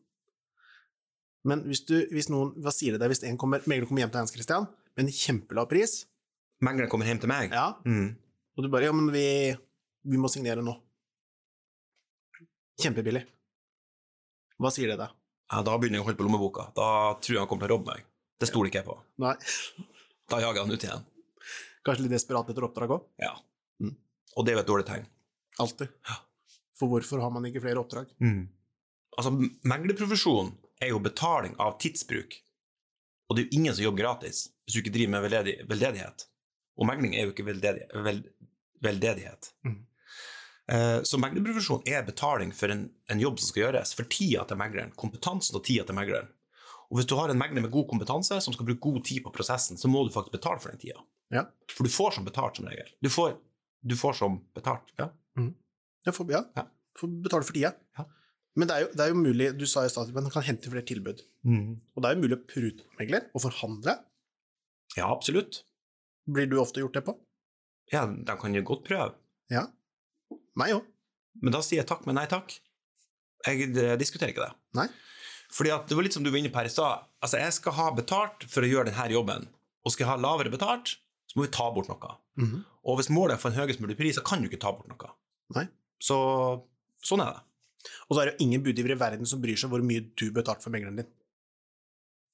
Men 1.48 1.64
hvis, 1.66 1.82
du, 1.90 1.96
hvis 2.14 2.28
noen 2.30 2.52
Hva 2.62 2.70
sier 2.74 2.94
det 2.94 3.00
deg 3.02 3.10
hvis 3.10 3.24
en 3.26 3.38
kommer, 3.42 3.64
megler 3.66 3.88
kommer 3.90 4.04
hjem 4.04 4.12
til 4.14 4.22
Hans 4.22 4.34
Christian 4.36 4.68
med 4.96 5.06
en 5.08 5.14
kjempelav 5.16 5.70
pris, 5.72 6.06
Megleren 6.62 6.90
kommer 6.92 7.08
hjem 7.10 7.18
til 7.24 7.30
meg. 7.32 7.50
ja, 7.56 7.72
Mm. 7.86 8.12
og 8.58 8.64
du 8.64 8.70
bare 8.70 8.84
Ja, 8.86 8.92
men 8.94 9.08
vi, 9.14 9.56
vi 10.06 10.18
må 10.22 10.30
signere 10.30 10.62
nå. 10.62 10.76
Kjempebillig. 12.82 13.24
Hva 14.62 14.70
sier 14.74 14.92
det 14.94 15.00
deg? 15.02 15.10
Ja, 15.52 15.62
da 15.66 15.74
begynner 15.78 16.00
jeg 16.00 16.04
å 16.06 16.08
holde 16.08 16.20
på 16.22 16.26
lommeboka. 16.28 16.68
Da 16.78 16.88
tror 17.22 17.36
jeg 17.36 17.42
han 17.42 17.50
kommer 17.50 17.66
til 17.66 17.74
å 17.74 17.78
robbe 17.78 17.92
meg. 17.96 18.06
Det 18.42 18.48
stoler 18.50 18.70
ikke 18.72 18.82
jeg 18.82 18.88
på. 18.88 18.96
Nei. 19.22 19.34
Da 20.32 20.40
jager 20.42 20.62
jeg 20.62 20.66
han 20.68 20.76
ut 20.78 20.86
igjen. 20.88 21.04
Kanskje 21.86 22.06
litt 22.06 22.14
desperat 22.16 22.50
etter 22.54 22.66
oppdrag 22.68 22.94
òg? 22.96 23.04
Ja. 23.22 23.34
Mm. 23.82 23.96
Og 24.38 24.46
det 24.46 24.54
er 24.54 24.60
jo 24.60 24.64
et 24.64 24.70
dårlig 24.70 24.88
tegn. 24.88 25.06
Alltid. 25.62 25.90
For 26.80 26.90
hvorfor 26.94 27.22
har 27.22 27.34
man 27.34 27.46
ikke 27.50 27.62
flere 27.66 27.82
oppdrag? 27.82 28.14
Altså, 29.18 29.34
meglerprofesjonen 29.68 30.54
er 30.82 30.92
jo 30.94 31.00
betaling 31.04 31.54
av 31.62 31.78
tidsbruk. 31.82 32.34
Og 33.30 33.38
det 33.38 33.44
er 33.44 33.48
jo 33.48 33.60
ingen 33.62 33.76
som 33.78 33.86
jobber 33.86 34.04
gratis 34.04 34.48
hvis 34.66 34.76
du 34.76 34.82
ikke 34.82 34.94
driver 34.96 35.14
med 35.16 35.24
veldedig, 35.28 35.56
veldedighet. 35.70 36.26
Og 36.82 36.88
megling 36.90 37.16
er 37.16 37.28
jo 37.28 37.34
ikke 37.36 37.46
veldedig, 37.48 37.88
vel 38.06 38.22
veldedighet. 38.82 39.52
Mm. 39.68 39.80
Eh, 40.72 41.00
så 41.08 41.20
meglerprofesjon 41.22 41.84
er 41.90 42.06
betaling 42.08 42.54
for 42.56 42.72
en, 42.74 42.86
en 43.12 43.20
jobb 43.22 43.40
som 43.40 43.52
skal 43.52 43.66
gjøres, 43.68 43.92
for 43.98 44.08
tida 44.10 44.46
til 44.50 44.58
megleren, 44.62 44.94
kompetansen 44.98 45.58
og 45.60 45.66
tida 45.68 45.86
til 45.88 45.98
megleren. 45.98 46.30
Og 46.92 46.98
hvis 47.00 47.08
du 47.08 47.16
har 47.20 47.32
en 47.32 47.40
megler 47.40 47.64
med 47.64 47.72
god 47.72 47.88
kompetanse 47.92 48.40
som 48.44 48.56
skal 48.56 48.68
bruke 48.68 48.84
god 48.84 49.04
tid 49.08 49.22
på 49.24 49.32
prosessen, 49.36 49.78
så 49.80 49.88
må 49.92 50.02
du 50.08 50.12
faktisk 50.16 50.34
betale 50.40 50.60
for 50.64 50.74
den 50.74 50.82
tida. 50.82 51.04
Ja. 51.32 51.46
For 51.72 51.88
du 51.88 51.94
får 51.94 52.18
som 52.18 52.26
betalt, 52.28 52.58
som 52.60 52.68
regel. 52.68 52.90
Du 53.04 53.08
får, 53.12 53.38
du 53.88 53.96
får 53.96 54.18
som 54.20 54.42
betalt. 54.58 54.92
Ja. 55.00 55.12
Jeg 56.08 56.16
får, 56.18 56.32
ja, 56.34 56.42
Ja. 56.58 56.66
får 57.00 57.14
betale 57.24 57.48
for 57.48 57.56
tida. 57.56 57.72
Ja. 57.98 58.08
Men 58.60 58.68
det 58.68 58.76
er, 58.76 58.82
jo, 58.84 58.88
det 58.98 59.04
er 59.06 59.12
jo 59.14 59.20
mulig, 59.22 59.46
du 59.56 59.66
sa 59.70 59.86
i 59.88 59.90
stad 59.92 60.10
at 60.10 60.16
man 60.18 60.32
kan 60.34 60.44
hente 60.44 60.68
flere 60.72 60.84
tilbud. 60.88 61.22
Og 61.48 62.02
det 62.04 62.10
er 62.10 62.16
jo 62.18 62.24
mulig 62.26 62.36
å 62.38 62.46
prute 62.50 62.88
megler 63.00 63.30
og 63.34 63.44
forhandle. 63.46 63.94
ja, 64.98 65.06
absolutt. 65.08 65.62
Blir 66.28 66.50
du 66.52 66.58
ofte 66.62 66.80
gjort 66.84 66.94
det 67.00 67.06
på? 67.08 67.16
Ja, 67.92 68.06
de 68.08 68.36
kan 68.40 68.54
jo 68.56 68.62
godt 68.68 68.84
prøve. 68.88 69.14
Ja. 69.52 69.66
Meg 70.60 70.76
òg. 70.76 70.84
Men 71.42 71.56
da 71.56 71.62
sier 71.64 71.80
jeg 71.82 71.88
takk, 71.90 72.04
men 72.06 72.16
nei 72.20 72.26
takk. 72.30 72.52
Jeg 73.48 73.72
diskuterer 74.00 74.34
ikke 74.36 74.44
det. 74.46 74.54
Nei. 74.78 74.88
Fordi 75.52 75.72
at 75.74 75.88
det 75.90 75.96
var 75.98 76.06
litt 76.06 76.16
som 76.16 76.24
du 76.24 76.30
var 76.32 76.40
inne 76.40 76.52
på 76.54 76.60
her 76.62 76.70
i 76.70 76.72
stad. 76.72 77.08
Altså, 77.24 77.40
jeg 77.42 77.56
skal 77.58 77.76
ha 77.80 77.88
betalt 77.96 78.46
for 78.52 78.64
å 78.64 78.70
gjøre 78.70 78.92
denne 78.92 79.08
jobben, 79.12 79.48
og 79.84 79.92
skal 79.96 80.06
jeg 80.06 80.12
ha 80.12 80.20
lavere 80.22 80.52
betalt, 80.54 80.94
så 81.32 81.40
må 81.40 81.48
vi 81.48 81.54
ta 81.56 81.70
bort 81.74 81.90
noe. 81.92 82.14
Mhm. 82.40 82.62
Og 82.88 82.98
hvis 83.00 83.12
målet 83.14 83.36
er 83.36 83.40
å 83.40 83.44
få 83.44 83.52
en 83.52 83.60
høyest 83.60 83.82
mulig 83.84 83.98
pris, 84.00 84.16
så 84.20 84.24
kan 84.26 84.42
du 84.44 84.48
ikke 84.50 84.60
ta 84.62 84.72
bort 84.76 84.88
noe. 84.92 85.12
Nei. 85.56 85.66
Så 86.02 86.16
sånn 87.06 87.24
er 87.24 87.36
det. 87.36 87.44
Og 88.10 88.16
så 88.16 88.22
er 88.22 88.26
det 88.32 88.34
jo 88.40 88.46
ingen 88.48 88.64
budgiver 88.64 88.92
i 88.96 89.00
verden 89.00 89.26
som 89.26 89.42
bryr 89.42 89.58
seg 89.58 89.70
hvor 89.72 89.82
mye 89.86 90.04
du 90.16 90.32
betalte 90.32 90.64
for 90.64 90.72
megleren 90.74 90.96
din. 91.02 91.08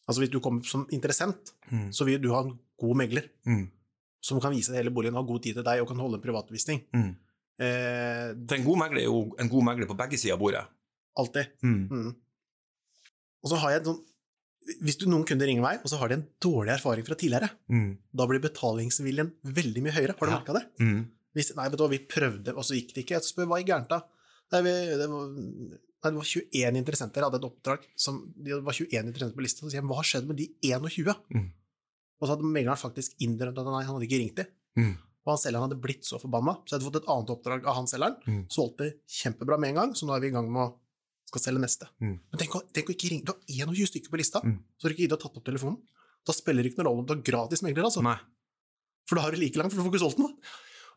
Altså 0.07 0.21
Hvis 0.23 0.31
du 0.31 0.39
kommer 0.39 0.63
som 0.63 0.85
interessent, 0.91 1.53
Mm. 1.71 1.89
så 1.91 2.05
vil 2.05 2.21
du 2.21 2.29
ha 2.31 2.41
en 2.43 2.57
god 2.79 2.95
megler 2.95 3.29
Mm. 3.45 3.69
som 4.21 4.39
kan 4.39 4.51
vise 4.53 4.71
deg 4.71 4.83
hele 4.83 4.93
boligen, 4.93 5.15
ha 5.15 5.21
god 5.21 5.43
tid 5.43 5.55
til 5.55 5.63
deg 5.63 5.81
og 5.81 5.87
kan 5.87 5.97
holde 5.97 6.15
en 6.15 6.21
privatvisning. 6.21 6.83
Mm. 6.93 7.15
Eh, 7.59 8.29
en 8.57 8.63
god 8.63 8.77
megler 8.77 9.01
er 9.01 9.05
jo 9.09 9.35
en 9.39 9.49
god 9.49 9.63
megler 9.63 9.87
på 9.87 9.97
begge 9.97 10.17
sider 10.17 10.33
av 10.33 10.39
bordet. 10.39 10.65
alltid. 11.17 11.47
Mm. 11.63 11.89
Mm. 11.89 12.15
Og 13.43 13.49
så 13.49 13.57
har 13.57 13.71
jeg 13.71 13.83
noen, 13.83 13.95
sånn 13.97 14.03
Hvis 14.83 14.97
du 14.99 15.05
noen 15.07 15.23
kunder 15.25 15.47
ringer 15.47 15.61
meg, 15.63 15.79
og 15.79 15.87
så 15.87 15.97
har 15.97 16.09
de 16.09 16.15
en 16.15 16.27
dårlig 16.41 16.73
erfaring 16.75 17.05
fra 17.07 17.15
tidligere, 17.15 17.49
Mm. 17.69 17.97
da 18.13 18.25
blir 18.27 18.39
betalingsviljen 18.41 19.31
veldig 19.45 19.81
mye 19.81 19.91
høyere. 19.95 20.15
Har 20.19 20.27
du 20.27 20.31
Ja. 20.33 20.39
merka 20.39 20.53
det? 20.53 21.07
Hvis, 21.33 21.55
nei, 21.55 21.69
vet 21.69 21.77
du 21.77 21.83
hva, 21.83 21.89
vi 21.89 21.99
prøvde, 21.99 22.49
og 22.49 22.63
så 22.65 22.75
gikk 22.75 22.93
det 22.93 23.05
ikke. 23.05 23.15
Jeg 23.15 23.21
spør 23.23 23.47
hva 23.47 23.59
er 23.61 23.63
gærent 23.63 23.87
da? 23.87 24.01
Nei, 24.53 24.61
vi, 24.63 24.73
det, 25.01 25.07
var, 25.11 25.27
nei, 25.35 25.77
det 26.11 26.13
var 26.15 26.27
21 26.31 26.77
interessenter. 26.79 27.19
Jeg 27.21 27.27
hadde 27.27 27.39
et 27.41 27.47
oppdrag 27.49 27.87
som 27.99 28.21
Det 28.37 28.61
var 28.63 28.73
21 28.77 29.09
interessenter 29.11 29.35
på 29.35 29.43
lista. 29.43 29.63
Så 29.65 29.71
sier 29.73 29.81
jeg 29.81 29.87
hva 29.89 29.97
har 29.99 30.07
skjedd 30.07 30.27
med 30.29 30.37
de 30.39 30.47
21? 30.63 31.15
Mm. 31.35 31.49
Og 32.17 32.23
så 32.27 32.31
hadde 32.33 32.47
megleren 32.55 32.79
faktisk 32.81 33.17
innrømt 33.21 33.59
at 33.59 33.67
nei, 33.67 33.83
han 33.83 33.93
hadde 33.97 34.07
ikke 34.07 34.21
ringt 34.23 34.39
dem. 34.39 34.47
Mm. 34.79 34.93
Og 35.27 35.33
han 35.33 35.41
selgeren 35.41 35.65
hadde 35.67 35.81
blitt 35.83 36.05
så 36.07 36.17
forbanna, 36.21 36.53
så 36.63 36.71
jeg 36.71 36.79
hadde 36.79 36.87
fått 36.87 37.01
et 37.01 37.09
annet 37.11 37.31
oppdrag 37.35 37.65
av 37.67 37.75
han 37.75 37.89
selgeren. 37.91 38.15
Mm. 38.25 38.43
Solgte 38.55 38.87
kjempebra 39.19 39.57
med 39.59 39.73
en 39.73 39.79
gang, 39.81 39.91
så 39.99 40.07
nå 40.07 40.15
er 40.15 40.23
vi 40.23 40.29
i 40.31 40.35
gang 40.37 40.47
med 40.47 40.63
å 40.63 40.69
skal 41.27 41.43
selge 41.43 41.59
neste. 41.59 41.89
Mm. 41.99 42.13
Men 42.31 42.39
tenk, 42.39 42.55
å- 42.55 42.63
tenk 42.71 42.87
å 42.87 42.93
ikke 42.95 43.09
ringe. 43.11 43.25
Du 43.27 43.33
har 43.33 43.41
21 43.75 43.89
stykker 43.91 44.09
på 44.13 44.17
lista, 44.21 44.39
Mm. 44.39 44.61
så 44.79 44.87
har 44.87 44.89
du 44.89 44.95
ikke 44.95 45.03
giddet 45.03 45.19
å 45.19 45.23
tatt 45.27 45.35
opp 45.37 45.43
telefonen. 45.43 45.81
Da 46.25 46.31
spiller 46.33 46.63
det 46.63 46.71
ikke 46.71 46.79
noen 46.79 46.87
rolle 46.87 46.99
om 47.03 47.05
du 47.05 47.13
har 47.13 47.21
gratis 47.27 47.61
megler, 47.61 47.83
altså. 47.83 48.01
Nei. 48.01 48.15
For 49.07 49.15
da 49.19 49.21
har 49.27 49.31
du 49.31 49.37
like 49.37 49.55
langt, 49.59 49.73
for 49.73 49.83
du 49.83 49.89
får 49.89 49.93
ikke 49.93 50.05
solgt 50.07 50.19
noe. 50.23 50.31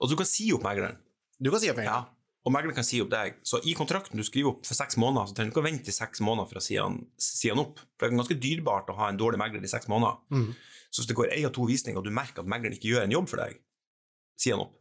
Og 0.00 0.08
du 0.08 0.14
kan 0.16 0.26
si 0.26 0.46
opp 0.54 0.62
megleren. 0.62 0.96
Du 1.42 1.50
kan 1.50 1.60
si 1.60 1.68
opp 1.70 1.76
megleren. 1.76 2.06
Ja. 2.06 2.06
Og 2.40 2.54
megleren 2.54 2.76
kan 2.76 2.86
si 2.86 3.02
opp 3.04 3.10
deg. 3.12 3.36
Så 3.44 3.60
i 3.68 3.74
kontrakten 3.76 4.16
du 4.16 4.24
skriver 4.24 4.54
opp 4.54 4.64
for 4.64 4.78
seks 4.78 4.96
måneder, 5.00 5.28
så 5.28 5.36
trenger 5.36 5.50
du 5.50 5.54
ikke 5.54 5.62
å 5.62 5.68
vente 5.68 5.92
i 5.92 5.94
seks 5.94 6.22
måneder 6.24 6.48
for 6.48 6.60
å 6.60 6.64
si 6.64 6.78
han, 6.80 6.96
si 7.20 7.50
han 7.52 7.60
opp. 7.60 7.82
For 7.98 8.06
det 8.06 8.14
er 8.14 8.20
ganske 8.22 8.38
dyrebart 8.40 8.92
å 8.92 8.96
ha 8.96 9.10
en 9.10 9.20
dårlig 9.20 9.40
megler 9.42 9.66
i 9.66 9.70
seks 9.70 9.90
måneder. 9.92 10.22
Mm. 10.32 10.46
Så 10.88 11.02
hvis 11.02 11.10
det 11.10 11.18
går 11.18 11.34
én 11.36 11.48
av 11.50 11.52
to 11.54 11.66
visninger, 11.68 12.00
og 12.00 12.08
du 12.08 12.14
merker 12.14 12.42
at 12.42 12.48
megleren 12.50 12.78
ikke 12.78 12.94
gjør 12.94 13.04
en 13.04 13.14
jobb 13.18 13.28
for 13.30 13.42
deg, 13.44 13.60
si 14.40 14.54
han 14.54 14.64
opp. 14.64 14.72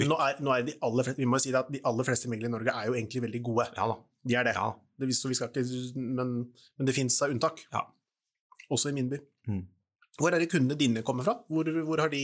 Nå 0.00 0.16
er, 0.22 0.36
nå 0.44 0.52
er 0.54 0.68
de 0.68 0.76
aller 0.86 1.06
fleste, 1.06 1.18
vi 1.18 1.26
må 1.26 1.40
si 1.42 1.50
det 1.50 1.58
at 1.58 1.72
de 1.72 1.80
aller 1.88 2.06
fleste 2.06 2.30
meglere 2.30 2.52
i 2.52 2.54
Norge 2.54 2.74
er 2.76 2.86
jo 2.86 2.94
egentlig 2.94 3.24
veldig 3.24 3.40
gode. 3.48 3.66
Ja 3.74 3.88
da. 3.90 3.96
De 4.30 4.36
er 4.36 4.46
det. 4.46 4.54
Ja. 4.54 4.68
det 5.00 5.16
så 5.16 5.30
vi 5.30 5.38
skal 5.38 5.50
ikke, 5.50 5.64
men, 5.96 6.34
men 6.76 6.88
det 6.88 6.94
finnes 6.94 7.16
unntak. 7.26 7.64
Ja. 7.72 7.86
Også 8.70 8.92
i 8.92 8.96
min 8.96 9.08
by. 9.10 9.18
Mm. 9.48 9.64
Hvor 10.20 10.36
er 10.36 10.42
det 10.42 10.50
kundene 10.52 10.78
dine 10.78 11.02
kommer 11.06 11.26
fra? 11.26 11.38
Hvor, 11.48 11.66
hvor 11.88 12.04
har 12.04 12.12
de 12.12 12.22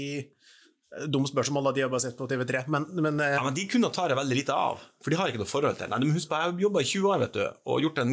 Dumt 1.10 1.28
spørsmål, 1.28 1.66
da, 1.66 1.72
de 1.74 1.82
har 1.82 1.90
bare 1.90 2.04
sett 2.04 2.16
på 2.16 2.28
TV3, 2.30 2.62
men, 2.72 2.86
men, 3.02 3.18
eh, 3.20 3.34
Ja, 3.34 3.42
men 3.44 3.54
De 3.54 3.66
kunne 3.68 3.90
ta 3.92 4.06
det 4.08 4.16
veldig 4.16 4.36
lite 4.38 4.54
av, 4.54 4.80
for 5.02 5.10
de 5.10 5.18
har 5.18 5.28
ikke 5.28 5.42
noe 5.42 5.50
forhold 5.50 5.76
til. 5.80 5.90
Nei, 5.90 6.12
husk 6.14 6.30
på, 6.30 6.38
Jeg 6.38 6.52
har 6.52 6.62
jobba 6.62 6.80
i 6.80 6.88
20 6.88 7.08
år 7.10 7.22
vet 7.24 7.34
du, 7.36 7.42
og 7.66 7.80
gjort 7.82 7.98
en, 8.04 8.12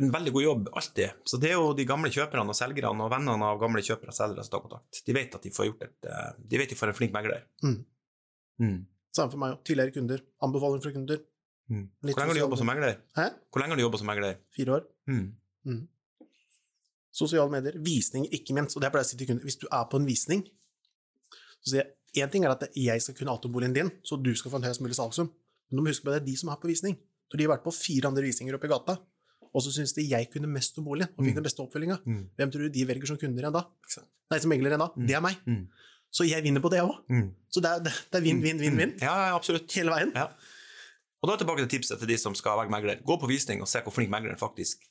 en 0.00 0.12
veldig 0.14 0.32
god 0.32 0.42
jobb 0.42 0.70
alltid. 0.72 1.20
Så 1.28 1.38
det 1.42 1.50
er 1.52 1.58
jo 1.58 1.74
de 1.76 1.84
gamle 1.86 2.10
kjøperne 2.14 2.48
og 2.48 2.56
selgerne 2.56 3.04
og 3.04 3.12
vennene 3.12 3.50
av 3.50 3.60
gamle 3.60 3.84
kjøpere 3.84 4.14
og 4.14 4.16
selgere 4.16 4.46
som 4.46 4.54
tar 4.56 4.64
kontakt. 4.64 5.02
De 5.04 5.16
vet 5.18 5.36
at 5.36 5.44
de 5.44 5.52
får 5.54 5.68
gjort 5.68 5.84
et, 5.84 5.98
eh, 6.08 6.30
de 6.38 6.62
vet 6.62 6.72
de 6.72 6.78
får 6.80 6.94
en 6.94 6.98
flink 6.98 7.12
megler. 7.14 7.44
Mm. 7.62 7.84
Mm. 8.58 8.78
samme 9.14 9.30
for 9.30 9.38
meg 9.38 9.52
òg. 9.52 9.60
Tidligere 9.68 9.94
kunder. 9.94 10.24
Anbefaling 10.42 10.82
fra 10.82 10.94
kunder. 10.96 11.20
Mm. 11.68 11.84
Hvor 12.00 12.16
lenge 12.16 12.32
har 12.32 12.34
du 12.34 12.40
jobba 12.40 12.56
som 12.56 12.66
megler? 12.72 12.96
Hæ? 13.18 13.28
Hvor 13.52 13.60
lenge 13.60 13.74
har 13.74 13.76
du 13.76 13.84
jobba 13.84 13.98
som 14.00 14.08
megler? 14.08 14.40
Fire 14.56 14.78
år. 14.78 14.88
Mm. 15.12 15.86
Sosiale 17.12 17.50
medier. 17.52 17.76
Visning, 17.84 18.26
ikke 18.32 18.56
minst. 18.56 18.76
Og 18.76 18.82
det 18.82 18.90
pleier 18.94 19.04
jeg 19.04 19.10
å 19.10 19.12
si 19.12 19.20
til 19.20 19.30
kunder. 19.30 19.44
Hvis 19.44 19.60
du 19.60 19.66
er 19.68 19.84
på 19.90 20.00
en 20.00 20.08
visning, 20.08 20.44
så 21.60 21.72
sier 21.72 21.82
jeg 21.82 21.97
én 22.16 22.30
ting 22.32 22.44
er 22.44 22.50
at 22.54 22.64
jeg 22.76 23.02
skal 23.02 23.14
kunne 23.14 23.30
alt 23.34 23.44
om 23.44 23.52
boligen 23.52 23.74
din, 23.76 23.90
så 24.04 24.16
du 24.22 24.30
skal 24.34 24.50
få 24.50 24.56
en 24.60 24.66
høyest 24.68 24.80
mulig 24.80 24.96
salgssum. 24.96 25.28
Men 25.70 25.76
du 25.76 25.82
må 25.84 25.90
huske 25.92 26.04
på 26.06 26.10
at 26.12 26.18
det 26.18 26.22
er 26.22 26.26
de 26.32 26.36
som 26.40 26.48
er 26.50 26.56
på 26.62 26.68
visning. 26.70 26.96
Når 27.28 27.36
de 27.38 27.44
har 27.44 27.52
vært 27.58 27.64
på 27.66 27.74
fire 27.76 28.08
andre 28.08 28.22
visninger 28.24 28.54
oppe 28.56 28.64
i 28.66 28.72
gata, 28.72 28.98
og 29.48 29.62
så 29.64 29.72
syns 29.72 29.92
de 29.96 30.04
jeg 30.08 30.28
kunne 30.32 30.48
mest 30.48 30.76
om 30.78 30.84
boligen 30.84 31.08
og 31.16 31.24
fikk 31.24 31.34
Mm. 31.34 31.40
den 31.40 31.44
beste 31.44 31.60
oppfølginga. 31.64 31.98
Mm. 32.06 32.22
Hvem 32.36 32.50
tror 32.52 32.60
du 32.64 32.68
de 32.68 32.84
velger 32.88 33.06
som 33.06 33.16
kunder 33.20 33.42
igjen 33.42 33.52
da? 33.52 33.62
Nei, 34.30 34.38
som 34.40 34.50
megler 34.52 34.70
igjen 34.72 34.80
da? 34.84 34.88
Mm. 34.96 35.06
Det 35.08 35.14
er 35.16 35.20
meg. 35.24 35.36
Mm. 35.46 35.68
Så 36.10 36.24
jeg 36.28 36.42
vinner 36.44 36.60
på 36.64 36.70
det 36.72 36.80
òg. 36.80 36.94
Så 37.52 37.60
det 37.60 37.68
er, 37.70 37.80
det 37.84 38.16
er 38.16 38.20
vinn, 38.24 38.40
vinn, 38.42 38.58
vinn, 38.60 38.76
vinn 38.76 38.94
Ja, 39.00 39.34
absolutt. 39.36 39.70
hele 39.76 39.90
veien. 39.92 40.12
Ja. 40.14 40.28
Og 41.22 41.28
da 41.28 41.34
er 41.34 41.38
tilbake 41.42 41.64
til 41.66 41.78
tipset 41.78 41.98
til 41.98 42.08
de 42.08 42.16
som 42.16 42.34
skal 42.34 42.56
være 42.60 42.70
megler. 42.70 43.00
Gå 43.04 43.16
på 43.20 43.28
visning 43.28 43.60
og 43.60 43.68
se 43.68 43.80
hvor 43.84 43.92
flink 43.92 44.08
megleren 44.12 44.38
faktisk 44.38 44.84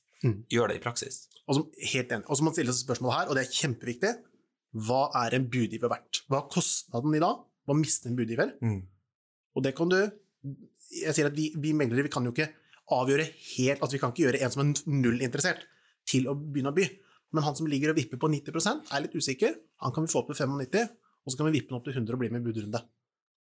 gjør 0.52 0.68
det 0.74 0.78
i 0.78 0.84
praksis. 0.84 1.28
Og 1.48 1.56
som, 1.56 1.68
helt 1.94 2.12
enig. 2.12 2.26
Og 2.28 2.38
så 2.38 2.44
må 2.44 2.50
man 2.52 2.58
stille 2.58 2.74
seg 2.74 2.84
spørsmål 2.86 3.14
her, 3.14 3.28
og 3.30 3.36
det 3.38 3.46
er 3.46 3.54
kjempeviktig. 3.54 4.14
Hva 4.76 5.08
er 5.24 5.38
en 5.38 5.48
budgiver 5.52 5.92
verdt? 5.92 6.24
Hva 6.28 6.42
er 6.42 6.50
kostnaden 6.52 7.16
i 7.16 7.22
dag? 7.24 7.44
Hva 7.68 7.76
mister 7.78 8.12
en 8.12 8.18
budgiver? 8.20 8.54
Mm. 8.64 8.82
Og 9.58 9.64
det 9.66 9.74
kan 9.78 9.90
du 9.90 9.98
Jeg 9.98 11.16
sier 11.16 11.28
at 11.28 11.36
vi, 11.36 11.50
vi 11.60 11.74
meglere 11.76 12.06
vi 12.06 12.12
kan 12.14 12.24
jo 12.24 12.32
ikke 12.32 12.52
avgjøre 12.96 13.26
helt 13.58 13.82
Altså 13.82 13.98
vi 13.98 14.00
kan 14.00 14.14
ikke 14.14 14.24
gjøre 14.28 14.40
en 14.46 14.54
som 14.54 14.62
er 14.64 14.94
null 14.94 15.20
interessert, 15.26 15.66
til 16.08 16.30
å 16.32 16.36
begynne 16.38 16.72
å 16.72 16.78
by. 16.78 16.86
Men 17.36 17.44
han 17.44 17.58
som 17.58 17.68
ligger 17.68 17.92
og 17.92 17.98
vipper 17.98 18.20
på 18.22 18.30
90% 18.32 18.94
er 18.96 19.04
litt 19.04 19.16
usikker. 19.18 19.58
Han 19.84 19.92
kan 19.96 20.06
vi 20.06 20.12
få 20.14 20.22
opp 20.22 20.30
til 20.32 20.40
95, 20.48 20.88
og 21.28 21.34
så 21.34 21.40
kan 21.40 21.50
vi 21.50 21.58
vippe 21.58 21.74
den 21.74 21.80
opp 21.80 21.84
til 21.90 21.98
100 21.98 22.16
og 22.16 22.22
bli 22.22 22.30
med 22.32 22.40
i 22.40 22.46
budrunde. 22.46 22.80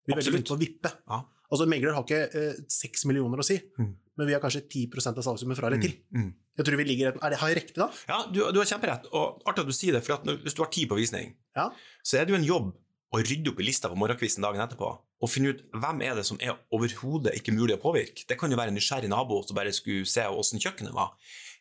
Vi 0.05 0.13
er 0.13 0.17
veldig 0.17 0.33
flinke 0.33 0.49
på 0.49 0.57
å 0.57 0.61
vippe. 0.63 0.91
Ja. 1.05 1.19
Altså 1.53 1.67
megler 1.69 1.93
har 1.93 2.07
ikke 2.07 2.23
eh, 2.25 2.57
6 2.73 3.05
millioner 3.11 3.41
å 3.41 3.45
si, 3.45 3.59
Mm. 3.77 3.93
Men 4.17 4.27
vi 4.29 4.33
har 4.35 4.41
kanskje 4.43 4.63
10% 4.67 5.19
av 5.19 5.25
salgssummen 5.27 5.57
fra 5.59 5.67
eller 5.69 5.81
til. 5.83 5.97
Mm. 6.15 6.29
Jeg 6.55 6.67
tror 6.67 6.77
vi 6.79 6.87
ligger, 6.87 7.17
er 7.19 7.33
det, 7.33 7.39
Har 7.41 7.51
jeg 7.51 7.57
riktig 7.59 7.79
da? 7.81 7.89
Ja, 8.07 8.21
du, 8.31 8.39
du 8.55 8.59
har 8.61 8.69
kjemperett, 8.69 9.09
og 9.11 9.41
artig 9.49 9.65
at 9.65 9.71
du 9.71 9.75
sier 9.75 9.97
det, 9.97 10.03
for 10.05 10.15
at 10.17 10.25
når, 10.27 10.39
hvis 10.45 10.55
du 10.55 10.63
har 10.63 10.71
tid 10.71 10.87
på 10.91 10.97
visning, 10.99 11.35
Ja. 11.57 11.69
så 12.03 12.19
er 12.19 12.25
det 12.25 12.35
jo 12.35 12.39
en 12.39 12.47
jobb 12.47 12.71
å 13.15 13.19
rydde 13.21 13.51
opp 13.51 13.59
i 13.59 13.67
lista 13.67 13.91
på 13.91 13.95
morgenkvisten 13.99 14.43
dagen 14.43 14.63
etterpå, 14.63 14.87
og 15.23 15.31
finne 15.31 15.53
ut 15.55 15.61
hvem 15.71 16.01
er 16.03 16.15
det 16.17 16.25
som 16.27 16.39
er 16.43 16.55
overhodet 16.75 17.35
ikke 17.37 17.53
mulig 17.55 17.77
å 17.77 17.81
påvirke. 17.83 18.25
Det 18.27 18.37
kan 18.39 18.51
jo 18.51 18.57
være 18.59 18.73
en 18.73 18.77
nysgjerrig 18.79 19.11
nabo 19.11 19.41
som 19.47 19.55
bare 19.55 19.71
skulle 19.75 20.07
se 20.09 20.23
hvordan 20.27 20.63
kjøkkenet 20.63 20.95
var, 20.95 21.13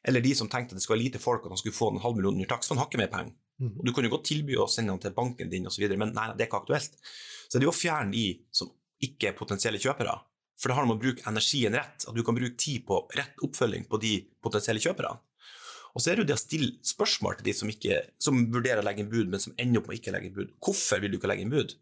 eller 0.04 0.20
de 0.24 0.34
som 0.36 0.50
tenkte 0.50 0.74
at 0.74 0.80
det 0.80 0.84
skulle 0.84 0.98
være 0.98 1.06
lite 1.08 1.22
folk, 1.22 1.44
og 1.46 1.54
de 1.54 1.60
skulle 1.62 1.76
få 1.76 1.90
en 1.94 2.02
halv 2.02 2.18
million 2.18 2.34
under 2.34 2.50
takst, 2.50 2.68
for 2.68 2.74
han 2.76 2.82
har 2.82 2.90
ikke 2.90 3.02
mer 3.02 3.12
penger. 3.12 3.34
Mm. 3.62 3.70
Og 3.78 3.84
du 3.86 3.92
kan 3.94 4.04
jo 4.06 4.10
godt 4.16 4.26
tilby 4.26 4.56
å 4.58 4.66
sende 4.70 4.90
han 4.94 5.00
til 5.02 5.14
banken 5.14 5.50
din 5.52 5.66
osv., 5.70 5.84
men 5.94 6.10
nei, 6.16 6.26
det 6.34 6.44
er 6.44 6.50
ikke 6.50 6.62
aktuelt. 6.64 6.96
Så 7.46 7.56
det 7.58 7.62
er 7.62 7.68
jo 7.70 7.74
å 7.74 7.76
fjerne 7.78 8.10
de 8.14 8.24
som 8.54 8.72
ikke 9.04 9.30
er 9.30 9.36
potensielle 9.38 9.78
kjøpere. 9.80 10.16
For 10.60 10.70
det 10.70 10.76
har 10.76 10.84
noe 10.84 10.94
med 10.94 11.00
å 11.00 11.04
bruke 11.04 11.24
energien 11.28 11.74
rett, 11.74 12.06
at 12.06 12.14
du 12.14 12.22
kan 12.26 12.36
bruke 12.36 12.56
tid 12.60 12.84
på 12.88 13.00
rett 13.16 13.40
oppfølging 13.44 13.88
på 13.90 14.00
de 14.02 14.12
potensielle 14.44 14.82
kjøperne. 14.82 15.16
Og 15.94 16.02
så 16.02 16.10
er 16.10 16.16
det 16.16 16.24
jo 16.24 16.28
det 16.32 16.36
å 16.36 16.42
stille 16.42 16.72
spørsmål 16.82 17.38
til 17.38 17.48
de 17.48 17.54
som, 17.54 17.70
ikke, 17.70 18.00
som 18.22 18.40
vurderer 18.50 18.82
å 18.82 18.86
legge 18.86 19.04
inn 19.04 19.10
bud, 19.12 19.28
men 19.30 19.42
som 19.42 19.54
ender 19.62 19.80
opp 19.80 19.90
med 19.90 19.94
å 19.94 20.00
ikke 20.00 20.14
legge 20.14 20.30
inn 20.30 20.34
bud. 20.34 20.54
Hvorfor 20.62 21.02
vil 21.02 21.12
du 21.12 21.18
ikke 21.20 21.30
legge 21.30 21.44
inn 21.46 21.52
bud? 21.52 21.76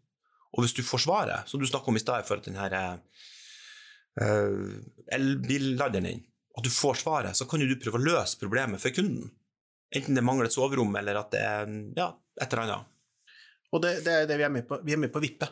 Og 0.53 0.61
hvis 0.61 0.75
du 0.77 0.83
får 0.85 1.01
svaret, 1.07 1.49
som 1.49 1.61
du 1.61 1.65
snakket 1.65 1.89
om 1.89 1.97
i 1.97 2.03
stad 2.03 2.27
for 2.27 2.37
at 2.37 2.45
den 2.45 2.59
her 2.59 2.75
uh, 2.77 2.97
din, 5.49 6.21
at 6.53 6.67
du 6.67 6.69
får 6.69 7.01
svaret, 7.01 7.33
så 7.37 7.49
kan 7.49 7.63
jo 7.63 7.71
du 7.71 7.79
prøve 7.81 7.97
å 7.97 8.05
løse 8.05 8.37
problemet 8.41 8.81
for 8.83 8.93
kunden. 8.93 9.31
Enten 9.93 10.17
det 10.17 10.25
mangler 10.25 10.49
et 10.49 10.53
soverom, 10.53 10.93
eller 10.97 11.17
at 11.17 11.33
det 11.33 11.41
er 11.41 11.73
ja, 11.97 12.11
et 12.37 12.53
eller 12.53 12.63
annet. 12.67 12.93
Og 13.73 13.81
det, 13.81 13.95
det 14.05 14.13
er 14.13 14.29
det 14.29 14.37
vi 14.37 14.45
er 14.45 14.53
med 14.53 14.67
på. 14.69 14.77
Vi 14.85 14.93
er 14.93 15.01
med 15.01 15.09
på 15.13 15.21
vippe. 15.23 15.49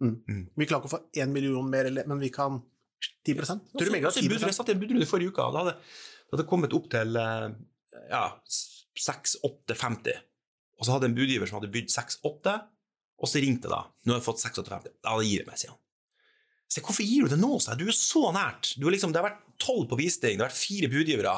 Mm. 0.00 0.14
Mm. 0.26 0.44
Vi 0.56 0.66
klarer 0.66 0.82
ikke 0.82 0.90
å 0.90 0.96
få 0.96 1.02
én 1.22 1.32
million 1.34 1.66
mer, 1.70 1.90
men 2.02 2.20
vi 2.22 2.30
kan 2.34 2.60
10 3.24 3.34
Tror 3.34 3.86
du 3.86 3.92
har 3.94 4.08
Altså, 4.10 4.22
Jeg 4.24 4.56
satt 4.56 4.70
i 4.72 4.74
en 4.74 4.80
budrunde 4.80 5.08
forrige 5.08 5.32
uke, 5.32 5.44
og 5.44 5.54
da 5.54 5.64
hadde 5.64 5.76
det 6.30 6.38
hadde 6.38 6.46
kommet 6.46 6.74
opp 6.76 6.86
til 6.92 7.16
eh, 7.18 7.46
ja, 8.12 8.24
6-8,50. 8.94 10.20
Og 10.78 10.86
så 10.86 10.94
hadde 10.94 11.08
en 11.10 11.16
budgiver 11.16 11.50
som 11.50 11.58
hadde 11.58 11.72
bydd 11.74 11.90
6-8, 11.90 12.52
og 13.20 13.28
så 13.28 13.42
ringte 13.42 13.66
jeg 13.66 13.74
da. 13.74 13.80
Nå 14.06 14.14
har 14.14 14.20
jeg 14.20 14.26
fått 14.28 14.44
6-8,50. 14.44 14.92
Ja, 15.02 15.16
gir 15.18 15.42
jeg 15.42 15.48
meg, 15.48 15.58
sier 15.58 15.74
han. 15.74 15.80
Så 16.70 16.84
hvorfor 16.86 17.02
gir 17.02 17.26
du 17.26 17.32
det 17.34 17.40
nå? 17.40 17.56
Du 17.58 17.82
er 17.90 17.96
så 17.96 18.28
nært. 18.30 18.76
Du 18.78 18.86
er 18.86 18.94
liksom, 18.94 19.10
det 19.10 19.18
har 19.18 19.26
vært 19.26 19.42
tolv 19.60 19.88
på 19.90 19.98
visning, 19.98 20.38
det 20.38 20.44
har 20.44 20.52
vært 20.52 20.60
fire 20.60 20.88
budgivere, 20.92 21.32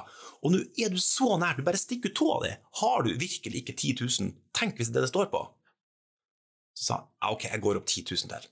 og 0.45 0.53
nå 0.53 0.61
er 0.77 0.92
du 0.92 1.01
så 1.01 1.38
nært. 1.40 1.62
Du 1.62 1.64
bare 1.64 1.81
stikker 1.81 2.12
ut 2.12 2.18
tåa 2.21 2.37
di. 2.45 2.53
Har 2.83 3.07
du 3.07 3.14
virkelig 3.16 3.62
ikke 3.64 3.75
10 3.79 3.95
000? 4.05 4.35
Tenk 4.53 4.77
hvis 4.77 4.92
det 4.92 5.01
er 5.01 5.07
det 5.07 5.09
det 5.09 5.14
står 5.14 5.33
på. 5.33 5.40
Så 6.73 6.89
sa 6.89 6.99
han 7.01 7.37
ok, 7.37 7.47
jeg 7.51 7.63
går 7.63 7.81
opp 7.81 7.89
10 7.89 8.05
000 8.11 8.33
til. 8.33 8.51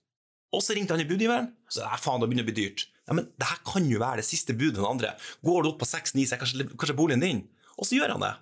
Og 0.57 0.65
så 0.67 0.75
ringte 0.75 0.97
han 0.97 1.03
i 1.03 1.09
budgiveren, 1.09 1.53
så 1.71 1.85
ja, 1.85 1.99
faen, 2.01 2.23
det 2.23 2.29
begynner 2.31 2.47
å 2.47 2.51
bli 2.51 2.57
dyrt. 2.59 2.89
Ja, 3.07 3.15
men 3.19 3.29
det 3.39 3.47
her 3.47 3.61
kan 3.67 3.87
jo 3.87 4.01
være 4.03 4.23
det 4.23 4.27
siste 4.27 4.55
budet 4.55 4.81
den 4.81 4.89
andre. 4.89 5.13
Går 5.47 5.63
du 5.63 5.71
opp 5.71 5.81
på 5.83 5.89
6-9, 5.89 6.25
så 6.27 6.37
er 6.37 6.41
kanskje, 6.43 6.67
kanskje 6.75 6.97
boligen 6.99 7.23
din. 7.23 7.45
Og 7.77 7.87
så 7.87 7.97
gjør 7.97 8.17
han 8.17 8.25
det. 8.25 8.33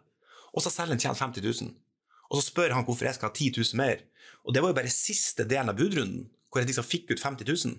Og 0.53 0.65
så 0.65 0.73
selger 0.73 0.97
han 0.97 1.03
tjener 1.03 1.21
50 1.21 1.45
000. 1.45 1.77
Og 2.29 2.41
så 2.41 2.45
spør 2.51 2.75
han 2.77 2.85
hvorfor 2.89 3.09
jeg 3.09 3.17
skal 3.17 3.31
ha 3.31 3.37
10 3.37 3.61
000 3.61 3.81
mer. 3.81 4.03
Og 4.45 4.55
det 4.55 4.65
var 4.65 4.73
jo 4.73 4.79
bare 4.81 4.93
siste 4.93 5.47
delen 5.49 5.73
av 5.73 5.79
budrunden, 5.79 6.27
hvor 6.49 6.63
jeg 6.63 6.71
liksom 6.71 6.89
fikk 6.89 7.13
ut 7.13 7.23
50 7.25 7.49
000. 7.49 7.77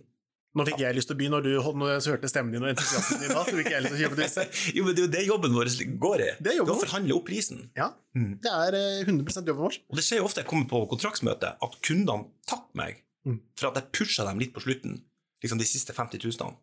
Nå 0.58 0.64
fikk 0.66 0.80
jeg 0.82 0.96
lyst 0.98 1.12
til 1.12 1.14
å 1.14 1.20
by 1.20 1.28
når 1.30 1.44
du 1.46 1.50
når 1.78 1.90
jeg 1.94 2.10
hørte 2.10 2.30
stemmen 2.32 2.56
din 2.56 2.64
og 2.66 2.72
entusiasmen 2.72 3.20
din 3.22 3.34
da, 3.36 3.44
så 3.46 3.54
fikk 3.60 3.68
jeg 3.70 3.84
lyst 3.86 3.94
til 3.94 4.00
å 4.00 4.02
kjøpe 4.08 4.18
disse. 4.18 4.46
jo, 4.80 4.86
men 4.88 4.96
det 4.98 5.02
er 5.02 5.06
jo 5.06 5.12
det 5.14 5.22
jobben 5.28 5.54
vår 5.54 5.70
går 6.06 6.24
i. 6.26 6.30
Det 6.42 6.52
er 6.54 6.58
jobben 6.58 6.74
å 6.74 6.78
vår. 6.80 6.86
forhandle 6.88 7.18
opp 7.20 7.28
prisen. 7.30 7.60
Ja, 7.78 7.92
Mm. 8.18 8.32
det 8.42 8.50
er 8.50 8.74
eh, 8.80 9.04
100 9.06 9.46
jobben 9.46 9.60
vår. 9.62 9.76
Og 9.94 10.00
det 10.00 10.04
skjer 10.08 10.18
jo 10.18 10.26
ofte 10.26 10.42
jeg 10.42 10.50
kommer 10.50 10.66
på 10.72 10.80
kontraktsmøte, 10.90 11.52
at 11.62 11.76
kundene 11.86 12.26
takker 12.50 12.74
meg 12.82 13.04
Mm. 13.28 13.38
for 13.60 13.68
at 13.70 13.76
jeg 13.78 13.92
pusha 13.94 14.24
dem 14.26 14.40
litt 14.42 14.54
på 14.56 14.64
slutten. 14.64 14.96
Liksom 15.44 15.60
de 15.62 15.66
siste 15.70 15.94
50 15.94 16.18
000. 16.26 16.58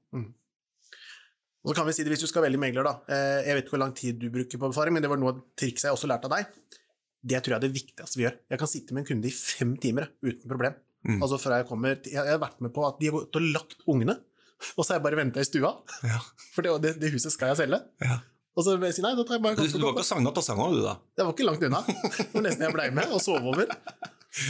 Og 1.63 1.71
så 1.71 1.75
kan 1.79 1.87
vi 1.87 1.93
si 1.95 2.03
det 2.07 2.11
hvis 2.15 2.23
du 2.25 2.29
skal 2.31 2.43
velge 2.47 2.59
megler, 2.61 2.83
da. 2.87 2.93
Eh, 3.11 3.47
Jeg 3.47 3.55
vet 3.59 3.65
ikke 3.67 3.75
hvor 3.77 3.83
lang 3.85 3.95
tid 3.95 4.19
du 4.19 4.27
bruker 4.31 4.59
på 4.59 4.71
befaring, 4.71 4.95
men 4.97 5.03
det 5.05 5.11
var 5.11 5.19
noe 5.21 5.35
triks 5.59 5.87
jeg 5.87 5.95
også 5.95 6.09
lærte 6.11 6.27
av 6.31 6.35
deg. 6.37 6.51
Det 7.27 7.41
tror 7.43 7.55
jeg 7.55 7.59
er 7.59 7.65
det 7.67 7.75
viktigste 7.75 8.19
vi 8.21 8.27
gjør. 8.27 8.37
Jeg 8.51 8.59
kan 8.59 8.71
sitte 8.71 8.95
med 8.95 9.03
en 9.03 9.09
kunde 9.11 9.31
i 9.31 9.35
fem 9.35 9.73
timer 9.83 10.11
uten 10.23 10.47
problem. 10.51 10.75
Mm. 11.07 11.21
Altså 11.23 11.39
fra 11.39 11.61
Jeg 11.61 11.69
kommer 11.69 11.99
til, 12.03 12.17
jeg 12.17 12.27
har 12.27 12.41
vært 12.43 12.63
med 12.65 12.73
på 12.75 12.87
at 12.87 12.97
de 13.01 13.11
har 13.11 13.19
gått 13.19 13.39
og 13.39 13.51
lagt 13.55 13.77
ungene, 13.87 14.17
og 14.75 14.81
så 14.83 14.93
har 14.93 14.99
jeg 14.99 15.05
bare 15.07 15.21
venta 15.21 15.43
i 15.43 15.47
stua. 15.47 15.71
Ja. 16.07 16.19
For 16.55 16.67
det, 16.67 16.97
det, 17.01 17.13
huset 17.15 17.35
skal 17.35 17.53
jeg 17.53 17.61
selge. 17.65 17.81
Ja. 18.03 18.21
Og 18.57 18.65
så 18.65 18.75
jeg 18.81 18.97
si 18.97 19.05
nei, 19.05 19.13
da 19.19 19.25
tar 19.29 19.37
jeg 19.37 19.45
bare 19.45 19.59
Du, 19.59 19.69
du 19.69 19.85
var 19.85 19.93
ikke 19.93 20.07
sagna 20.09 20.31
nattasang 20.31 20.61
òg, 20.65 20.79
du, 20.79 20.83
da? 20.87 20.95
Det 21.13 21.27
var 21.27 21.35
ikke 21.37 21.47
langt 21.47 21.65
unna. 21.69 21.83
Det 21.87 22.31
var 22.33 22.47
nesten 22.47 22.65
jeg 22.65 22.77
blei 22.77 22.87
med 22.97 23.13
og 23.13 23.21
sov 23.21 23.51
over. 23.53 23.69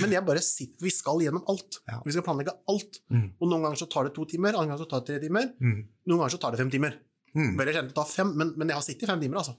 Men 0.02 0.14
jeg 0.14 0.26
bare 0.26 0.42
sitter, 0.42 0.82
vi 0.82 0.92
skal 0.94 1.20
gjennom 1.22 1.42
alt. 1.50 1.80
Ja. 1.90 1.98
Vi 2.06 2.14
skal 2.14 2.24
planlegge 2.26 2.54
alt. 2.70 3.00
Mm. 3.10 3.26
Og 3.34 3.50
noen 3.50 3.66
ganger 3.66 3.82
så 3.82 3.88
tar 3.90 4.08
det 4.08 4.14
to 4.16 4.26
timer, 4.30 4.54
andre 4.54 4.72
ganger 4.72 4.84
så 4.84 4.88
tar 4.90 5.02
det 5.02 5.10
tre 5.10 5.18
timer. 5.26 5.50
Mm. 5.58 5.82
Noen 6.06 6.22
ganger 6.22 6.34
så 6.34 6.40
tar 6.42 6.54
det 6.54 6.62
fem 6.62 6.72
timer. 6.74 6.96
Mm. 7.36 7.52
Veldig 7.58 7.74
sjelden 7.74 7.90
det 7.90 7.96
tar 7.98 8.08
fem, 8.10 8.32
men, 8.40 8.52
men 8.56 8.70
jeg 8.72 8.78
har 8.78 8.86
sittet 8.86 9.06
i 9.06 9.10
fem 9.10 9.22
timer, 9.22 9.42
altså. 9.42 9.58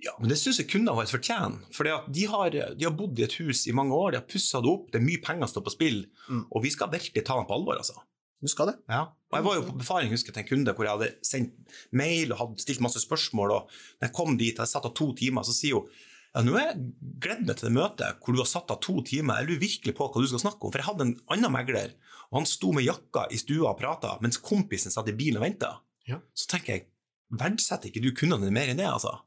Ja, 0.00 0.12
men 0.18 0.30
det 0.32 0.38
syns 0.40 0.56
jeg 0.62 0.68
kundene 0.70 0.94
våre 0.96 1.10
fortjener. 1.10 1.58
For 1.76 1.84
de, 1.84 2.24
har- 2.26 2.50
de 2.50 2.84
har 2.86 2.94
bodd 2.96 3.18
i 3.20 3.24
et 3.26 3.34
hus 3.40 3.66
i 3.68 3.72
mange 3.76 3.92
år, 3.92 4.12
de 4.12 4.16
har 4.22 4.28
pussa 4.30 4.60
det 4.64 4.70
opp, 4.70 4.86
det 4.92 5.00
er 5.00 5.04
mye 5.04 5.20
penger 5.20 5.46
som 5.46 5.54
står 5.60 5.64
på 5.66 5.74
spill, 5.76 5.98
Mm. 6.30 6.46
og 6.50 6.62
vi 6.62 6.70
skal 6.70 6.88
virkelig 6.88 7.24
ta 7.24 7.34
dem 7.36 7.44
på 7.46 7.52
alvor, 7.58 7.76
altså. 7.76 7.98
Du 8.40 8.48
skal 8.48 8.66
det. 8.70 8.76
Ja. 8.88 9.02
Og 9.30 9.34
jeg 9.36 9.44
var 9.44 9.54
jo 9.58 9.62
på 9.68 9.78
befaring 9.82 10.08
husker 10.10 10.32
jeg, 10.32 10.34
til 10.34 10.42
en 10.46 10.48
kunde 10.64 10.72
hvor 10.74 10.86
jeg 10.88 10.94
hadde 10.96 11.10
sendt 11.22 11.52
mail 11.92 12.32
og 12.32 12.38
hadde 12.38 12.62
stilt 12.62 12.80
masse 12.80 13.00
spørsmål. 13.04 13.50
og 13.52 13.68
når 14.00 14.08
jeg 14.08 14.14
kom 14.16 14.38
dit, 14.38 14.56
jeg 14.56 14.66
satt 14.66 14.86
av 14.88 14.94
to 14.94 15.12
timer, 15.12 15.42
så 15.44 15.52
sier 15.52 15.74
hun 15.74 15.90
ja, 16.32 16.42
nå 16.46 16.52
har 16.56 16.66
jeg 16.70 16.92
gledd 17.20 17.44
meg 17.46 17.56
til 17.58 17.68
det 17.68 17.74
møtet 17.74 18.20
hvor 18.22 18.32
du 18.32 18.38
har 18.40 18.46
satt 18.48 18.70
av 18.70 18.78
to 18.80 19.02
timer. 19.02 19.40
Jeg 19.42 19.48
lurer 19.50 19.60
virkelig 19.60 19.94
på 19.98 20.06
hva 20.08 20.22
du 20.22 20.28
skal 20.30 20.38
snakke 20.46 20.62
om. 20.64 20.70
For 20.72 20.78
jeg 20.78 20.86
hadde 20.86 21.02
en 21.08 21.20
annen 21.28 21.52
megler, 21.52 21.92
og 22.30 22.38
han 22.38 22.46
sto 22.46 22.70
med 22.72 22.84
jakka 22.86 23.26
i 23.34 23.36
stua 23.36 23.72
og 23.74 23.78
prata, 23.80 24.16
mens 24.22 24.38
kompisen 24.38 24.90
satt 24.94 25.08
i 25.10 25.12
bilen 25.12 25.36
og 25.36 25.44
venta. 25.44 25.72
Ja. 26.08 26.20
Så 26.32 26.46
tenker 26.48 26.72
jeg, 26.78 26.86
verdsetter 27.34 27.90
ikke 27.90 28.00
du 28.00 28.12
kundene 28.14 28.46
dine 28.46 28.54
mer 28.54 28.70
enn 28.72 28.78
det, 28.80 28.86
altså? 28.88 29.18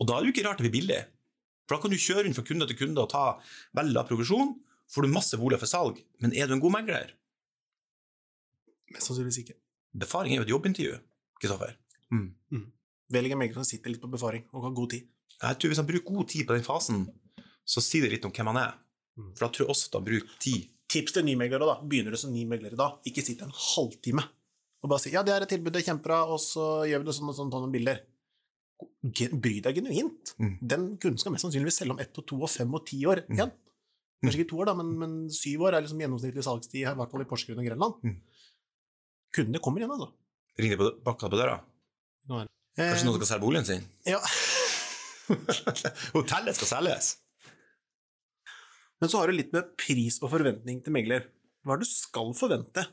Og 0.00 0.08
da 0.08 0.16
er 0.16 0.24
det 0.24 0.30
jo 0.30 0.34
ikke 0.34 0.46
rart 0.48 0.60
det 0.60 0.66
blir 0.68 0.78
billig. 0.80 1.02
For 1.64 1.76
da 1.76 1.82
kan 1.82 1.92
du 1.92 2.00
kjøre 2.00 2.24
rundt 2.26 2.38
fra 2.38 2.46
kunde 2.46 2.68
til 2.68 2.78
kunde 2.78 3.04
og 3.04 3.10
ta 3.12 3.24
veldig 3.78 3.94
lav 3.96 4.08
provisjon, 4.08 4.54
får 4.92 5.06
du 5.06 5.12
masse 5.14 5.38
boliger 5.40 5.62
for 5.62 5.70
salg, 5.70 6.00
men 6.20 6.34
er 6.36 6.48
du 6.48 6.56
en 6.56 6.62
god 6.62 6.74
megler, 6.76 7.14
Mest 8.92 9.08
sannsynligvis 9.08 9.40
ikke. 9.40 9.56
Befaring 10.04 10.34
er 10.34 10.42
jo 10.42 10.44
et 10.44 10.52
jobbintervju, 10.52 10.98
Kristoffer. 11.40 11.72
Mm. 12.14 12.66
Velg 13.14 13.34
en 13.34 13.40
megler 13.40 13.58
som 13.58 13.66
sitter 13.66 13.90
litt 13.90 14.02
på 14.02 14.10
befaring 14.12 14.44
og 14.52 14.68
har 14.68 14.76
god 14.76 14.92
tid. 14.92 15.08
Jeg 15.40 15.58
tror 15.58 15.72
Hvis 15.72 15.80
han 15.80 15.88
bruker 15.88 16.14
god 16.14 16.28
tid 16.30 16.46
på 16.46 16.54
den 16.54 16.66
fasen, 16.66 17.02
så 17.64 17.82
sier 17.82 18.04
det 18.04 18.12
litt 18.12 18.28
om 18.28 18.32
hvem 18.34 18.52
han 18.52 18.60
er. 18.60 18.76
Mm. 19.18 19.32
For 19.34 19.46
da 19.46 19.50
tror 19.50 19.64
jeg 19.64 19.72
også 19.74 19.90
at 19.90 19.98
han 19.98 20.06
bruker 20.06 20.38
tid. 20.44 20.70
Tips 20.94 21.16
til 21.16 21.26
nymeglere, 21.26 21.66
da. 21.66 21.78
Begynner 21.82 22.14
du 22.14 22.20
som 22.20 22.32
nymeglere 22.34 22.78
da, 22.78 22.92
ikke 23.08 23.24
sitt 23.24 23.42
en 23.42 23.54
halvtime 23.54 24.28
og 24.84 24.90
bare 24.92 25.00
si 25.00 25.14
ja, 25.14 25.22
det 25.24 25.32
er 25.32 25.44
et 25.46 25.48
tilbud, 25.48 25.72
det 25.72 25.80
er 25.80 25.86
kjempebra, 25.86 26.18
og 26.28 26.36
så 26.44 26.84
gjør 26.84 27.00
vi 27.00 27.06
det 27.08 27.12
sånn 27.16 27.30
og 27.32 27.36
sånn, 27.38 27.48
ta 27.48 27.56
noen 27.56 27.72
bilder. 27.72 28.02
Bry 29.04 29.58
deg 29.64 29.78
genuint. 29.78 30.32
Mm. 30.40 30.54
Den 30.60 30.86
kunden 31.00 31.20
skal 31.20 31.34
mest 31.34 31.46
sannsynligvis 31.46 31.78
selge 31.82 31.94
om 31.94 32.00
ett 32.02 32.20
og 32.20 32.26
to 32.30 32.40
og 32.40 32.50
fem 32.50 32.72
og 32.74 32.86
ti 32.88 33.04
år 33.08 33.24
Mm. 34.24 34.30
Kanskje 34.30 34.40
ikke 34.40 34.50
to 34.54 34.60
år, 34.62 34.68
da, 34.70 34.72
men, 34.78 34.92
men 34.96 35.16
syv 35.28 35.66
år 35.68 35.74
er 35.76 35.82
liksom 35.84 35.98
gjennomsnittlig 36.00 36.44
salgstid, 36.46 36.78
i 36.80 36.92
hvert 36.96 37.10
fall 37.12 37.20
i 37.20 37.26
Porsgrunn 37.28 37.58
og 37.60 37.66
Grenland. 37.68 37.98
Mm. 38.00 38.14
Kundene 39.36 39.60
kommer 39.60 39.82
igjen, 39.82 39.92
altså. 39.92 40.08
Ringer 40.64 40.80
på 40.80 40.86
bakka 41.04 41.28
på 41.28 41.40
døra. 41.42 41.58
Kanskje 42.24 43.04
noen 43.04 43.18
skal 43.18 43.30
selge 43.34 43.44
boligen 43.44 43.68
sin? 43.68 43.84
Ja. 44.08 44.22
Hotellet 46.16 46.56
skal 46.56 46.70
selges! 46.70 47.10
Men 49.02 49.12
så 49.12 49.20
har 49.20 49.28
du 49.28 49.36
litt 49.36 49.52
med 49.52 49.74
pris 49.76 50.16
og 50.22 50.30
forventning 50.32 50.80
til 50.80 50.94
megler. 50.96 51.26
Hva 51.64 51.74
er 51.74 51.82
det 51.82 51.88
du 51.90 51.92
skal 51.92 52.32
forvente? 52.38 52.86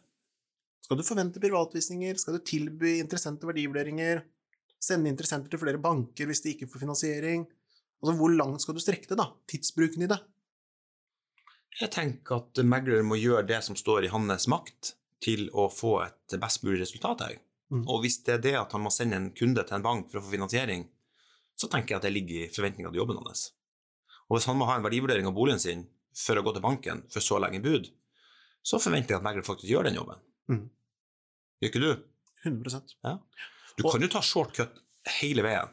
Skal 0.83 0.99
du 0.99 1.05
forvente 1.07 1.39
privatvisninger? 1.39 2.17
Skal 2.19 2.35
du 2.35 2.43
tilby 2.43 2.97
interessente 2.99 3.47
verdivurderinger? 3.47 4.25
Sende 4.81 5.11
interessenter 5.11 5.51
til 5.51 5.61
flere 5.61 5.81
banker 5.81 6.29
hvis 6.29 6.41
de 6.43 6.55
ikke 6.55 6.69
får 6.71 6.83
finansiering? 6.83 7.45
Altså, 8.01 8.15
hvor 8.17 8.33
langt 8.33 8.63
skal 8.63 8.77
du 8.77 8.81
strekke 8.81 9.11
det, 9.11 9.19
da? 9.19 9.27
Tidsbruken 9.49 10.07
i 10.07 10.09
det? 10.09 10.17
Jeg 11.79 11.93
tenker 11.93 12.41
at 12.41 12.63
megler 12.67 13.05
må 13.05 13.19
gjøre 13.19 13.45
det 13.47 13.61
som 13.63 13.77
står 13.77 14.07
i 14.07 14.11
hans 14.11 14.47
makt 14.51 14.95
til 15.21 15.47
å 15.53 15.67
få 15.71 15.99
et 16.07 16.35
best 16.41 16.65
mulig 16.65 16.81
resultat 16.81 17.23
her. 17.27 17.37
Mm. 17.71 17.85
Og 17.85 18.01
hvis 18.03 18.19
det 18.25 18.35
er 18.35 18.43
det 18.43 18.55
at 18.59 18.73
han 18.75 18.83
må 18.83 18.91
sende 18.91 19.19
en 19.19 19.29
kunde 19.37 19.63
til 19.63 19.77
en 19.77 19.85
bank 19.85 20.09
for 20.09 20.19
å 20.19 20.25
få 20.25 20.33
finansiering, 20.33 20.87
så 21.55 21.69
tenker 21.69 21.93
jeg 21.93 22.01
at 22.01 22.07
det 22.07 22.13
ligger 22.15 22.41
i 22.41 22.51
forventninga 22.51 22.91
til 22.91 23.03
jobben 23.03 23.21
hans. 23.21 23.51
Og 24.27 24.37
hvis 24.37 24.49
han 24.49 24.57
må 24.59 24.67
ha 24.67 24.79
en 24.79 24.85
verdivurdering 24.85 25.29
av 25.29 25.37
boligen 25.37 25.61
sin 25.61 25.85
for 26.17 26.39
å 26.39 26.43
gå 26.43 26.55
til 26.55 26.65
banken 26.65 27.05
for 27.11 27.23
så 27.23 27.37
lenge 27.43 27.61
bud, 27.63 27.87
så 28.65 28.81
forventer 28.81 29.13
jeg 29.13 29.21
at 29.21 29.25
megler 29.25 29.45
faktisk 29.45 29.69
gjør 29.69 29.87
den 29.87 29.99
jobben. 30.01 30.21
Mm. 30.51 30.65
Gjør 31.61 31.71
ikke 31.71 31.83
du? 31.85 31.91
100 32.49 32.81
Du 33.81 33.89
kan 33.89 34.05
jo 34.05 34.09
ta 34.11 34.21
shortcut 34.25 34.81
hele 35.19 35.43
veien. 35.45 35.69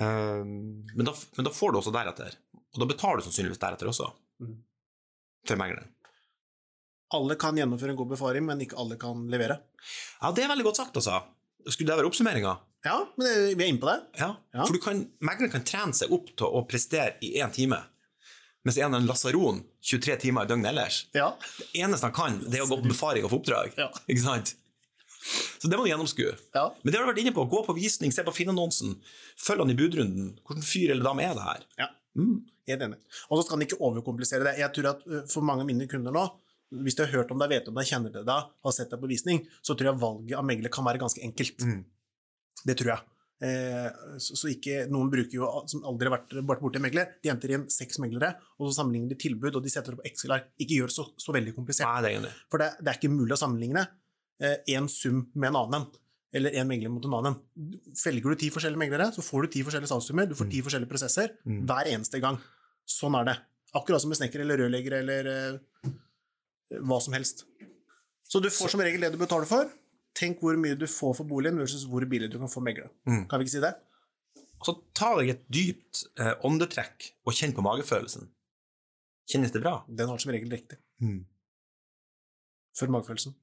Ehm, 0.00 0.84
men, 0.94 1.04
da, 1.06 1.14
men 1.36 1.48
da 1.48 1.52
får 1.54 1.72
du 1.72 1.80
også 1.80 1.94
deretter. 1.94 2.36
Og 2.74 2.82
da 2.82 2.88
betaler 2.90 3.20
du 3.20 3.26
sannsynligvis 3.28 3.60
deretter 3.62 3.90
også. 3.90 4.10
Mm. 4.42 4.56
Til 5.46 5.60
megleren. 5.60 5.92
Alle 7.16 7.36
kan 7.38 7.56
gjennomføre 7.56 7.94
en 7.94 7.98
god 8.00 8.12
befaring, 8.16 8.44
men 8.48 8.60
ikke 8.64 8.78
alle 8.82 8.98
kan 9.00 9.26
levere. 9.30 9.60
Ja, 10.20 10.32
det 10.34 10.44
er 10.44 10.50
veldig 10.50 10.66
godt 10.66 10.80
sagt, 10.82 10.96
altså. 10.98 11.20
Skulle 11.66 11.92
det 11.92 12.00
være 12.00 12.10
oppsummeringa? 12.10 12.56
Ja, 12.86 12.98
men 13.18 13.28
vi 13.58 13.64
er 13.64 13.70
inne 13.70 13.82
på 13.82 13.88
det. 13.88 13.98
Ja. 14.20 14.32
Ja. 14.54 14.66
For 14.66 14.78
kan, 14.82 15.04
megleren 15.24 15.52
kan 15.54 15.64
trene 15.66 15.96
seg 15.96 16.12
opp 16.14 16.28
til 16.34 16.50
å 16.50 16.62
prestere 16.68 17.16
i 17.24 17.36
én 17.42 17.54
time, 17.54 17.78
mens 18.66 18.78
en 18.82 18.94
en 18.98 19.06
lasaron 19.06 19.62
23 19.86 20.18
timer 20.26 20.46
i 20.46 20.50
døgnet 20.50 20.72
ellers. 20.72 21.00
Ja. 21.14 21.32
Det 21.58 21.82
eneste 21.82 22.10
han 22.10 22.14
kan, 22.14 22.38
det 22.42 22.58
er 22.60 22.66
å 22.66 22.70
gå 22.70 22.80
på 22.82 22.90
befaring 22.92 23.26
og 23.26 23.32
få 23.32 23.40
oppdrag. 23.40 23.74
Ja. 23.78 23.88
Ikke 24.06 24.22
sant? 24.26 24.54
Så 25.58 25.68
det 25.70 25.78
må 25.78 25.84
du 25.86 25.90
gjennomskue. 25.90 26.34
ja. 26.54 26.64
Men 26.82 26.92
det 26.92 26.98
har 26.98 27.06
du 27.06 27.10
vært 27.12 27.22
inne 27.24 27.34
på. 27.36 27.44
Gå 27.50 27.62
på 27.66 27.74
visning, 27.76 28.12
se 28.14 28.24
på 28.26 28.34
Finn-annonsen. 28.34 28.96
Følg 29.40 29.64
han 29.64 29.72
i 29.72 29.78
budrunden. 29.78 30.34
Hvordan 30.46 30.66
fyr 30.66 30.92
eller 30.94 31.06
dame 31.06 31.26
er 31.26 31.34
det 31.38 31.46
her? 31.46 31.64
Ja. 31.82 31.88
Mm. 32.16 32.36
Helt 32.66 32.82
enig. 32.86 32.98
Og 33.28 33.38
så 33.38 33.46
skal 33.46 33.58
han 33.58 33.66
ikke 33.66 33.80
overkomplisere 33.88 34.46
det. 34.48 34.54
Jeg 34.62 34.72
tror 34.76 34.92
at 34.94 35.02
For 35.32 35.44
mange 35.46 35.66
av 35.66 35.68
mine 35.68 35.88
kunder 35.90 36.14
nå, 36.14 36.24
hvis 36.82 36.96
de 36.98 37.04
har 37.04 37.12
hørt 37.20 37.30
om 37.30 37.38
deg, 37.42 37.52
vet 37.52 37.68
om 37.70 37.76
deg, 37.78 37.86
kjenner 37.86 38.14
til 38.14 38.24
deg, 38.26 38.48
har 38.66 38.74
sett 38.74 38.90
deg 38.90 39.02
på 39.02 39.10
visning, 39.10 39.44
så 39.62 39.76
tror 39.76 39.92
jeg 39.92 40.02
valget 40.02 40.38
av 40.38 40.46
megler 40.48 40.72
kan 40.74 40.86
være 40.86 41.02
ganske 41.02 41.22
enkelt. 41.22 41.62
Mm. 41.62 41.84
Det 42.66 42.74
tror 42.80 42.90
jeg. 42.94 43.04
Eh, 43.46 43.86
så, 44.22 44.32
så 44.40 44.48
ikke 44.48 44.86
Noen 44.88 45.10
bruker 45.12 45.36
jo, 45.36 45.46
som 45.68 45.84
aldri 45.86 46.08
har 46.08 46.16
vært, 46.16 46.32
vært 46.40 46.62
borti 46.64 46.80
megler, 46.82 47.12
de 47.22 47.30
henter 47.30 47.52
inn 47.52 47.68
seks 47.70 48.00
meglere, 48.02 48.32
og 48.56 48.70
så 48.70 48.80
sammenligner 48.80 49.12
de 49.12 49.20
tilbud, 49.20 49.58
og 49.58 49.62
de 49.62 49.70
setter 49.72 49.98
på 49.98 50.06
Excel-ark. 50.08 50.48
Ikke 50.58 50.80
gjør 50.80 50.90
det 50.90 50.96
så, 50.96 51.06
så 51.20 51.36
veldig 51.36 51.54
komplisert. 51.54 52.02
Nei, 52.02 52.16
det. 52.24 52.32
For 52.50 52.62
det, 52.62 52.72
det 52.80 52.92
er 52.92 52.98
ikke 52.98 53.12
mulig 53.12 53.36
å 53.36 53.40
sammenligne 53.44 53.84
én 54.40 54.88
sum 54.92 55.26
med 55.34 55.48
en 55.52 55.56
annen. 55.62 55.86
Eller 56.36 56.50
én 56.58 56.66
megler 56.68 56.90
mot 56.92 57.04
en 57.08 57.14
annen. 57.16 57.36
Felger 57.96 58.34
du 58.34 58.36
ti 58.36 58.50
forskjellige 58.52 58.78
meglere, 58.82 59.06
så 59.14 59.22
får 59.24 59.46
du 59.46 59.48
ti 59.54 59.62
forskjellige 59.64 59.88
salgssummer, 59.88 60.26
du 60.28 60.34
får 60.36 60.50
ti 60.52 60.60
forskjellige 60.60 60.90
prosesser 60.90 61.32
Mm. 61.46 61.62
hver 61.66 61.86
eneste 61.94 62.20
gang. 62.20 62.36
Sånn 62.86 63.14
er 63.20 63.24
det. 63.24 63.36
Akkurat 63.74 64.00
som 64.00 64.10
med 64.10 64.18
snekker 64.18 64.40
eller 64.40 64.58
rørlegger 64.58 64.92
eller 65.00 65.26
eh, 65.32 65.90
hva 66.82 67.00
som 67.00 67.14
helst. 67.14 67.44
Så 68.28 68.42
du 68.42 68.48
får 68.50 68.68
som 68.74 68.80
regel 68.80 69.00
det 69.00 69.12
du 69.12 69.18
betaler 69.18 69.46
for. 69.46 69.70
Tenk 70.16 70.40
hvor 70.40 70.56
mye 70.56 70.76
du 70.76 70.86
får 70.86 71.14
for 71.16 71.24
boligen 71.28 71.58
versus 71.60 71.84
hvor 71.86 72.04
billig 72.08 72.30
du 72.32 72.38
kan 72.38 72.48
få 72.48 72.60
megler. 72.64 72.90
Mm. 73.06 73.26
Kan 73.28 73.38
vi 73.40 73.44
ikke 73.46 73.56
si 73.56 73.60
det? 73.64 73.74
Så 74.64 74.72
tar 74.96 75.20
jeg 75.22 75.30
et 75.36 75.42
dypt 75.52 76.04
eh, 76.18 76.34
åndetrekk 76.44 77.12
og 77.26 77.32
kjenner 77.36 77.54
på 77.56 77.64
magefølelsen. 77.64 78.28
Kjennes 79.30 79.52
det 79.52 79.62
bra? 79.62 79.84
Den 79.88 80.08
har 80.08 80.18
som 80.18 80.32
regel 80.32 80.50
riktig. 80.50 80.78
Mm. 81.00 81.24
For 82.76 82.86
magefølelsen. 82.92 83.34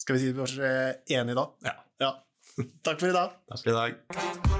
Skal 0.00 0.16
vi 0.16 0.20
si 0.20 0.32
vi 0.32 0.56
eh, 0.64 1.18
enige 1.18 1.36
da? 1.36 1.46
Ja. 1.68 1.76
Ja. 2.00 2.10
Takk 2.82 3.00
for 3.00 3.12
i 3.12 3.12
dag. 3.12 3.36
Takk 3.52 3.62
for 3.66 3.70
i 3.70 3.78
dag. 3.80 4.59